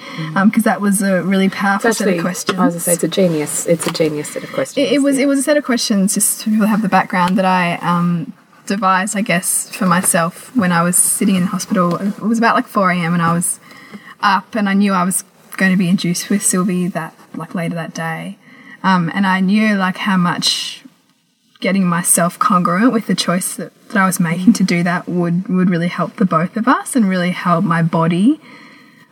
because 0.47 0.64
that 0.64 0.80
was 0.80 1.03
a 1.03 1.22
really 1.22 1.49
powerful 1.49 1.93
set 1.93 2.09
of 2.09 2.20
questions. 2.20 2.59
I 2.59 2.64
was 2.64 2.74
going 2.74 2.78
to 2.78 2.80
say 2.80 2.93
it's 2.95 3.05
a 3.05 3.09
genius. 3.09 3.66
It's 3.66 3.86
a 3.86 3.93
genius 3.93 4.30
set 4.30 4.43
of 4.43 4.53
questions. 4.53 4.86
It, 4.86 4.95
it 4.95 4.99
was 5.01 5.18
it 5.18 5.26
was 5.26 5.38
a 5.38 5.43
set 5.43 5.57
of 5.57 5.64
questions 5.64 6.14
just 6.14 6.38
so 6.38 6.51
people 6.51 6.66
have 6.66 6.82
the 6.82 6.88
background 6.88 7.36
that 7.38 7.45
I 7.45 7.74
um, 7.76 8.32
devised, 8.66 9.16
I 9.16 9.20
guess, 9.20 9.74
for 9.76 9.86
myself 9.86 10.55
when 10.57 10.72
I 10.72 10.82
was 10.82 10.97
sitting 10.97 11.36
in 11.36 11.43
the 11.43 11.49
hospital. 11.49 11.97
It 11.97 12.20
was 12.20 12.38
about 12.38 12.55
like 12.55 12.66
four 12.66 12.91
a.m. 12.91 13.12
and 13.12 13.22
I 13.22 13.32
was 13.34 13.61
up, 14.22 14.55
and 14.55 14.68
I 14.68 14.74
knew 14.74 14.93
I 14.93 15.05
was 15.05 15.24
going 15.57 15.72
to 15.72 15.78
be 15.78 15.88
induced 15.88 16.30
with 16.30 16.43
Sylvie 16.43 16.88
that 16.88 17.14
like 17.34 17.55
later 17.55 17.74
that 17.74 17.93
day, 17.93 18.38
um, 18.82 19.11
and 19.14 19.26
I 19.26 19.41
knew 19.41 19.76
like 19.76 19.99
how 19.99 20.16
much 20.16 20.84
getting 21.61 21.86
myself 21.86 22.38
congruent 22.38 22.92
with 22.92 23.06
the 23.06 23.14
choice 23.14 23.54
that, 23.56 23.72
that 23.88 23.96
I 23.96 24.06
was 24.06 24.18
making 24.18 24.54
to 24.54 24.64
do 24.64 24.82
that 24.82 25.08
would 25.08 25.48
would 25.48 25.70
really 25.70 25.88
help 25.88 26.16
the 26.16 26.24
both 26.24 26.56
of 26.56 26.66
us 26.66 26.96
and 26.96 27.08
really 27.08 27.30
help 27.30 27.64
my 27.64 27.82
body 27.82 28.40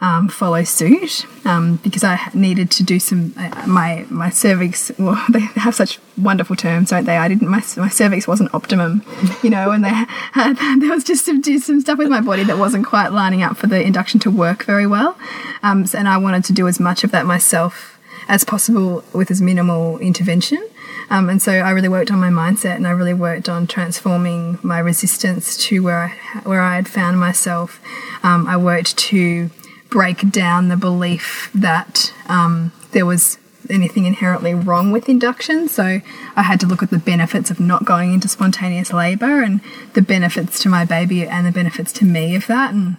um, 0.01 0.29
follow 0.29 0.63
suit 0.63 1.27
um, 1.45 1.77
because 1.77 2.05
I 2.05 2.31
needed 2.33 2.71
to 2.73 2.85
do 2.85 3.01
some 3.01 3.35
uh, 3.37 3.65
my 3.67 4.07
my 4.11 4.31
cervix. 4.31 4.93
Well, 4.99 5.23
they 5.31 5.41
have 5.41 5.75
such 5.75 5.99
wonderful 6.17 6.57
terms, 6.57 6.91
don't 6.91 7.05
they? 7.05 7.17
I 7.17 7.29
didn't. 7.29 7.49
My, 7.49 7.63
my 7.77 7.89
cervix 7.89 8.29
wasn't 8.29 8.53
optimum, 8.53 9.03
you 9.43 9.51
know, 9.51 9.71
and 9.71 9.85
they 9.85 9.91
had, 9.91 10.57
there 10.81 10.91
was 10.91 11.05
just 11.05 11.25
some 11.25 11.43
some 11.43 11.81
stuff 11.81 11.99
with 11.99 12.09
my 12.09 12.21
body 12.21 12.45
that 12.45 12.59
wasn't 12.59 12.87
quite 12.87 13.09
lining 13.13 13.43
up 13.43 13.57
for 13.57 13.67
the 13.67 13.81
induction 13.81 14.21
to 14.21 14.31
work 14.31 14.65
very 14.65 14.87
well, 14.87 15.17
um, 15.63 15.87
and 15.95 16.09
I 16.09 16.19
wanted 16.19 16.45
to 16.45 16.53
do 16.53 16.69
as 16.69 16.79
much 16.79 17.05
of 17.05 17.11
that 17.13 17.27
myself 17.27 17.99
as 18.29 18.45
possible 18.45 19.03
with 19.13 19.31
as 19.31 19.41
minimal 19.41 19.99
intervention. 19.99 20.63
Um, 21.11 21.29
and 21.31 21.41
so 21.41 21.53
I 21.53 21.71
really 21.71 21.89
worked 21.89 22.11
on 22.11 22.21
my 22.21 22.29
mindset, 22.29 22.77
and 22.77 22.87
I 22.87 22.91
really 22.91 23.15
worked 23.15 23.49
on 23.49 23.67
transforming 23.67 24.59
my 24.63 24.79
resistance 24.79 25.57
to 25.69 25.83
where 25.83 25.99
I 25.99 26.41
where 26.45 26.61
I 26.61 26.77
had 26.77 26.89
found 26.89 27.19
myself. 27.19 27.81
Um, 28.23 28.47
I 28.47 28.57
worked 28.57 28.97
to 28.99 29.51
break 29.89 30.31
down 30.31 30.69
the 30.69 30.77
belief 30.77 31.51
that 31.55 32.13
um, 32.29 32.73
there 32.93 33.07
was 33.07 33.39
anything 33.71 34.05
inherently 34.05 34.55
wrong 34.55 34.93
with 34.93 35.09
induction. 35.09 35.69
So 35.69 36.01
I 36.37 36.43
had 36.43 36.61
to 36.61 36.67
look 36.67 36.83
at 36.83 36.91
the 36.91 36.99
benefits 36.99 37.51
of 37.51 37.61
not 37.61 37.85
going 37.85 38.15
into 38.15 38.29
spontaneous 38.29 38.93
labour 38.93 39.43
and 39.43 39.61
the 39.95 40.03
benefits 40.03 40.59
to 40.61 40.69
my 40.69 40.85
baby 40.85 41.27
and 41.27 41.47
the 41.47 41.53
benefits 41.53 41.93
to 41.95 42.05
me 42.05 42.35
of 42.37 42.47
that, 42.47 42.73
and 42.73 42.97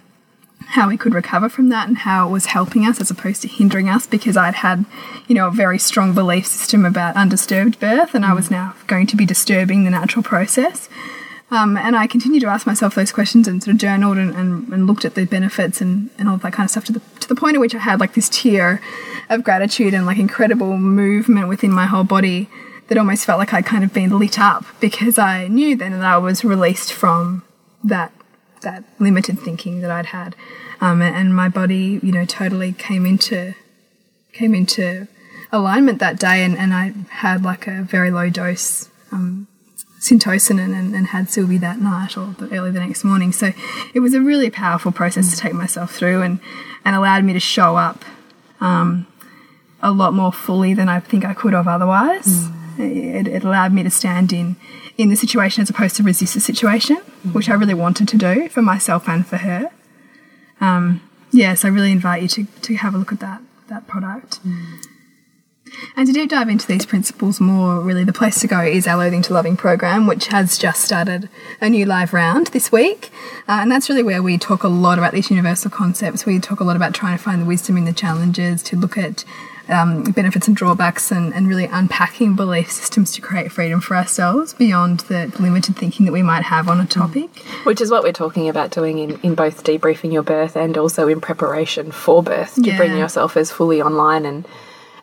how 0.70 0.88
we 0.88 0.96
could 0.96 1.14
recover 1.14 1.48
from 1.48 1.68
that 1.68 1.88
and 1.88 1.98
how 1.98 2.28
it 2.28 2.30
was 2.30 2.46
helping 2.46 2.86
us 2.86 3.00
as 3.00 3.10
opposed 3.10 3.42
to 3.42 3.48
hindering 3.48 3.88
us 3.88 4.06
because 4.06 4.36
I'd 4.36 4.54
had, 4.54 4.84
you 5.26 5.34
know, 5.34 5.48
a 5.48 5.50
very 5.50 5.78
strong 5.78 6.14
belief 6.14 6.46
system 6.46 6.84
about 6.84 7.16
undisturbed 7.16 7.80
birth 7.80 8.14
and 8.14 8.24
I 8.24 8.32
was 8.32 8.50
now 8.50 8.74
going 8.86 9.08
to 9.08 9.16
be 9.16 9.26
disturbing 9.26 9.82
the 9.84 9.90
natural 9.90 10.22
process. 10.22 10.88
Um, 11.50 11.76
and 11.76 11.96
I 11.96 12.06
continued 12.06 12.42
to 12.42 12.46
ask 12.46 12.66
myself 12.66 12.94
those 12.94 13.10
questions 13.10 13.48
and 13.48 13.60
sort 13.60 13.74
of 13.74 13.80
journaled 13.80 14.16
and, 14.16 14.32
and, 14.36 14.72
and 14.72 14.86
looked 14.86 15.04
at 15.04 15.16
the 15.16 15.24
benefits 15.24 15.80
and, 15.80 16.08
and 16.16 16.28
all 16.28 16.36
that 16.36 16.52
kind 16.52 16.64
of 16.64 16.70
stuff 16.70 16.84
to 16.84 16.92
the, 16.92 17.00
to 17.18 17.28
the 17.28 17.34
point 17.34 17.56
at 17.56 17.60
which 17.60 17.74
I 17.74 17.78
had 17.78 17.98
like 17.98 18.14
this 18.14 18.28
tear 18.28 18.80
of 19.28 19.42
gratitude 19.42 19.92
and 19.92 20.06
like 20.06 20.18
incredible 20.18 20.76
movement 20.76 21.48
within 21.48 21.72
my 21.72 21.86
whole 21.86 22.04
body 22.04 22.48
that 22.86 22.96
almost 22.96 23.24
felt 23.24 23.40
like 23.40 23.52
I'd 23.52 23.66
kind 23.66 23.82
of 23.82 23.92
been 23.92 24.16
lit 24.16 24.38
up 24.38 24.64
because 24.78 25.18
I 25.18 25.48
knew 25.48 25.74
then 25.74 25.92
that 25.92 26.04
I 26.04 26.18
was 26.18 26.44
released 26.44 26.92
from 26.92 27.42
that 27.82 28.12
that 28.62 28.84
limited 28.98 29.38
thinking 29.38 29.80
that 29.80 29.90
I'd 29.90 30.06
had, 30.06 30.34
um, 30.80 31.02
and, 31.02 31.34
my 31.34 31.48
body, 31.48 32.00
you 32.02 32.12
know, 32.12 32.24
totally 32.24 32.72
came 32.72 33.06
into 33.06 33.54
came 34.32 34.54
into 34.54 35.08
alignment 35.52 35.98
that 35.98 36.18
day, 36.18 36.44
and, 36.44 36.56
and 36.56 36.72
I 36.72 36.92
had 37.10 37.44
like 37.44 37.66
a 37.66 37.82
very 37.82 38.10
low 38.10 38.30
dose 38.30 38.88
um, 39.12 39.48
and, 40.10 40.94
and, 40.94 41.06
had 41.08 41.28
Sylvie 41.28 41.58
that 41.58 41.78
night 41.78 42.16
or 42.16 42.34
the, 42.38 42.48
early 42.56 42.70
the 42.70 42.80
next 42.80 43.04
morning. 43.04 43.32
So 43.32 43.52
it 43.92 44.00
was 44.00 44.14
a 44.14 44.20
really 44.20 44.48
powerful 44.50 44.92
process 44.92 45.30
to 45.30 45.36
take 45.36 45.52
myself 45.52 45.94
through, 45.94 46.22
and 46.22 46.40
and 46.84 46.96
allowed 46.96 47.24
me 47.24 47.32
to 47.32 47.40
show 47.40 47.76
up 47.76 48.04
um, 48.60 49.06
a 49.82 49.90
lot 49.90 50.14
more 50.14 50.32
fully 50.32 50.74
than 50.74 50.88
I 50.88 51.00
think 51.00 51.24
I 51.24 51.34
could 51.34 51.52
have 51.52 51.68
otherwise. 51.68 52.48
It, 52.78 53.26
it 53.26 53.44
allowed 53.44 53.72
me 53.72 53.82
to 53.82 53.90
stand 53.90 54.32
in 54.32 54.56
in 54.96 55.08
the 55.08 55.16
situation 55.16 55.62
as 55.62 55.70
opposed 55.70 55.96
to 55.96 56.02
resist 56.02 56.34
the 56.34 56.40
situation, 56.40 56.96
which 57.32 57.48
I 57.48 57.54
really 57.54 57.74
wanted 57.74 58.08
to 58.08 58.18
do 58.18 58.48
for 58.48 58.62
myself 58.62 59.08
and 59.08 59.26
for 59.26 59.38
her. 59.38 59.70
Um, 60.60 61.00
yes, 61.30 61.64
I 61.64 61.68
really 61.68 61.92
invite 61.92 62.22
you 62.22 62.28
to, 62.28 62.44
to 62.44 62.74
have 62.76 62.94
a 62.94 62.98
look 62.98 63.12
at 63.12 63.20
that 63.20 63.40
that 63.68 63.86
product. 63.86 64.40
And 65.96 66.06
to 66.06 66.12
deep 66.12 66.30
dive 66.30 66.48
into 66.48 66.66
these 66.66 66.84
principles 66.84 67.40
more, 67.40 67.80
really 67.80 68.04
the 68.04 68.12
place 68.12 68.40
to 68.40 68.48
go 68.48 68.60
is 68.60 68.86
our 68.86 68.96
Loathing 68.96 69.22
to 69.22 69.32
Loving 69.32 69.56
program, 69.56 70.06
which 70.06 70.26
has 70.26 70.58
just 70.58 70.82
started 70.82 71.28
a 71.60 71.68
new 71.68 71.86
live 71.86 72.12
round 72.12 72.48
this 72.48 72.72
week. 72.72 73.10
Uh, 73.48 73.60
and 73.62 73.70
that's 73.70 73.88
really 73.88 74.02
where 74.02 74.22
we 74.22 74.36
talk 74.36 74.64
a 74.64 74.68
lot 74.68 74.98
about 74.98 75.12
these 75.12 75.30
universal 75.30 75.70
concepts. 75.70 76.26
We 76.26 76.40
talk 76.40 76.60
a 76.60 76.64
lot 76.64 76.76
about 76.76 76.94
trying 76.94 77.16
to 77.16 77.22
find 77.22 77.40
the 77.40 77.46
wisdom 77.46 77.76
in 77.76 77.84
the 77.84 77.92
challenges, 77.92 78.62
to 78.64 78.76
look 78.76 78.98
at 78.98 79.24
um, 79.70 80.02
benefits 80.04 80.46
and 80.48 80.56
drawbacks, 80.56 81.10
and, 81.12 81.32
and 81.34 81.48
really 81.48 81.66
unpacking 81.66 82.36
belief 82.36 82.70
systems 82.70 83.12
to 83.12 83.20
create 83.20 83.52
freedom 83.52 83.80
for 83.80 83.96
ourselves 83.96 84.52
beyond 84.54 85.00
the 85.00 85.32
limited 85.38 85.76
thinking 85.76 86.06
that 86.06 86.12
we 86.12 86.22
might 86.22 86.42
have 86.44 86.68
on 86.68 86.80
a 86.80 86.86
topic. 86.86 87.38
Which 87.64 87.80
is 87.80 87.90
what 87.90 88.02
we're 88.02 88.12
talking 88.12 88.48
about 88.48 88.70
doing 88.70 88.98
in, 88.98 89.20
in 89.20 89.34
both 89.34 89.62
debriefing 89.64 90.12
your 90.12 90.22
birth 90.22 90.56
and 90.56 90.76
also 90.76 91.08
in 91.08 91.20
preparation 91.20 91.92
for 91.92 92.22
birth 92.22 92.54
to 92.56 92.62
Yeah. 92.62 92.76
bring 92.76 92.96
yourself 92.98 93.36
as 93.36 93.50
fully 93.50 93.80
online 93.80 94.24
and 94.26 94.46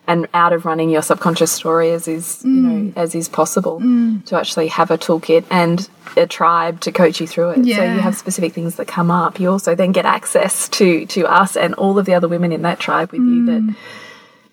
and 0.06 0.26
out 0.32 0.54
of 0.54 0.64
running 0.64 0.88
your 0.88 1.02
subconscious 1.02 1.52
story 1.52 1.90
as 1.90 2.08
is 2.08 2.42
you 2.42 2.50
know 2.50 2.68
Mm. 2.78 2.92
as 2.96 3.14
is 3.14 3.28
possible 3.28 3.78
to 4.24 4.36
actually 4.36 4.68
have 4.68 4.90
a 4.90 4.96
toolkit 4.96 5.44
and 5.50 5.86
a 6.16 6.26
tribe 6.26 6.80
to 6.80 6.90
coach 6.92 7.20
you 7.20 7.26
through 7.26 7.50
it 7.50 7.56
so 7.56 7.82
you 7.84 8.00
have 8.00 8.16
specific 8.16 8.54
things 8.54 8.76
that 8.76 8.86
come 8.88 9.10
up 9.10 9.38
you 9.38 9.50
also 9.50 9.74
then 9.74 9.92
get 9.92 10.06
access 10.06 10.66
to 10.70 11.04
to 11.06 11.26
us 11.26 11.56
and 11.58 11.74
all 11.74 11.98
of 11.98 12.06
the 12.06 12.14
other 12.14 12.26
women 12.28 12.52
in 12.52 12.62
that 12.62 12.78
tribe 12.80 13.12
with 13.12 13.20
you 13.20 13.42
Mm. 13.42 13.46
that 13.66 13.74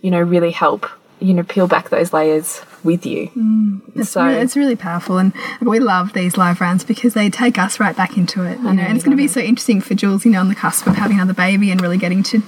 you 0.05 0.11
know 0.11 0.21
really 0.21 0.51
help 0.51 0.87
you 1.19 1.33
know 1.33 1.43
peel 1.43 1.67
back 1.67 1.89
those 1.89 2.13
layers 2.13 2.61
with 2.83 3.05
you 3.05 3.29
mm. 3.29 3.81
It's, 3.95 4.09
so 4.09 4.25
really, 4.25 4.41
it's 4.41 4.57
really 4.57 4.75
powerful, 4.75 5.17
and 5.17 5.31
we 5.61 5.79
love 5.79 6.11
these 6.11 6.37
live 6.37 6.59
rounds 6.59 6.83
because 6.83 7.13
they 7.13 7.29
take 7.29 7.57
us 7.57 7.79
right 7.79 7.95
back 7.95 8.17
into 8.17 8.43
it. 8.43 8.57
You 8.57 8.73
know, 8.73 8.83
and 8.83 8.95
it's 8.95 9.05
going 9.05 9.15
to 9.15 9.21
be 9.21 9.29
so 9.29 9.39
interesting 9.39 9.79
for 9.79 9.95
Jules, 9.95 10.25
you 10.25 10.31
know, 10.31 10.41
on 10.41 10.49
the 10.49 10.55
cusp 10.55 10.85
of 10.85 10.95
having 10.95 11.15
another 11.15 11.33
baby 11.33 11.71
and 11.71 11.79
really 11.79 11.97
getting 11.97 12.21
to 12.23 12.41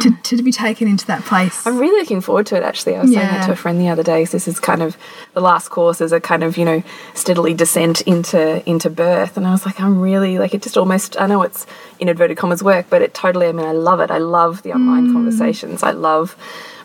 to, 0.00 0.10
to 0.22 0.42
be 0.42 0.52
taken 0.52 0.86
into 0.86 1.06
that 1.06 1.24
place. 1.24 1.66
I'm 1.66 1.78
really 1.78 1.98
looking 1.98 2.20
forward 2.20 2.46
to 2.46 2.56
it 2.56 2.62
actually. 2.62 2.96
I 2.96 3.00
was 3.00 3.14
saying 3.14 3.26
that 3.26 3.46
to 3.46 3.52
a 3.52 3.56
friend 3.56 3.80
the 3.80 3.88
other 3.88 4.02
day. 4.02 4.24
'cause 4.24 4.32
This 4.32 4.46
is 4.48 4.60
kind 4.60 4.82
of 4.82 4.98
the 5.32 5.40
last 5.40 5.70
course 5.70 6.02
as 6.02 6.12
a 6.12 6.20
kind 6.20 6.44
of, 6.44 6.58
you 6.58 6.66
know, 6.66 6.82
steadily 7.14 7.54
descent 7.54 8.02
into 8.02 8.62
into 8.68 8.90
birth. 8.90 9.38
And 9.38 9.46
I 9.46 9.52
was 9.52 9.64
like, 9.64 9.80
I'm 9.80 10.02
really 10.02 10.38
like 10.38 10.52
it 10.52 10.60
just 10.60 10.76
almost 10.76 11.18
I 11.18 11.26
know 11.26 11.40
it's 11.40 11.66
in 11.98 12.08
inverted 12.08 12.36
commas 12.36 12.62
work, 12.62 12.86
but 12.90 13.00
it 13.00 13.14
totally 13.14 13.46
I 13.46 13.52
mean 13.52 13.66
I 13.66 13.72
love 13.72 14.00
it. 14.00 14.10
I 14.10 14.18
love 14.18 14.62
the 14.62 14.74
online 14.74 15.08
mm. 15.08 15.12
conversations. 15.14 15.82
I 15.82 15.92
love 15.92 16.36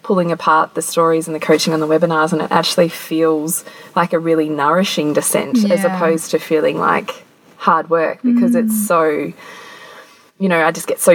pulling 0.05 0.31
apart 0.31 0.75
the 0.75 0.81
stories 0.81 1.27
and 1.27 1.35
the 1.35 1.39
coaching 1.39 1.73
on 1.73 1.79
the 1.79 1.87
webinars 1.87 2.31
and 2.31 2.41
it 2.41 2.51
actually 2.51 2.87
feels 2.89 3.65
like 3.95 4.13
a 4.13 4.19
really 4.19 4.47
nourishing 4.49 5.13
descent 5.13 5.57
as 5.71 5.83
opposed 5.83 6.29
to 6.31 6.37
feeling 6.37 6.77
like 6.77 7.09
hard 7.57 7.89
work 7.89 8.19
because 8.21 8.53
it's 8.55 8.87
so 8.87 9.33
you 10.37 10.49
know, 10.49 10.63
I 10.67 10.71
just 10.71 10.85
get 10.87 10.99
so 10.99 11.13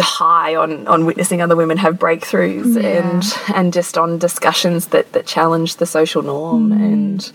high 0.00 0.56
on 0.56 0.88
on 0.88 1.06
witnessing 1.06 1.40
other 1.40 1.54
women 1.54 1.76
have 1.78 1.94
breakthroughs 1.98 2.82
Yeah. 2.82 2.88
and 3.12 3.22
and 3.54 3.72
just 3.72 3.96
on 3.96 4.18
discussions 4.18 4.86
that 4.88 5.12
that 5.12 5.26
challenge 5.26 5.76
the 5.76 5.86
social 5.86 6.22
norm 6.22 6.70
Mm. 6.70 6.92
and 6.92 7.32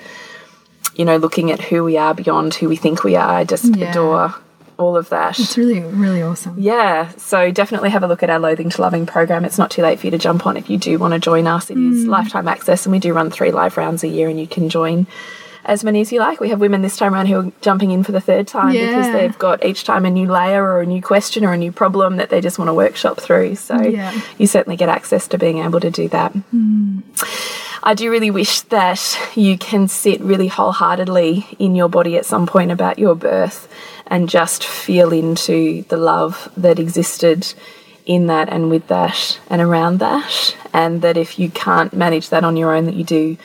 you 0.96 1.06
know 1.06 1.16
looking 1.18 1.52
at 1.52 1.62
who 1.62 1.84
we 1.86 1.96
are 1.98 2.14
beyond 2.14 2.54
who 2.56 2.68
we 2.68 2.76
think 2.76 3.04
we 3.06 3.16
are. 3.16 3.34
I 3.42 3.44
just 3.46 3.76
Yeah. 3.78 3.92
adore 3.92 4.36
all 4.78 4.96
of 4.96 5.10
that. 5.10 5.40
It's 5.40 5.58
really, 5.58 5.80
really 5.82 6.22
awesome. 6.22 6.56
Yeah, 6.58 7.10
so 7.18 7.52
definitely 7.52 7.90
have 7.90 8.04
a 8.04 8.08
look 8.08 8.24
at 8.24 8.30
our 8.30 8.40
Loathing 8.40 8.70
to 8.70 8.82
Loving 8.82 9.06
program. 9.06 9.44
It's 9.46 9.58
not 9.58 9.72
too 9.72 9.82
late 9.82 10.00
for 10.00 10.08
you 10.08 10.12
to 10.12 10.18
jump 10.18 10.46
on 10.46 10.58
if 10.58 10.70
you 10.70 10.78
do 10.78 10.98
want 11.00 11.14
to 11.14 11.20
join 11.20 11.48
us. 11.48 11.70
It 11.70 11.78
is 11.78 12.06
Mm. 12.06 12.10
lifetime 12.10 12.48
access, 12.48 12.86
and 12.86 12.94
we 12.94 13.00
do 13.00 13.14
run 13.14 13.30
three 13.32 13.52
live 13.52 13.78
rounds 13.78 14.04
a 14.04 14.08
year, 14.08 14.30
and 14.30 14.40
you 14.40 14.48
can 14.48 14.70
join 14.70 15.08
as 15.66 15.84
many 15.84 16.00
as 16.00 16.14
you 16.14 16.20
like. 16.20 16.40
We 16.40 16.48
have 16.50 16.62
women 16.62 16.82
this 16.82 16.96
time 16.96 17.14
around 17.14 17.26
who 17.26 17.40
are 17.40 17.52
jumping 17.62 17.92
in 17.92 18.02
for 18.04 18.14
the 18.14 18.22
third 18.22 18.48
time 18.48 18.72
because 18.72 19.12
they've 19.12 19.38
got 19.38 19.66
each 19.66 19.84
time 19.84 20.06
a 20.06 20.10
new 20.10 20.26
layer 20.32 20.64
or 20.64 20.80
a 20.80 20.86
new 20.86 21.02
question 21.02 21.44
or 21.44 21.52
a 21.52 21.58
new 21.58 21.74
problem 21.74 22.16
that 22.18 22.30
they 22.30 22.40
just 22.40 22.58
want 22.58 22.70
to 22.70 22.74
workshop 22.74 23.20
through. 23.20 23.56
So 23.56 23.82
Yeah. 23.82 24.14
you 24.38 24.48
certainly 24.48 24.78
get 24.78 24.88
access 24.88 25.28
to 25.30 25.38
being 25.38 25.58
able 25.58 25.82
to 25.82 25.92
do 25.92 26.08
that. 26.10 26.34
I 27.84 27.94
do 27.94 28.10
really 28.12 28.32
wish 28.32 28.62
that 28.62 29.20
you 29.36 29.58
can 29.58 29.88
sit 29.88 30.22
really 30.22 30.48
wholeheartedly 30.48 31.56
in 31.60 31.76
your 31.76 31.90
body 31.90 32.18
at 32.18 32.26
some 32.26 32.48
point 32.48 32.72
about 32.72 33.00
your 33.00 33.16
birth 33.16 33.72
and 34.08 34.30
just 34.30 34.64
feel 34.64 35.14
into 35.14 35.84
the 35.84 35.98
love 35.98 36.52
that 36.58 36.80
existed 36.80 37.54
in 38.06 38.28
that 38.28 38.50
and 38.50 38.70
with 38.70 38.88
that 38.88 39.40
and 39.50 39.62
around 39.62 40.00
that. 40.00 40.56
And 40.74 41.02
that 41.02 41.18
if 41.18 41.38
you 41.38 41.50
can't 41.50 41.94
manage 41.94 42.30
that 42.30 42.44
on 42.44 42.58
your 42.58 42.74
own, 42.74 42.86
that 42.86 42.96
you 42.96 43.04
do 43.04 43.38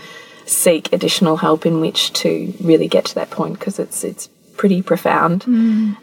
seek 0.45 0.93
additional 0.93 1.37
help 1.37 1.66
in 1.66 1.80
which 1.80 2.12
to 2.12 2.55
really 2.61 2.89
get 2.89 3.05
to 3.07 3.14
that 3.14 3.30
point 3.30 3.59
because 3.59 3.78
it's 3.78 4.05
it's 4.05 4.28
pretty 4.57 4.83
profound 4.83 5.45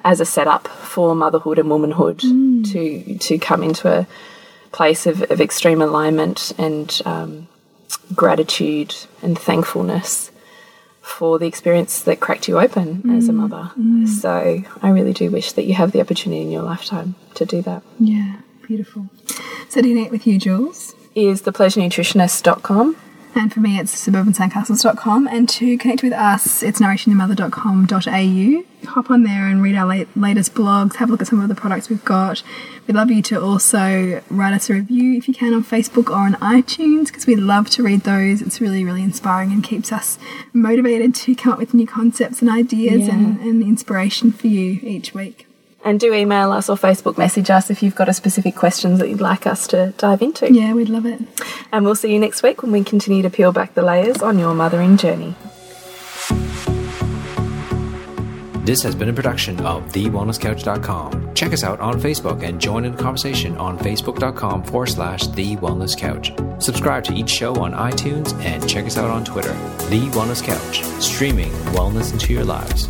as 0.03 0.19
a 0.19 0.25
setup 0.25 0.67
for 0.67 1.13
motherhood 1.15 1.59
and 1.59 1.69
womanhood 1.69 2.19
to 2.65 3.17
to 3.19 3.37
come 3.37 3.63
into 3.63 3.87
a 3.87 4.07
place 4.71 5.05
of, 5.05 5.21
of 5.29 5.41
extreme 5.41 5.81
alignment 5.81 6.51
and 6.57 7.01
um, 7.05 7.47
gratitude 8.15 8.95
and 9.21 9.37
thankfulness 9.37 10.31
for 11.01 11.39
the 11.39 11.47
experience 11.47 12.01
that 12.03 12.19
cracked 12.19 12.47
you 12.47 12.59
open 12.59 13.17
as 13.17 13.27
a 13.27 13.31
mm, 13.31 13.35
mother. 13.35 13.71
Mm. 13.77 14.07
So 14.07 14.63
I 14.81 14.89
really 14.89 15.13
do 15.13 15.31
wish 15.31 15.53
that 15.53 15.63
you 15.63 15.73
have 15.73 15.91
the 15.91 16.01
opportunity 16.01 16.41
in 16.41 16.51
your 16.51 16.61
lifetime 16.61 17.15
to 17.35 17.45
do 17.45 17.61
that. 17.63 17.81
Yeah, 17.99 18.37
beautiful. 18.67 19.09
So 19.69 19.81
to 19.81 19.87
connect 19.87 20.11
with 20.11 20.27
you, 20.27 20.37
Jules. 20.37 20.95
Is 21.15 21.41
thepleasurenutritionist.com. 21.41 22.95
And 23.35 23.53
for 23.53 23.59
me, 23.59 23.79
it's 23.79 23.93
suburbansandcastles.com. 24.07 25.27
And 25.27 25.47
to 25.49 25.77
connect 25.77 26.01
with 26.03 26.13
us, 26.13 26.63
it's 26.63 26.79
nourishingthemother.com.au. 26.81 28.63
Hop 28.89 29.11
on 29.11 29.23
there 29.23 29.45
and 29.47 29.61
read 29.61 29.75
our 29.75 29.85
late, 29.85 30.07
latest 30.15 30.53
blogs, 30.55 30.95
have 30.95 31.09
a 31.09 31.11
look 31.11 31.21
at 31.21 31.27
some 31.27 31.39
of 31.41 31.47
the 31.49 31.55
products 31.55 31.89
we've 31.89 32.03
got. 32.05 32.41
We'd 32.87 32.95
love 32.95 33.11
you 33.11 33.21
to 33.23 33.39
also 33.41 34.21
write 34.29 34.53
us 34.53 34.69
a 34.69 34.73
review 34.73 35.15
if 35.17 35.27
you 35.27 35.33
can 35.33 35.53
on 35.53 35.63
Facebook 35.63 36.09
or 36.09 36.15
on 36.15 36.33
iTunes 36.35 37.07
because 37.07 37.27
we 37.27 37.35
love 37.35 37.69
to 37.71 37.83
read 37.83 38.01
those. 38.01 38.41
It's 38.41 38.59
really, 38.61 38.83
really 38.83 39.03
inspiring 39.03 39.51
and 39.51 39.63
keeps 39.63 39.91
us 39.91 40.17
motivated 40.53 41.13
to 41.15 41.35
come 41.35 41.53
up 41.53 41.59
with 41.59 41.73
new 41.73 41.85
concepts 41.85 42.41
and 42.41 42.49
ideas 42.49 43.07
Yeah. 43.07 43.13
and, 43.13 43.39
and 43.41 43.61
inspiration 43.61 44.31
for 44.31 44.47
you 44.47 44.79
each 44.81 45.13
week. 45.13 45.45
And 45.83 45.99
do 45.99 46.13
email 46.13 46.51
us 46.51 46.69
or 46.69 46.75
Facebook 46.75 47.17
message 47.17 47.49
us 47.49 47.69
if 47.69 47.81
you've 47.81 47.95
got 47.95 48.09
a 48.09 48.13
specific 48.13 48.55
questions 48.55 48.99
that 48.99 49.09
you'd 49.09 49.21
like 49.21 49.47
us 49.47 49.67
to 49.67 49.93
dive 49.97 50.21
into. 50.21 50.51
Yeah, 50.51 50.73
we'd 50.73 50.89
love 50.89 51.05
it. 51.05 51.21
And 51.71 51.85
we'll 51.85 51.95
see 51.95 52.11
you 52.11 52.19
next 52.19 52.43
week 52.43 52.61
when 52.61 52.71
we 52.71 52.83
continue 52.83 53.21
to 53.21 53.29
peel 53.29 53.51
back 53.51 53.73
the 53.73 53.81
layers 53.81 54.21
on 54.21 54.37
your 54.39 54.53
mothering 54.53 54.97
journey. 54.97 55.35
This 58.69 58.83
has 58.83 58.93
been 58.93 59.09
a 59.09 59.13
production 59.13 59.59
of 59.61 59.83
TheWellnessCouch.com. 59.93 61.33
Check 61.33 61.53
us 61.53 61.63
out 61.63 61.79
on 61.79 61.99
Facebook 61.99 62.43
and 62.43 62.61
join 62.61 62.85
in 62.85 62.95
the 62.95 63.01
conversation 63.01 63.57
on 63.57 63.79
Facebook.com 63.79 64.63
forward 64.63 64.89
slash 64.89 65.25
The 65.25 65.55
Wellness 65.55 65.97
Couch. 65.97 66.31
Subscribe 66.63 67.03
to 67.05 67.13
each 67.15 67.31
show 67.31 67.55
on 67.55 67.73
iTunes 67.73 68.31
and 68.43 68.69
check 68.69 68.85
us 68.85 68.95
out 68.95 69.09
on 69.09 69.25
Twitter. 69.25 69.53
The 69.89 70.07
Wellness 70.11 70.43
Couch, 70.43 70.83
streaming 71.01 71.51
wellness 71.73 72.13
into 72.13 72.31
your 72.31 72.45
lives. 72.45 72.89